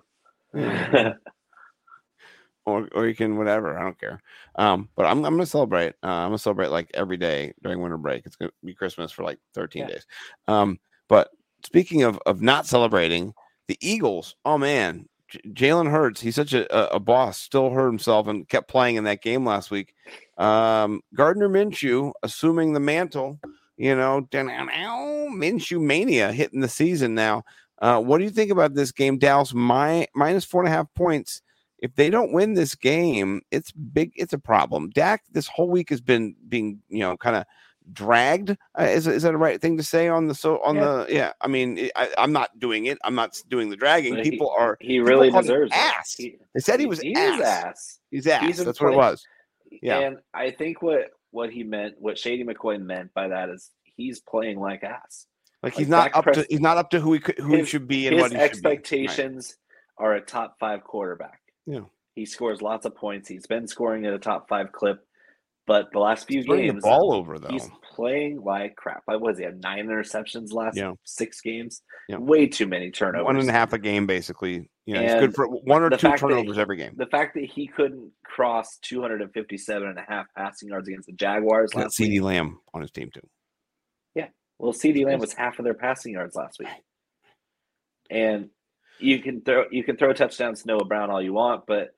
Or 2.66 2.90
or 2.94 3.08
you 3.08 3.14
can 3.14 3.38
whatever. 3.38 3.78
I 3.78 3.84
don't 3.84 4.00
care. 4.00 4.24
Um, 4.56 4.90
but 4.96 5.06
I'm 5.06 5.24
I'm 5.24 5.34
gonna 5.34 5.46
celebrate. 5.46 5.94
Uh, 6.04 6.08
I'm 6.08 6.30
gonna 6.30 6.40
celebrate 6.40 6.70
like 6.70 6.90
every 6.96 7.16
day 7.16 7.54
during 7.62 7.80
winter 7.80 7.98
break. 7.98 8.26
It's 8.26 8.36
gonna 8.36 8.52
be 8.64 8.74
Christmas 8.74 9.12
for 9.12 9.24
like 9.24 9.38
13 9.54 9.84
yeah. 9.84 9.88
days. 9.88 10.08
Um, 10.48 10.80
but 11.08 11.30
speaking 11.64 12.02
of 12.02 12.20
of 12.26 12.42
not 12.42 12.66
celebrating, 12.66 13.36
the 13.68 13.78
Eagles. 13.82 14.36
Oh 14.46 14.58
man, 14.58 15.08
J- 15.28 15.42
Jalen 15.50 15.92
Hurts. 15.92 16.22
He's 16.22 16.34
such 16.34 16.54
a, 16.54 16.94
a 16.94 17.00
boss. 17.00 17.38
Still 17.38 17.70
hurt 17.70 17.86
himself 17.86 18.28
and 18.28 18.50
kept 18.50 18.68
playing 18.68 18.96
in 18.96 19.04
that 19.04 19.22
game 19.22 19.46
last 19.46 19.70
week. 19.70 19.94
Um, 20.40 21.02
Gardner 21.14 21.50
Minshew 21.50 22.14
assuming 22.24 22.74
the 22.74 22.80
mantle 22.80 23.40
you 23.78 23.96
know, 23.96 24.22
Minshew 24.32 25.82
mania 25.82 26.32
hitting 26.32 26.62
the 26.62 26.70
season 26.70 27.16
now. 27.16 27.44
Uh, 27.80 28.00
what 28.00 28.20
do 28.20 28.24
you 28.24 28.30
think 28.30 28.52
about 28.52 28.74
this 28.74 28.92
game? 28.92 29.18
Dallas 29.18 29.54
my, 29.54 30.08
minus 30.16 30.46
four 30.46 30.62
and 30.62 30.72
a 30.72 30.76
half 30.76 30.88
points. 30.94 31.42
If 31.80 31.94
they 31.96 32.10
don't 32.10 32.32
win 32.32 32.54
this 32.54 32.74
game, 32.74 33.42
it's 33.52 33.72
big. 33.72 34.14
It's 34.16 34.34
a 34.34 34.40
problem. 34.40 34.90
Dak 34.92 35.24
this 35.32 35.48
whole 35.48 35.70
week 35.70 35.90
has 35.90 36.02
been 36.02 36.36
being, 36.48 36.82
you 36.88 37.00
know, 37.00 37.18
kind 37.18 37.36
of 37.36 37.46
dragged. 37.92 38.52
Uh, 38.80 38.84
is 38.84 39.08
is 39.08 39.24
that 39.24 39.34
a 39.34 39.38
right 39.38 39.62
thing 39.62 39.78
to 39.78 39.84
say 39.84 40.08
on 40.08 40.28
the 40.28 40.34
so 40.34 40.60
on 40.64 40.76
yeah. 40.76 40.82
the 40.84 41.06
yeah? 41.10 41.34
I 41.42 41.48
mean, 41.48 41.90
I, 41.96 42.10
am 42.18 42.32
not 42.32 42.58
doing 42.60 42.86
it. 42.86 42.98
I'm 43.04 43.14
not 43.14 43.38
doing 43.50 43.70
the 43.70 43.76
dragging. 43.76 44.16
But 44.16 44.24
people 44.24 44.54
he, 44.56 44.64
are. 44.64 44.78
He 44.80 45.00
really 45.00 45.30
deserves 45.30 45.72
ass. 45.74 46.16
He, 46.18 46.38
they 46.54 46.62
said 46.62 46.80
he 46.80 46.86
was 46.86 47.02
he 47.02 47.14
ass. 47.14 47.42
ass. 47.42 48.00
He's 48.10 48.26
ass. 48.26 48.46
He's 48.46 48.64
That's 48.64 48.80
what 48.80 48.94
it 48.94 48.98
was. 48.98 49.24
Yeah, 49.82 50.00
and 50.00 50.18
I 50.34 50.52
think 50.52 50.82
what 50.82 51.12
what 51.36 51.52
he 51.52 51.64
meant, 51.64 51.96
what 52.00 52.18
Shady 52.18 52.44
McCoy 52.44 52.82
meant 52.82 53.14
by 53.14 53.28
that 53.28 53.50
is 53.50 53.70
he's 53.84 54.22
playing 54.22 54.60
like 54.60 54.84
ass. 54.84 55.28
Like 55.62 55.74
he's 55.74 55.90
like 55.90 56.14
not 56.14 56.20
up 56.20 56.24
Pres- 56.24 56.38
to 56.38 56.46
he's 56.50 56.62
not 56.62 56.78
up 56.78 56.90
to 56.92 57.00
who 57.00 57.14
he 57.14 57.20
could, 57.20 57.38
who 57.38 57.52
his, 57.52 57.60
he 57.60 57.66
should 57.66 57.88
be 57.88 58.08
and 58.08 58.16
his 58.16 58.22
what 58.22 58.32
he 58.32 58.38
expectations 58.38 59.58
right. 60.00 60.06
are 60.08 60.14
a 60.16 60.22
top 60.22 60.58
five 60.60 60.84
quarterback. 60.84 61.42
Yeah, 61.66 61.82
he 62.16 62.26
scores 62.26 62.62
lots 62.62 62.86
of 62.86 62.96
points. 62.96 63.28
He's 63.28 63.46
been 63.46 63.68
scoring 63.68 64.06
at 64.06 64.14
a 64.14 64.20
top 64.20 64.48
five 64.48 64.72
clip, 64.72 65.06
but 65.68 65.92
the 65.92 66.00
last 66.00 66.28
few 66.28 66.40
he's 66.40 66.48
games, 66.48 66.84
the 66.84 66.90
ball 66.90 67.14
over 67.14 67.38
though. 67.38 67.50
He's 67.50 67.70
playing 67.96 68.42
like 68.44 68.76
crap. 68.76 69.04
I 69.08 69.16
was 69.16 69.38
he 69.38 69.46
had 69.46 69.62
nine 69.62 69.88
interceptions 69.88 70.52
last 70.52 70.76
yeah. 70.76 70.94
six 71.06 71.40
games. 71.42 71.82
Yeah. 72.10 72.18
Way 72.18 72.48
too 72.48 72.68
many 72.68 72.92
turnovers. 72.92 73.26
One 73.26 73.38
and 73.38 73.50
a 73.50 73.54
half 73.54 73.74
a 73.74 73.80
game, 73.80 74.06
basically. 74.06 74.70
You 74.86 74.96
know, 74.96 75.00
and 75.00 75.20
good 75.22 75.36
for 75.36 75.48
one 75.48 75.82
or 75.82 75.90
two 75.90 76.16
turnovers 76.18 76.56
he, 76.56 76.62
every 76.62 76.78
game. 76.78 76.94
The 76.98 77.08
fact 77.08 77.34
that 77.36 77.46
he 77.46 77.68
couldn't 77.68 78.12
cross 78.24 78.78
257 78.82 79.88
and 79.88 79.98
a 79.98 80.06
half 80.08 80.28
passing 80.36 80.70
yards 80.70 80.88
against 80.88 81.08
the 81.08 81.14
Jaguars 81.14 81.74
last 81.74 81.98
CeeDee 81.98 82.22
Lamb 82.22 82.60
on 82.74 82.82
his 82.82 82.92
team 82.92 83.10
too. 83.14 83.28
Yeah. 84.14 84.28
Well, 84.60 84.74
CeeDee 84.74 85.06
Lamb 85.06 85.20
was 85.20 85.34
half 85.34 85.58
of 85.58 85.66
their 85.66 85.74
passing 85.74 86.14
yards 86.14 86.36
last 86.36 86.60
week. 86.60 86.68
And 88.12 88.50
you 89.00 89.20
can 89.20 89.42
throw 89.42 89.66
you 89.72 89.84
can 89.84 89.98
throw 89.98 90.14
touchdowns 90.14 90.62
to 90.62 90.68
Noah 90.68 90.86
Brown 90.86 91.10
all 91.10 91.22
you 91.22 91.34
want, 91.34 91.66
but 91.66 91.90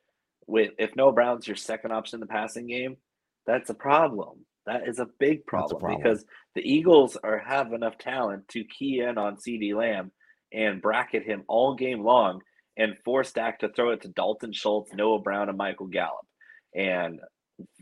with 0.45 0.72
if 0.78 0.95
Noah 0.95 1.12
Brown's 1.12 1.48
your 1.48 1.58
second 1.58 1.91
option 1.91 2.18
in 2.18 2.22
the 2.22 2.28
passing 2.28 2.68
game, 2.68 2.98
that's 3.45 3.70
a 3.70 3.74
problem. 3.74 4.45
That 4.68 4.88
is 4.88 4.99
a 4.99 5.07
big 5.18 5.45
problem, 5.45 5.78
a 5.78 5.80
problem. 5.80 6.01
because 6.01 6.26
the 6.53 6.61
Eagles 6.61 7.18
are 7.24 7.39
have 7.39 7.72
enough 7.72 7.97
talent 7.97 8.47
to 8.49 8.65
key 8.65 8.99
in 8.99 9.18
on 9.18 9.38
CeeDee 9.38 9.74
Lamb 9.74 10.11
and 10.53 10.82
bracket 10.82 11.24
him 11.24 11.43
all 11.47 11.74
game 11.74 12.03
long 12.03 12.41
and 12.78 12.97
force 13.03 13.32
Dak 13.32 13.59
to 13.59 13.70
throw 13.70 13.91
it 13.91 14.01
to 14.01 14.09
Dalton 14.09 14.51
Schultz, 14.51 14.93
Noah 14.93 15.22
Brown, 15.22 15.49
and 15.49 15.57
Michael 15.57 15.88
Gallup. 15.88 16.28
And 16.76 17.20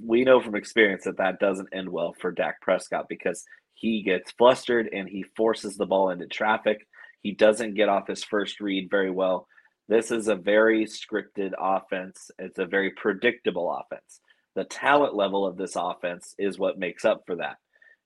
we 0.01 0.23
know 0.23 0.39
from 0.39 0.55
experience 0.55 1.03
that 1.03 1.17
that 1.17 1.39
doesn't 1.39 1.69
end 1.73 1.89
well 1.89 2.13
for 2.21 2.31
Dak 2.31 2.61
Prescott 2.61 3.07
because 3.09 3.43
he 3.73 4.03
gets 4.03 4.31
flustered 4.31 4.87
and 4.93 5.09
he 5.09 5.25
forces 5.35 5.75
the 5.75 5.85
ball 5.85 6.11
into 6.11 6.27
traffic. 6.27 6.87
He 7.21 7.33
doesn't 7.33 7.73
get 7.73 7.89
off 7.89 8.07
his 8.07 8.23
first 8.23 8.61
read 8.61 8.89
very 8.89 9.11
well. 9.11 9.47
This 9.87 10.11
is 10.11 10.27
a 10.27 10.35
very 10.35 10.85
scripted 10.85 11.51
offense. 11.59 12.31
It's 12.39 12.59
a 12.59 12.65
very 12.65 12.91
predictable 12.91 13.75
offense. 13.75 14.21
The 14.55 14.63
talent 14.63 15.15
level 15.15 15.45
of 15.45 15.57
this 15.57 15.75
offense 15.75 16.33
is 16.37 16.57
what 16.57 16.79
makes 16.79 17.05
up 17.05 17.23
for 17.25 17.35
that. 17.37 17.57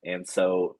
And 0.03 0.27
so, 0.27 0.77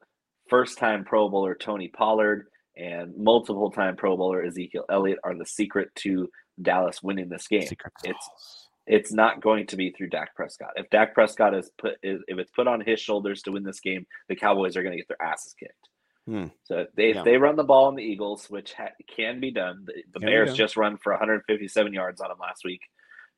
first 0.49 0.77
time 0.77 1.05
Pro 1.05 1.29
Bowler 1.29 1.55
Tony 1.55 1.89
Pollard 1.89 2.47
and 2.75 3.15
multiple 3.17 3.71
time 3.71 3.95
Pro 3.95 4.17
Bowler 4.17 4.43
Ezekiel 4.43 4.85
Elliott 4.89 5.19
are 5.23 5.35
the 5.35 5.45
secret 5.45 5.93
to 5.95 6.29
Dallas 6.61 7.03
winning 7.03 7.29
this 7.29 7.47
game. 7.47 7.67
Secret 7.67 7.93
it's 8.03 8.29
it's 8.87 9.11
not 9.13 9.41
going 9.41 9.67
to 9.67 9.75
be 9.75 9.91
through 9.91 10.09
Dak 10.09 10.35
Prescott. 10.35 10.71
If 10.75 10.89
Dak 10.89 11.13
Prescott 11.13 11.53
is 11.53 11.69
put 11.77 11.97
if 12.01 12.21
it's 12.27 12.51
put 12.51 12.67
on 12.67 12.81
his 12.81 12.99
shoulders 12.99 13.43
to 13.43 13.51
win 13.51 13.63
this 13.63 13.79
game, 13.79 14.05
the 14.27 14.35
Cowboys 14.35 14.75
are 14.75 14.81
going 14.81 14.93
to 14.93 14.97
get 14.97 15.07
their 15.07 15.21
asses 15.21 15.53
kicked. 15.53 15.89
Hmm. 16.25 16.45
So 16.65 16.85
they, 16.95 17.09
yeah. 17.09 17.19
if 17.19 17.25
they 17.25 17.37
run 17.37 17.55
the 17.55 17.63
ball 17.63 17.85
on 17.85 17.95
the 17.95 18.03
Eagles, 18.03 18.49
which 18.49 18.73
ha- 18.73 18.89
can 19.15 19.39
be 19.39 19.51
done, 19.51 19.85
the, 19.85 20.03
the 20.13 20.19
Bears 20.19 20.53
just 20.53 20.77
run 20.77 20.97
for 20.97 21.11
157 21.11 21.93
yards 21.93 22.21
on 22.21 22.29
them 22.29 22.37
last 22.39 22.63
week. 22.63 22.81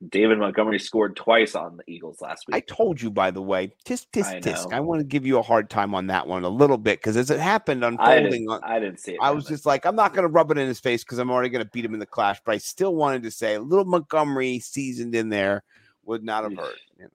David 0.09 0.39
Montgomery 0.39 0.79
scored 0.79 1.15
twice 1.15 1.53
on 1.53 1.77
the 1.77 1.83
Eagles 1.87 2.21
last 2.21 2.47
week. 2.47 2.55
I 2.55 2.61
told 2.61 3.01
you, 3.01 3.11
by 3.11 3.29
the 3.29 3.41
way, 3.41 3.71
tisk 3.85 4.07
tisk 4.11 4.41
tisk. 4.41 4.73
I 4.73 4.79
want 4.79 4.99
to 4.99 5.05
give 5.05 5.25
you 5.25 5.37
a 5.37 5.41
hard 5.41 5.69
time 5.69 5.93
on 5.93 6.07
that 6.07 6.25
one 6.27 6.43
a 6.43 6.49
little 6.49 6.77
bit 6.77 6.99
because 6.99 7.15
as 7.17 7.29
it 7.29 7.39
happened 7.39 7.83
unfolding, 7.83 8.25
I 8.25 8.29
didn't, 8.29 8.49
on, 8.49 8.63
I 8.63 8.79
didn't 8.79 8.99
see 8.99 9.13
it. 9.13 9.19
I 9.21 9.31
was 9.31 9.45
just 9.45 9.65
like, 9.65 9.85
I'm 9.85 9.95
not 9.95 10.13
going 10.13 10.23
to 10.23 10.31
rub 10.31 10.49
it 10.49 10.57
in 10.57 10.67
his 10.67 10.79
face 10.79 11.03
because 11.03 11.19
I'm 11.19 11.29
already 11.29 11.49
going 11.49 11.63
to 11.63 11.69
beat 11.69 11.85
him 11.85 11.93
in 11.93 11.99
the 11.99 12.05
clash. 12.07 12.41
But 12.43 12.55
I 12.55 12.57
still 12.57 12.95
wanted 12.95 13.23
to 13.23 13.31
say, 13.31 13.55
a 13.55 13.61
little 13.61 13.85
Montgomery 13.85 14.59
seasoned 14.59 15.13
in 15.13 15.29
there 15.29 15.63
would 16.03 16.23
not 16.23 16.43
have 16.43 16.55
hurt. 16.55 16.79
You 16.97 17.03
know? 17.03 17.09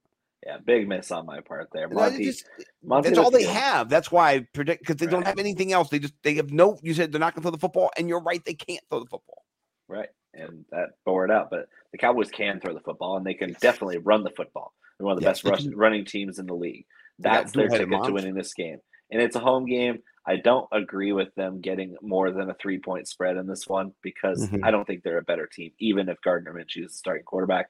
Yeah, 0.47 0.59
big 0.64 0.87
miss 0.87 1.11
on 1.11 1.26
my 1.26 1.41
part 1.41 1.70
there. 1.72 1.89
Monty, 1.89 2.26
just, 2.26 2.49
Monty 2.84 3.09
that's 3.09 3.18
all 3.18 3.32
they 3.32 3.47
have. 3.47 3.89
That's 3.89 4.12
why 4.12 4.30
I 4.30 4.47
predict 4.53 4.82
because 4.82 4.95
they 4.95 5.07
right. 5.07 5.11
don't 5.11 5.26
have 5.26 5.41
anything 5.41 5.72
else. 5.72 5.89
They 5.89 5.99
just 5.99 6.14
they 6.22 6.34
have 6.34 6.53
no. 6.53 6.78
You 6.82 6.95
said 6.95 7.11
they're 7.11 7.18
not 7.18 7.34
going 7.34 7.43
to 7.43 7.47
throw 7.47 7.51
the 7.51 7.59
football, 7.59 7.91
and 7.99 8.09
you're 8.09 8.20
right. 8.20 8.45
They 8.45 8.55
can't 8.55 8.80
throw 8.89 9.01
the 9.01 9.07
football. 9.07 9.45
Right, 9.89 10.09
and 10.37 10.64
that 10.70 10.91
bore 11.05 11.24
it 11.24 11.30
out. 11.30 11.51
But 11.51 11.68
the 11.93 11.99
Cowboys 11.99 12.30
can 12.30 12.61
throw 12.61 12.74
the 12.74 12.80
football, 12.80 13.16
and 13.16 13.26
they 13.26 13.34
can 13.34 13.51
yes. 13.51 13.61
definitely 13.61 13.99
run 13.99 14.22
the 14.24 14.30
football. 14.30 14.72
They're 14.99 15.07
one 15.07 15.16
of 15.16 15.20
the 15.20 15.26
yes, 15.26 15.43
best 15.43 15.64
rush, 15.64 15.74
running 15.74 16.05
teams 16.05 16.39
in 16.39 16.47
the 16.47 16.55
league. 16.55 16.87
That's 17.18 17.53
their 17.53 17.68
ticket 17.68 18.05
to 18.05 18.12
winning 18.12 18.34
this 18.34 18.55
game, 18.55 18.78
and 19.11 19.20
it's 19.22 19.37
a 19.37 19.41
home 19.41 19.66
game. 19.66 20.01
I 20.26 20.37
don't 20.37 20.66
agree 20.72 21.12
with 21.12 21.32
them 21.37 21.61
getting 21.61 21.97
more 22.03 22.30
than 22.30 22.51
a 22.51 22.55
three 22.55 22.78
point 22.78 23.07
spread 23.07 23.37
in 23.37 23.47
this 23.47 23.68
one 23.68 23.93
because 24.03 24.47
mm-hmm. 24.47 24.64
I 24.64 24.70
don't 24.70 24.84
think 24.84 25.03
they're 25.03 25.18
a 25.18 25.22
better 25.22 25.47
team, 25.47 25.70
even 25.78 26.09
if 26.09 26.20
Gardner 26.20 26.53
Minshew 26.53 26.84
is 26.84 26.93
the 26.93 26.99
starting 26.99 27.24
quarterback. 27.24 27.68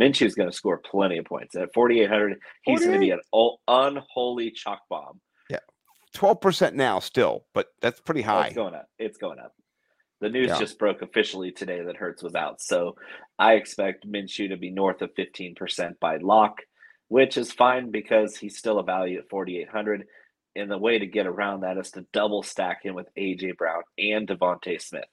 Minshew 0.00 0.26
is 0.26 0.34
going 0.34 0.48
to 0.48 0.56
score 0.56 0.78
plenty 0.78 1.18
of 1.18 1.26
points 1.26 1.54
at 1.56 1.74
4,800. 1.74 2.38
He's 2.62 2.80
going 2.80 2.92
to 2.92 2.98
be 2.98 3.10
an 3.10 3.20
unholy 3.66 4.52
chalk 4.52 4.80
bomb. 4.88 5.20
Yeah, 5.50 5.58
twelve 6.14 6.40
percent 6.40 6.76
now 6.76 6.98
still, 6.98 7.44
but 7.52 7.68
that's 7.82 8.00
pretty 8.00 8.22
high. 8.22 8.44
Oh, 8.44 8.46
it's 8.46 8.54
going 8.54 8.74
up. 8.74 8.88
It's 8.98 9.18
going 9.18 9.38
up. 9.38 9.52
The 10.20 10.28
news 10.28 10.48
yeah. 10.48 10.58
just 10.58 10.78
broke 10.78 11.02
officially 11.02 11.52
today 11.52 11.82
that 11.82 11.96
Hurts 11.96 12.22
was 12.22 12.34
out, 12.34 12.60
so 12.60 12.96
I 13.38 13.54
expect 13.54 14.08
Minshew 14.08 14.48
to 14.48 14.56
be 14.56 14.70
north 14.70 15.00
of 15.00 15.10
fifteen 15.14 15.54
percent 15.54 16.00
by 16.00 16.16
lock, 16.16 16.58
which 17.08 17.36
is 17.36 17.52
fine 17.52 17.90
because 17.90 18.36
he's 18.36 18.58
still 18.58 18.78
a 18.78 18.84
value 18.84 19.18
at 19.18 19.28
4,800. 19.28 20.04
And 20.56 20.70
the 20.70 20.78
way 20.78 20.98
to 20.98 21.06
get 21.06 21.26
around 21.26 21.60
that 21.60 21.78
is 21.78 21.92
to 21.92 22.04
double 22.12 22.42
stack 22.42 22.84
him 22.84 22.94
with 22.94 23.06
AJ 23.16 23.56
Brown 23.56 23.82
and 23.96 24.26
DeVonta 24.26 24.80
Smith. 24.80 25.04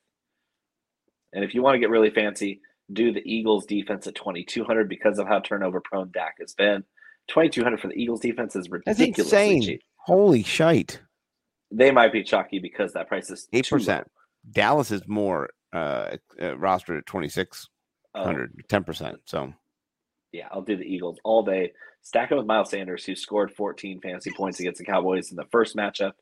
And 1.33 1.43
if 1.43 1.53
you 1.53 1.61
want 1.61 1.75
to 1.75 1.79
get 1.79 1.89
really 1.89 2.09
fancy, 2.09 2.61
do 2.91 3.11
the 3.11 3.21
Eagles 3.25 3.65
defense 3.65 4.07
at 4.07 4.15
2,200 4.15 4.89
because 4.89 5.19
of 5.19 5.27
how 5.27 5.39
turnover 5.39 5.81
prone 5.81 6.09
Dak 6.11 6.35
has 6.39 6.53
been. 6.53 6.83
2,200 7.27 7.79
for 7.79 7.87
the 7.87 7.95
Eagles 7.95 8.21
defense 8.21 8.55
is 8.55 8.69
ridiculous. 8.69 9.19
insane. 9.19 9.79
Holy 9.97 10.43
shite. 10.43 11.01
They 11.71 11.91
might 11.91 12.13
be 12.13 12.23
chalky 12.23 12.59
because 12.59 12.93
that 12.93 13.07
price 13.07 13.29
is 13.29 13.47
8%. 13.53 14.05
Dallas 14.51 14.91
is 14.91 15.07
more 15.07 15.49
uh, 15.73 16.17
uh 16.39 16.55
rostered 16.55 16.99
at 16.99 17.05
2,600, 17.05 17.65
oh. 18.15 18.77
10%. 18.77 19.15
So, 19.25 19.53
yeah, 20.31 20.47
I'll 20.51 20.61
do 20.61 20.77
the 20.77 20.83
Eagles 20.83 21.17
all 21.23 21.43
day. 21.43 21.73
Stack 22.01 22.31
it 22.31 22.35
with 22.35 22.45
Miles 22.45 22.69
Sanders, 22.69 23.03
who 23.03 23.15
scored 23.15 23.51
14 23.51 23.99
fantasy 23.99 24.31
points 24.31 24.59
against 24.59 24.77
the 24.77 24.85
Cowboys 24.85 25.31
in 25.31 25.37
the 25.37 25.45
first 25.51 25.75
matchup. 25.75 26.13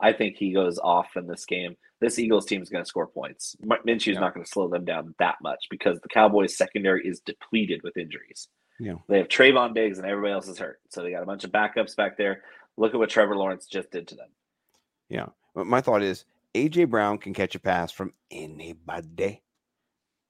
I 0.00 0.12
think 0.12 0.36
he 0.36 0.52
goes 0.52 0.78
off 0.78 1.16
in 1.16 1.28
this 1.28 1.46
game. 1.46 1.76
This 2.00 2.18
Eagles 2.18 2.44
team 2.44 2.60
is 2.60 2.68
going 2.68 2.82
to 2.82 2.88
score 2.88 3.06
points. 3.06 3.56
Minshew 3.64 4.08
is 4.08 4.14
yeah. 4.14 4.20
not 4.20 4.34
going 4.34 4.44
to 4.44 4.50
slow 4.50 4.66
them 4.66 4.84
down 4.84 5.14
that 5.20 5.36
much 5.40 5.66
because 5.70 6.00
the 6.00 6.08
Cowboys 6.08 6.56
secondary 6.56 7.06
is 7.06 7.20
depleted 7.20 7.82
with 7.84 7.96
injuries. 7.96 8.48
Yeah. 8.80 8.94
They 9.08 9.18
have 9.18 9.28
Trevon 9.28 9.74
Diggs 9.74 9.98
and 9.98 10.08
everybody 10.08 10.32
else 10.32 10.48
is 10.48 10.58
hurt. 10.58 10.80
So 10.88 11.02
they 11.02 11.12
got 11.12 11.22
a 11.22 11.26
bunch 11.26 11.44
of 11.44 11.52
backups 11.52 11.94
back 11.94 12.16
there. 12.16 12.42
Look 12.76 12.94
at 12.94 12.98
what 12.98 13.10
Trevor 13.10 13.36
Lawrence 13.36 13.66
just 13.66 13.92
did 13.92 14.08
to 14.08 14.16
them. 14.16 14.30
Yeah. 15.08 15.26
But 15.54 15.68
my 15.68 15.80
thought 15.80 16.02
is 16.02 16.24
AJ 16.54 16.90
Brown 16.90 17.18
can 17.18 17.34
catch 17.34 17.54
a 17.54 17.58
pass 17.58 17.92
from 17.92 18.12
anybody. 18.30 19.42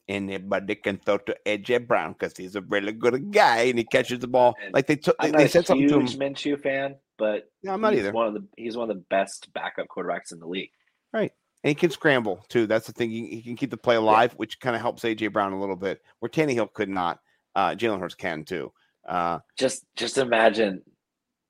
Anybody 0.09 0.75
can 0.75 0.99
throw 0.99 1.18
to 1.18 1.37
AJ 1.47 1.87
Brown 1.87 2.12
because 2.12 2.37
he's 2.37 2.57
a 2.57 2.61
really 2.62 2.93
good 2.93 3.31
guy 3.31 3.62
and 3.62 3.79
he 3.79 3.85
catches 3.85 4.18
the 4.18 4.29
ball. 4.29 4.55
And 4.62 4.75
like 4.75 4.87
they 4.87 4.97
took, 4.97 5.16
they, 5.18 5.31
they 5.31 5.49
said 5.49 5.66
something 5.66 5.89
to 5.89 6.01
him. 6.01 6.07
Minshew 6.07 6.61
fan, 6.61 6.97
but 7.18 7.49
no, 7.62 7.73
I'm 7.73 7.81
not 7.81 7.95
either. 7.95 8.12
One 8.12 8.27
of 8.27 8.35
the 8.35 8.45
he's 8.57 8.77
one 8.77 8.91
of 8.91 8.97
the 8.97 9.03
best 9.11 9.53
backup 9.53 9.87
quarterbacks 9.89 10.33
in 10.33 10.41
the 10.41 10.47
league. 10.47 10.70
Right. 11.12 11.33
And 11.62 11.68
he 11.68 11.75
can 11.75 11.91
scramble 11.91 12.45
too. 12.49 12.66
That's 12.66 12.87
the 12.87 12.93
thing. 12.93 13.11
He, 13.11 13.29
he 13.29 13.43
can 13.43 13.57
keep 13.57 13.70
the 13.70 13.77
play 13.77 13.95
alive, 13.95 14.33
yeah. 14.33 14.37
which 14.37 14.59
kind 14.59 14.75
of 14.75 14.83
helps 14.83 15.05
AJ 15.05 15.33
Brown 15.33 15.53
a 15.53 15.61
little 15.61 15.77
bit. 15.77 16.03
Where 16.18 16.29
Tannehill 16.29 16.73
could 16.73 16.89
not. 16.89 17.20
Uh, 17.55 17.70
Jalen 17.70 18.01
Hurts 18.01 18.14
can 18.14 18.45
too. 18.45 18.73
Uh, 19.09 19.39
just 19.59 19.85
just 19.97 20.18
imagine 20.18 20.83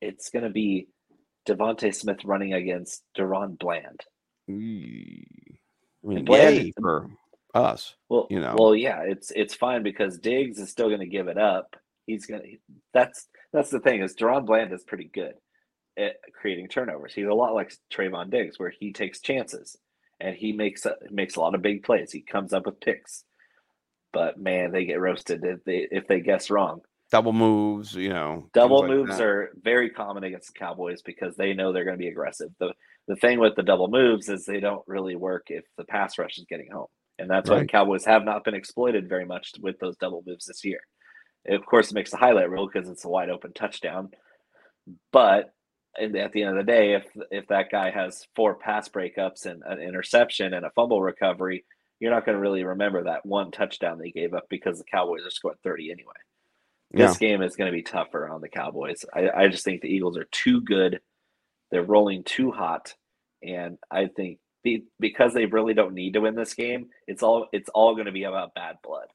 it's 0.00 0.30
going 0.30 0.44
to 0.44 0.50
be 0.50 0.88
DeVonta 1.48 1.94
Smith 1.94 2.24
running 2.24 2.52
against 2.52 3.02
DaRon 3.16 3.58
Bland. 3.58 4.00
I 6.04 6.08
mean, 6.08 6.24
Bland, 6.24 6.72
for 6.80 7.08
us. 7.54 7.94
Well, 8.08 8.26
you 8.30 8.40
know. 8.40 8.56
Well, 8.58 8.74
yeah, 8.74 9.02
it's 9.02 9.30
it's 9.30 9.54
fine 9.54 9.82
because 9.82 10.18
Diggs 10.18 10.58
is 10.58 10.70
still 10.70 10.88
going 10.88 11.00
to 11.00 11.06
give 11.06 11.28
it 11.28 11.38
up. 11.38 11.76
He's 12.06 12.26
going 12.26 12.42
to. 12.42 12.56
That's 12.92 13.28
that's 13.52 13.70
the 13.70 13.80
thing 13.80 14.02
is 14.02 14.14
DaRon 14.14 14.46
Bland 14.46 14.72
is 14.72 14.82
pretty 14.82 15.10
good 15.12 15.34
at 15.96 16.16
creating 16.40 16.68
turnovers. 16.68 17.14
He's 17.14 17.26
a 17.26 17.34
lot 17.34 17.54
like 17.54 17.72
Trevon 17.92 18.30
Diggs, 18.30 18.58
where 18.58 18.72
he 18.78 18.92
takes 18.92 19.20
chances 19.20 19.76
and 20.20 20.36
he 20.36 20.52
makes 20.52 20.86
a, 20.86 20.96
makes 21.10 21.36
a 21.36 21.40
lot 21.40 21.54
of 21.54 21.62
big 21.62 21.82
plays. 21.82 22.12
He 22.12 22.22
comes 22.22 22.52
up 22.52 22.66
with 22.66 22.80
picks, 22.80 23.24
but 24.12 24.38
man, 24.38 24.72
they 24.72 24.84
get 24.84 25.00
roasted 25.00 25.44
if 25.44 25.64
they 25.64 25.88
if 25.90 26.06
they 26.06 26.20
guess 26.20 26.50
wrong. 26.50 26.80
Double 27.10 27.34
moves, 27.34 27.94
you 27.94 28.08
know. 28.08 28.48
Double 28.54 28.86
moves 28.88 29.10
like 29.10 29.20
are 29.20 29.52
very 29.62 29.90
common 29.90 30.24
against 30.24 30.54
the 30.54 30.58
Cowboys 30.58 31.02
because 31.02 31.36
they 31.36 31.52
know 31.52 31.72
they're 31.72 31.84
going 31.84 31.96
to 31.96 32.02
be 32.02 32.08
aggressive. 32.08 32.48
the 32.58 32.72
The 33.08 33.16
thing 33.16 33.40
with 33.40 33.56
the 33.56 33.62
double 33.62 33.88
moves 33.88 34.28
is 34.28 34.44
they 34.44 34.60
don't 34.60 34.86
really 34.86 35.16
work 35.16 35.46
if 35.48 35.64
the 35.76 35.84
pass 35.84 36.18
rush 36.18 36.38
is 36.38 36.46
getting 36.48 36.70
home, 36.70 36.86
and 37.18 37.28
that's 37.28 37.50
right. 37.50 37.56
why 37.56 37.62
the 37.62 37.68
Cowboys 37.68 38.04
have 38.04 38.24
not 38.24 38.44
been 38.44 38.54
exploited 38.54 39.08
very 39.08 39.24
much 39.24 39.52
with 39.60 39.78
those 39.78 39.96
double 39.96 40.22
moves 40.26 40.46
this 40.46 40.64
year. 40.64 40.80
Of 41.48 41.66
course, 41.66 41.90
it 41.90 41.94
makes 41.94 42.12
the 42.12 42.16
highlight 42.16 42.50
reel 42.50 42.68
because 42.72 42.88
it's 42.88 43.04
a 43.04 43.08
wide 43.08 43.30
open 43.30 43.52
touchdown, 43.52 44.10
but 45.12 45.52
at 46.00 46.32
the 46.32 46.42
end 46.42 46.58
of 46.58 46.64
the 46.64 46.72
day, 46.72 46.94
if 46.94 47.06
if 47.30 47.46
that 47.48 47.70
guy 47.70 47.90
has 47.90 48.26
four 48.34 48.54
pass 48.54 48.88
breakups 48.88 49.46
and 49.46 49.62
an 49.66 49.80
interception 49.80 50.54
and 50.54 50.64
a 50.64 50.70
fumble 50.70 51.02
recovery, 51.02 51.64
you're 52.00 52.10
not 52.10 52.24
going 52.24 52.36
to 52.36 52.40
really 52.40 52.64
remember 52.64 53.04
that 53.04 53.26
one 53.26 53.50
touchdown 53.50 53.98
they 53.98 54.10
gave 54.10 54.34
up 54.34 54.44
because 54.48 54.78
the 54.78 54.84
Cowboys 54.84 55.26
are 55.26 55.30
scoring 55.30 55.58
30 55.62 55.92
anyway. 55.92 56.12
This 56.90 57.20
yeah. 57.20 57.28
game 57.28 57.42
is 57.42 57.56
going 57.56 57.70
to 57.70 57.76
be 57.76 57.82
tougher 57.82 58.28
on 58.28 58.40
the 58.40 58.48
Cowboys. 58.48 59.04
I, 59.14 59.30
I 59.30 59.48
just 59.48 59.64
think 59.64 59.80
the 59.80 59.88
Eagles 59.88 60.18
are 60.18 60.26
too 60.30 60.60
good. 60.60 61.00
They're 61.72 61.82
rolling 61.82 62.22
too 62.22 62.52
hot, 62.52 62.94
and 63.42 63.78
I 63.90 64.06
think 64.06 64.38
be, 64.62 64.84
because 65.00 65.34
they 65.34 65.46
really 65.46 65.74
don't 65.74 65.94
need 65.94 66.12
to 66.12 66.20
win 66.20 66.36
this 66.36 66.54
game, 66.54 66.90
it's 67.08 67.22
all 67.22 67.48
it's 67.52 67.70
all 67.70 67.94
going 67.94 68.06
to 68.06 68.12
be 68.12 68.24
about 68.24 68.54
bad 68.54 68.76
blood. 68.84 69.08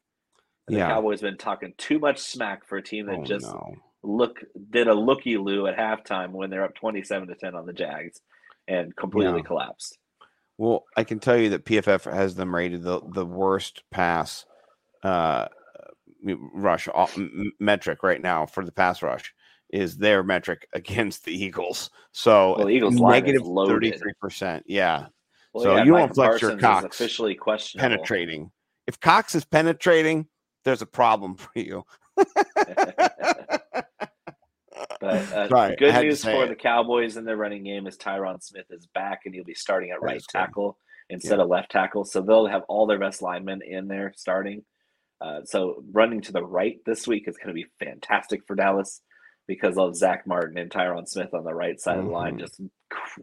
And 0.66 0.76
yeah. 0.76 0.88
the 0.88 0.94
Cowboys 0.94 1.20
been 1.22 1.38
talking 1.38 1.72
too 1.78 1.98
much 1.98 2.18
smack 2.18 2.66
for 2.68 2.76
a 2.76 2.82
team 2.82 3.06
that 3.06 3.20
oh, 3.20 3.24
just 3.24 3.46
no. 3.46 3.74
look 4.02 4.40
did 4.70 4.88
a 4.88 4.94
looky 4.94 5.38
loo 5.38 5.66
at 5.68 5.78
halftime 5.78 6.32
when 6.32 6.50
they're 6.50 6.64
up 6.64 6.74
twenty 6.74 7.02
seven 7.02 7.28
to 7.28 7.36
ten 7.36 7.54
on 7.54 7.64
the 7.64 7.72
Jags 7.72 8.20
and 8.66 8.94
completely 8.96 9.38
yeah. 9.38 9.46
collapsed. 9.46 9.96
Well, 10.58 10.84
I 10.96 11.04
can 11.04 11.20
tell 11.20 11.36
you 11.36 11.50
that 11.50 11.64
PFF 11.64 12.12
has 12.12 12.34
them 12.34 12.54
rated 12.54 12.82
the 12.82 13.00
the 13.14 13.24
worst 13.24 13.84
pass 13.90 14.44
uh, 15.04 15.46
rush 16.22 16.88
metric 17.60 18.02
right 18.02 18.20
now 18.20 18.46
for 18.46 18.64
the 18.64 18.72
pass 18.72 19.02
rush 19.02 19.32
is 19.70 19.96
their 19.96 20.22
metric 20.22 20.66
against 20.74 21.24
the 21.24 21.32
Eagles. 21.32 21.90
So 22.12 22.56
well, 22.58 22.70
Eagles 22.70 22.94
negative 22.94 23.42
thirty 23.42 23.92
three 23.92 24.14
percent. 24.20 24.64
Yeah. 24.66 25.06
Well, 25.52 25.64
so 25.64 25.76
yeah, 25.76 25.84
you 25.84 25.92
don't 25.92 26.14
flex 26.14 26.42
your 26.42 26.56
Cox 26.56 26.84
officially 26.84 27.34
questionable. 27.34 27.96
penetrating. 27.96 28.50
If 28.86 29.00
Cox 29.00 29.34
is 29.34 29.44
penetrating, 29.44 30.26
there's 30.64 30.82
a 30.82 30.86
problem 30.86 31.36
for 31.36 31.50
you. 31.54 31.84
But 35.00 35.32
uh, 35.32 35.48
right. 35.50 35.78
good 35.78 35.94
news 36.02 36.24
for 36.24 36.44
it. 36.44 36.48
the 36.48 36.56
Cowboys 36.56 37.16
in 37.16 37.24
their 37.24 37.36
running 37.36 37.62
game 37.62 37.86
is 37.86 37.96
Tyron 37.96 38.42
Smith 38.42 38.66
is 38.70 38.86
back 38.94 39.22
and 39.24 39.34
he'll 39.34 39.44
be 39.44 39.54
starting 39.54 39.90
at 39.90 40.02
right 40.02 40.22
tackle 40.28 40.76
instead 41.08 41.36
yeah. 41.36 41.44
of 41.44 41.48
left 41.48 41.70
tackle. 41.70 42.04
So 42.04 42.20
they'll 42.20 42.46
have 42.46 42.64
all 42.68 42.86
their 42.86 42.98
best 42.98 43.22
linemen 43.22 43.62
in 43.62 43.86
there 43.86 44.12
starting. 44.16 44.64
Uh, 45.20 45.40
so 45.44 45.84
running 45.92 46.20
to 46.22 46.32
the 46.32 46.44
right 46.44 46.78
this 46.84 47.06
week 47.06 47.28
is 47.28 47.36
going 47.36 47.48
to 47.48 47.54
be 47.54 47.66
fantastic 47.78 48.42
for 48.46 48.56
Dallas 48.56 49.00
because 49.48 49.76
of 49.78 49.96
Zack 49.96 50.26
Martin 50.26 50.58
and 50.58 50.70
Tyron 50.70 51.08
Smith 51.08 51.34
on 51.34 51.42
the 51.42 51.54
right 51.54 51.80
side 51.80 51.96
mm-hmm. 51.96 52.00
of 52.00 52.06
the 52.06 52.12
line, 52.12 52.32
mm-hmm. 52.34 52.40
just 52.40 52.60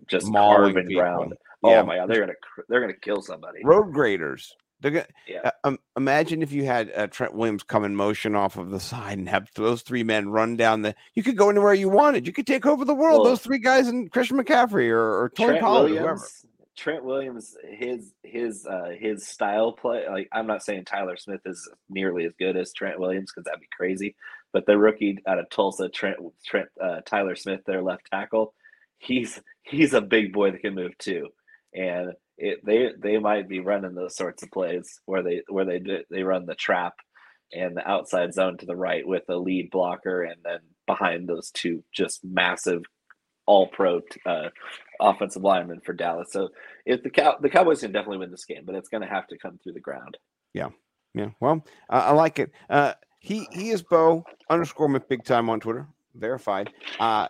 just 0.07 0.27
Mauling 0.27 0.73
carving 0.73 0.87
people. 0.87 1.01
ground. 1.01 1.33
Oh 1.63 1.69
yeah. 1.69 1.83
my 1.83 1.97
god, 1.97 2.09
they're 2.09 2.19
gonna 2.19 2.33
they're 2.67 2.81
gonna 2.81 2.93
kill 2.93 3.21
somebody. 3.21 3.59
Road 3.63 3.93
graders. 3.93 4.53
They're 4.81 4.91
gonna, 4.91 5.07
yeah. 5.27 5.39
Uh, 5.45 5.51
um, 5.63 5.79
imagine 5.95 6.41
if 6.41 6.51
you 6.51 6.65
had 6.65 6.91
uh, 6.93 7.07
Trent 7.07 7.33
Williams 7.33 7.63
come 7.63 7.85
in 7.85 7.95
motion 7.95 8.35
off 8.35 8.57
of 8.57 8.71
the 8.71 8.79
side 8.81 9.17
and 9.17 9.29
have 9.29 9.49
those 9.55 9.83
three 9.83 10.03
men 10.03 10.27
run 10.29 10.57
down 10.57 10.81
the. 10.81 10.95
You 11.13 11.23
could 11.23 11.37
go 11.37 11.49
anywhere 11.49 11.73
you 11.73 11.89
wanted. 11.89 12.27
You 12.27 12.33
could 12.33 12.47
take 12.47 12.65
over 12.65 12.83
the 12.83 12.93
world. 12.93 13.21
Well, 13.21 13.31
those 13.31 13.41
three 13.41 13.59
guys 13.59 13.87
and 13.87 14.11
Christian 14.11 14.37
McCaffrey 14.37 14.89
or, 14.89 15.23
or 15.23 15.29
Tony 15.29 15.51
Trent 15.51 15.63
Pollard, 15.63 15.91
Williams, 15.91 16.01
whoever. 16.01 16.27
Trent 16.75 17.05
Williams, 17.05 17.55
his 17.63 18.13
his 18.23 18.65
uh, 18.65 18.91
his 18.99 19.25
style 19.25 19.71
play. 19.71 20.07
Like 20.09 20.27
I'm 20.31 20.47
not 20.47 20.63
saying 20.63 20.85
Tyler 20.85 21.15
Smith 21.15 21.41
is 21.45 21.69
nearly 21.89 22.25
as 22.25 22.33
good 22.37 22.57
as 22.57 22.73
Trent 22.73 22.99
Williams 22.99 23.31
because 23.31 23.45
that'd 23.45 23.61
be 23.61 23.67
crazy. 23.75 24.15
But 24.55 24.65
the 24.65 24.77
rookie 24.77 25.19
out 25.27 25.37
of 25.37 25.49
Tulsa, 25.49 25.89
Trent 25.89 26.15
Trent 26.45 26.69
uh, 26.81 27.01
Tyler 27.05 27.35
Smith, 27.35 27.65
their 27.65 27.81
left 27.81 28.09
tackle, 28.09 28.53
he's 28.99 29.41
he's 29.63 29.93
a 29.93 29.99
big 29.99 30.31
boy 30.31 30.51
that 30.51 30.61
can 30.61 30.73
move 30.73 30.97
too, 30.97 31.27
and 31.73 32.13
it, 32.37 32.65
they 32.65 32.91
they 32.97 33.17
might 33.17 33.49
be 33.49 33.59
running 33.59 33.95
those 33.95 34.15
sorts 34.15 34.43
of 34.43 34.51
plays 34.51 35.01
where 35.07 35.21
they 35.23 35.41
where 35.49 35.65
they 35.65 35.81
they 36.09 36.23
run 36.23 36.45
the 36.45 36.55
trap 36.55 36.93
and 37.51 37.75
the 37.75 37.85
outside 37.85 38.33
zone 38.33 38.55
to 38.59 38.65
the 38.65 38.77
right 38.77 39.05
with 39.05 39.23
a 39.27 39.35
lead 39.35 39.71
blocker, 39.71 40.23
and 40.23 40.37
then 40.45 40.59
behind 40.87 41.27
those 41.27 41.51
two 41.51 41.83
just 41.91 42.23
massive 42.23 42.83
all 43.45 43.67
pro 43.67 43.99
uh, 44.25 44.47
offensive 45.01 45.43
linemen 45.43 45.81
for 45.81 45.91
Dallas. 45.91 46.31
So 46.31 46.47
if 46.85 47.03
the 47.03 47.09
cow 47.09 47.35
the 47.41 47.49
Cowboys 47.49 47.81
can 47.81 47.91
definitely 47.91 48.19
win 48.19 48.31
this 48.31 48.45
game, 48.45 48.63
but 48.65 48.75
it's 48.75 48.87
going 48.87 49.03
to 49.03 49.13
have 49.13 49.27
to 49.27 49.37
come 49.37 49.59
through 49.61 49.73
the 49.73 49.81
ground. 49.81 50.17
Yeah, 50.53 50.69
yeah. 51.13 51.31
Well, 51.41 51.65
uh, 51.89 52.03
I 52.05 52.11
like 52.13 52.39
it. 52.39 52.53
Uh, 52.69 52.93
he 53.25 53.47
he 53.51 53.71
is 53.71 53.81
Bo 53.81 54.23
underscore 54.49 54.99
Big 54.99 55.23
Time 55.23 55.49
on 55.49 55.59
Twitter, 55.59 55.87
verified. 56.15 56.71
Uh, 56.99 57.27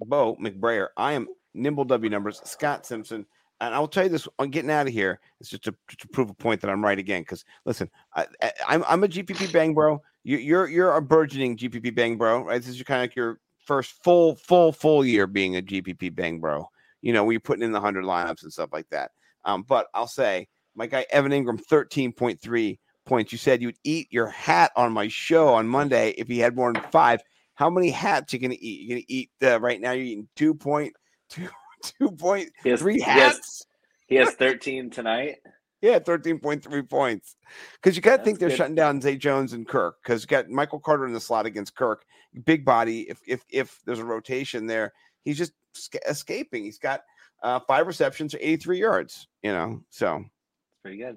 Bo 0.00 0.36
McBrayer. 0.36 0.88
I 0.96 1.12
am 1.12 1.28
Nimble 1.54 1.84
W 1.84 2.10
numbers. 2.10 2.40
Scott 2.44 2.86
Simpson 2.86 3.26
and 3.60 3.74
I'll 3.74 3.88
tell 3.88 4.04
you 4.04 4.10
this 4.10 4.28
on 4.38 4.50
getting 4.50 4.70
out 4.70 4.86
of 4.86 4.92
here. 4.92 5.20
It's 5.40 5.50
just 5.50 5.64
to, 5.64 5.74
to 5.98 6.08
prove 6.08 6.30
a 6.30 6.34
point 6.34 6.60
that 6.60 6.70
I'm 6.70 6.82
right 6.82 6.98
again. 6.98 7.22
Because 7.22 7.44
listen, 7.64 7.90
I, 8.14 8.26
I'm, 8.66 8.84
I'm 8.86 9.04
a 9.04 9.08
GPP 9.08 9.52
bang 9.52 9.74
bro. 9.74 10.00
You, 10.22 10.38
you're 10.38 10.68
you're 10.68 10.94
a 10.94 11.02
burgeoning 11.02 11.56
GPP 11.56 11.94
bang 11.94 12.16
bro, 12.16 12.44
right? 12.44 12.58
This 12.58 12.68
is 12.68 12.78
your 12.78 12.84
kind 12.84 13.00
of 13.00 13.04
like 13.04 13.16
your 13.16 13.40
first 13.64 14.02
full 14.04 14.36
full 14.36 14.72
full 14.72 15.04
year 15.04 15.26
being 15.26 15.56
a 15.56 15.62
GPP 15.62 16.14
bang 16.14 16.38
bro. 16.38 16.68
You 17.02 17.12
know, 17.12 17.24
when 17.24 17.32
you're 17.32 17.40
putting 17.40 17.64
in 17.64 17.72
the 17.72 17.80
hundred 17.80 18.04
lineups 18.04 18.42
and 18.42 18.52
stuff 18.52 18.70
like 18.72 18.88
that. 18.90 19.12
Um, 19.44 19.64
but 19.66 19.86
I'll 19.94 20.06
say 20.08 20.48
my 20.74 20.86
guy 20.86 21.06
Evan 21.10 21.32
Engram, 21.32 21.60
thirteen 21.60 22.12
point 22.12 22.40
three 22.40 22.78
points. 23.08 23.32
You 23.32 23.38
said 23.38 23.62
you'd 23.62 23.78
eat 23.82 24.06
your 24.10 24.28
hat 24.28 24.70
on 24.76 24.92
my 24.92 25.08
show 25.08 25.48
on 25.48 25.66
Monday 25.66 26.10
if 26.18 26.28
he 26.28 26.38
had 26.38 26.54
more 26.54 26.72
than 26.72 26.82
five. 26.92 27.20
How 27.54 27.68
many 27.70 27.90
hats 27.90 28.32
you 28.32 28.38
gonna 28.38 28.54
eat? 28.58 28.82
You're 28.82 28.96
gonna 28.96 29.06
eat 29.08 29.30
uh, 29.42 29.60
right 29.60 29.80
now. 29.80 29.92
You're 29.92 30.04
eating 30.04 30.28
two 30.36 30.54
point 30.54 30.92
two 31.30 31.48
two 31.82 32.12
point 32.12 32.50
three 32.62 33.00
hats. 33.00 33.64
He 34.06 34.14
has, 34.14 34.26
he 34.26 34.30
has 34.30 34.34
thirteen 34.38 34.90
tonight. 34.90 35.36
Yeah, 35.80 35.98
thirteen 35.98 36.38
point 36.38 36.62
three 36.62 36.82
points. 36.82 37.36
Because 37.74 37.96
you 37.96 38.02
got 38.02 38.18
to 38.18 38.22
think 38.22 38.38
they're 38.38 38.48
good. 38.48 38.58
shutting 38.58 38.74
down 38.74 39.00
Zay 39.00 39.16
Jones 39.16 39.52
and 39.52 39.66
Kirk. 39.66 39.96
Because 40.02 40.22
you 40.22 40.28
got 40.28 40.48
Michael 40.48 40.80
Carter 40.80 41.06
in 41.06 41.12
the 41.12 41.20
slot 41.20 41.46
against 41.46 41.74
Kirk, 41.74 42.04
big 42.44 42.64
body. 42.64 43.02
If 43.08 43.20
if 43.26 43.44
if 43.50 43.80
there's 43.84 44.00
a 44.00 44.04
rotation 44.04 44.66
there, 44.66 44.92
he's 45.24 45.38
just 45.38 45.52
escaping. 46.08 46.64
He's 46.64 46.78
got 46.78 47.02
uh, 47.42 47.60
five 47.60 47.86
receptions, 47.86 48.34
eighty 48.34 48.56
three 48.56 48.78
yards. 48.78 49.28
You 49.42 49.52
know, 49.52 49.80
so 49.90 50.16
it's 50.16 50.82
pretty 50.82 50.98
good. 50.98 51.16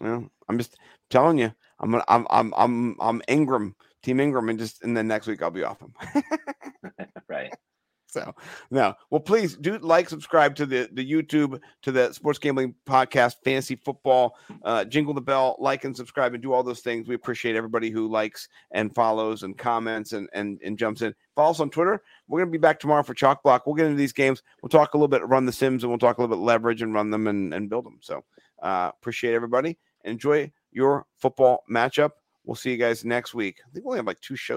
Well, 0.00 0.28
I'm 0.48 0.58
just 0.58 0.76
telling 1.10 1.38
you, 1.38 1.52
I'm 1.80 1.94
I'm 2.08 2.26
I'm 2.30 2.54
I'm 2.56 2.96
I'm 3.00 3.22
Engram, 3.28 3.74
Team 4.02 4.18
Engram, 4.18 4.50
and 4.50 4.58
just 4.58 4.82
and 4.82 4.96
then 4.96 5.08
next 5.08 5.26
week 5.26 5.42
I'll 5.42 5.50
be 5.50 5.64
off 5.64 5.80
him. 5.80 5.94
right. 7.28 7.52
So 8.10 8.34
no. 8.70 8.94
Well, 9.10 9.20
please 9.20 9.54
do 9.54 9.76
like, 9.78 10.08
subscribe 10.08 10.56
to 10.56 10.64
the 10.64 10.88
the 10.92 11.08
YouTube, 11.08 11.60
to 11.82 11.92
the 11.92 12.10
Sports 12.14 12.38
Gambling 12.38 12.74
Podcast, 12.86 13.34
Fantasy 13.44 13.76
Football. 13.76 14.34
Uh, 14.62 14.84
jingle 14.86 15.12
the 15.12 15.20
bell, 15.20 15.56
like 15.58 15.84
and 15.84 15.94
subscribe, 15.94 16.32
and 16.32 16.42
do 16.42 16.54
all 16.54 16.62
those 16.62 16.80
things. 16.80 17.06
We 17.06 17.14
appreciate 17.14 17.54
everybody 17.54 17.90
who 17.90 18.08
likes 18.08 18.48
and 18.70 18.94
follows 18.94 19.42
and 19.42 19.58
comments 19.58 20.14
and 20.14 20.26
and 20.32 20.58
and 20.64 20.78
jumps 20.78 21.02
in. 21.02 21.14
Follow 21.36 21.50
us 21.50 21.60
on 21.60 21.68
Twitter. 21.68 22.02
We're 22.28 22.40
gonna 22.40 22.50
be 22.50 22.56
back 22.56 22.80
tomorrow 22.80 23.02
for 23.02 23.12
Chalk 23.12 23.42
Block. 23.42 23.66
We'll 23.66 23.74
get 23.74 23.84
into 23.84 23.98
these 23.98 24.14
games. 24.14 24.42
We'll 24.62 24.70
talk 24.70 24.94
a 24.94 24.96
little 24.96 25.08
bit, 25.08 25.26
run 25.28 25.44
the 25.44 25.52
Sims, 25.52 25.82
and 25.84 25.90
we'll 25.90 25.98
talk 25.98 26.16
a 26.16 26.22
little 26.22 26.34
bit 26.34 26.42
leverage 26.42 26.80
and 26.80 26.94
run 26.94 27.10
them 27.10 27.26
and 27.26 27.52
and 27.52 27.68
build 27.68 27.84
them. 27.84 27.98
So 28.00 28.24
uh, 28.62 28.90
appreciate 28.98 29.34
everybody. 29.34 29.76
Enjoy 30.08 30.50
your 30.72 31.06
football 31.18 31.64
matchup. 31.70 32.10
We'll 32.44 32.54
see 32.54 32.70
you 32.70 32.76
guys 32.76 33.04
next 33.04 33.34
week. 33.34 33.60
I 33.66 33.70
think 33.70 33.84
we 33.84 33.90
only 33.90 33.98
have 33.98 34.06
like 34.06 34.20
two 34.20 34.36
shows. 34.36 34.46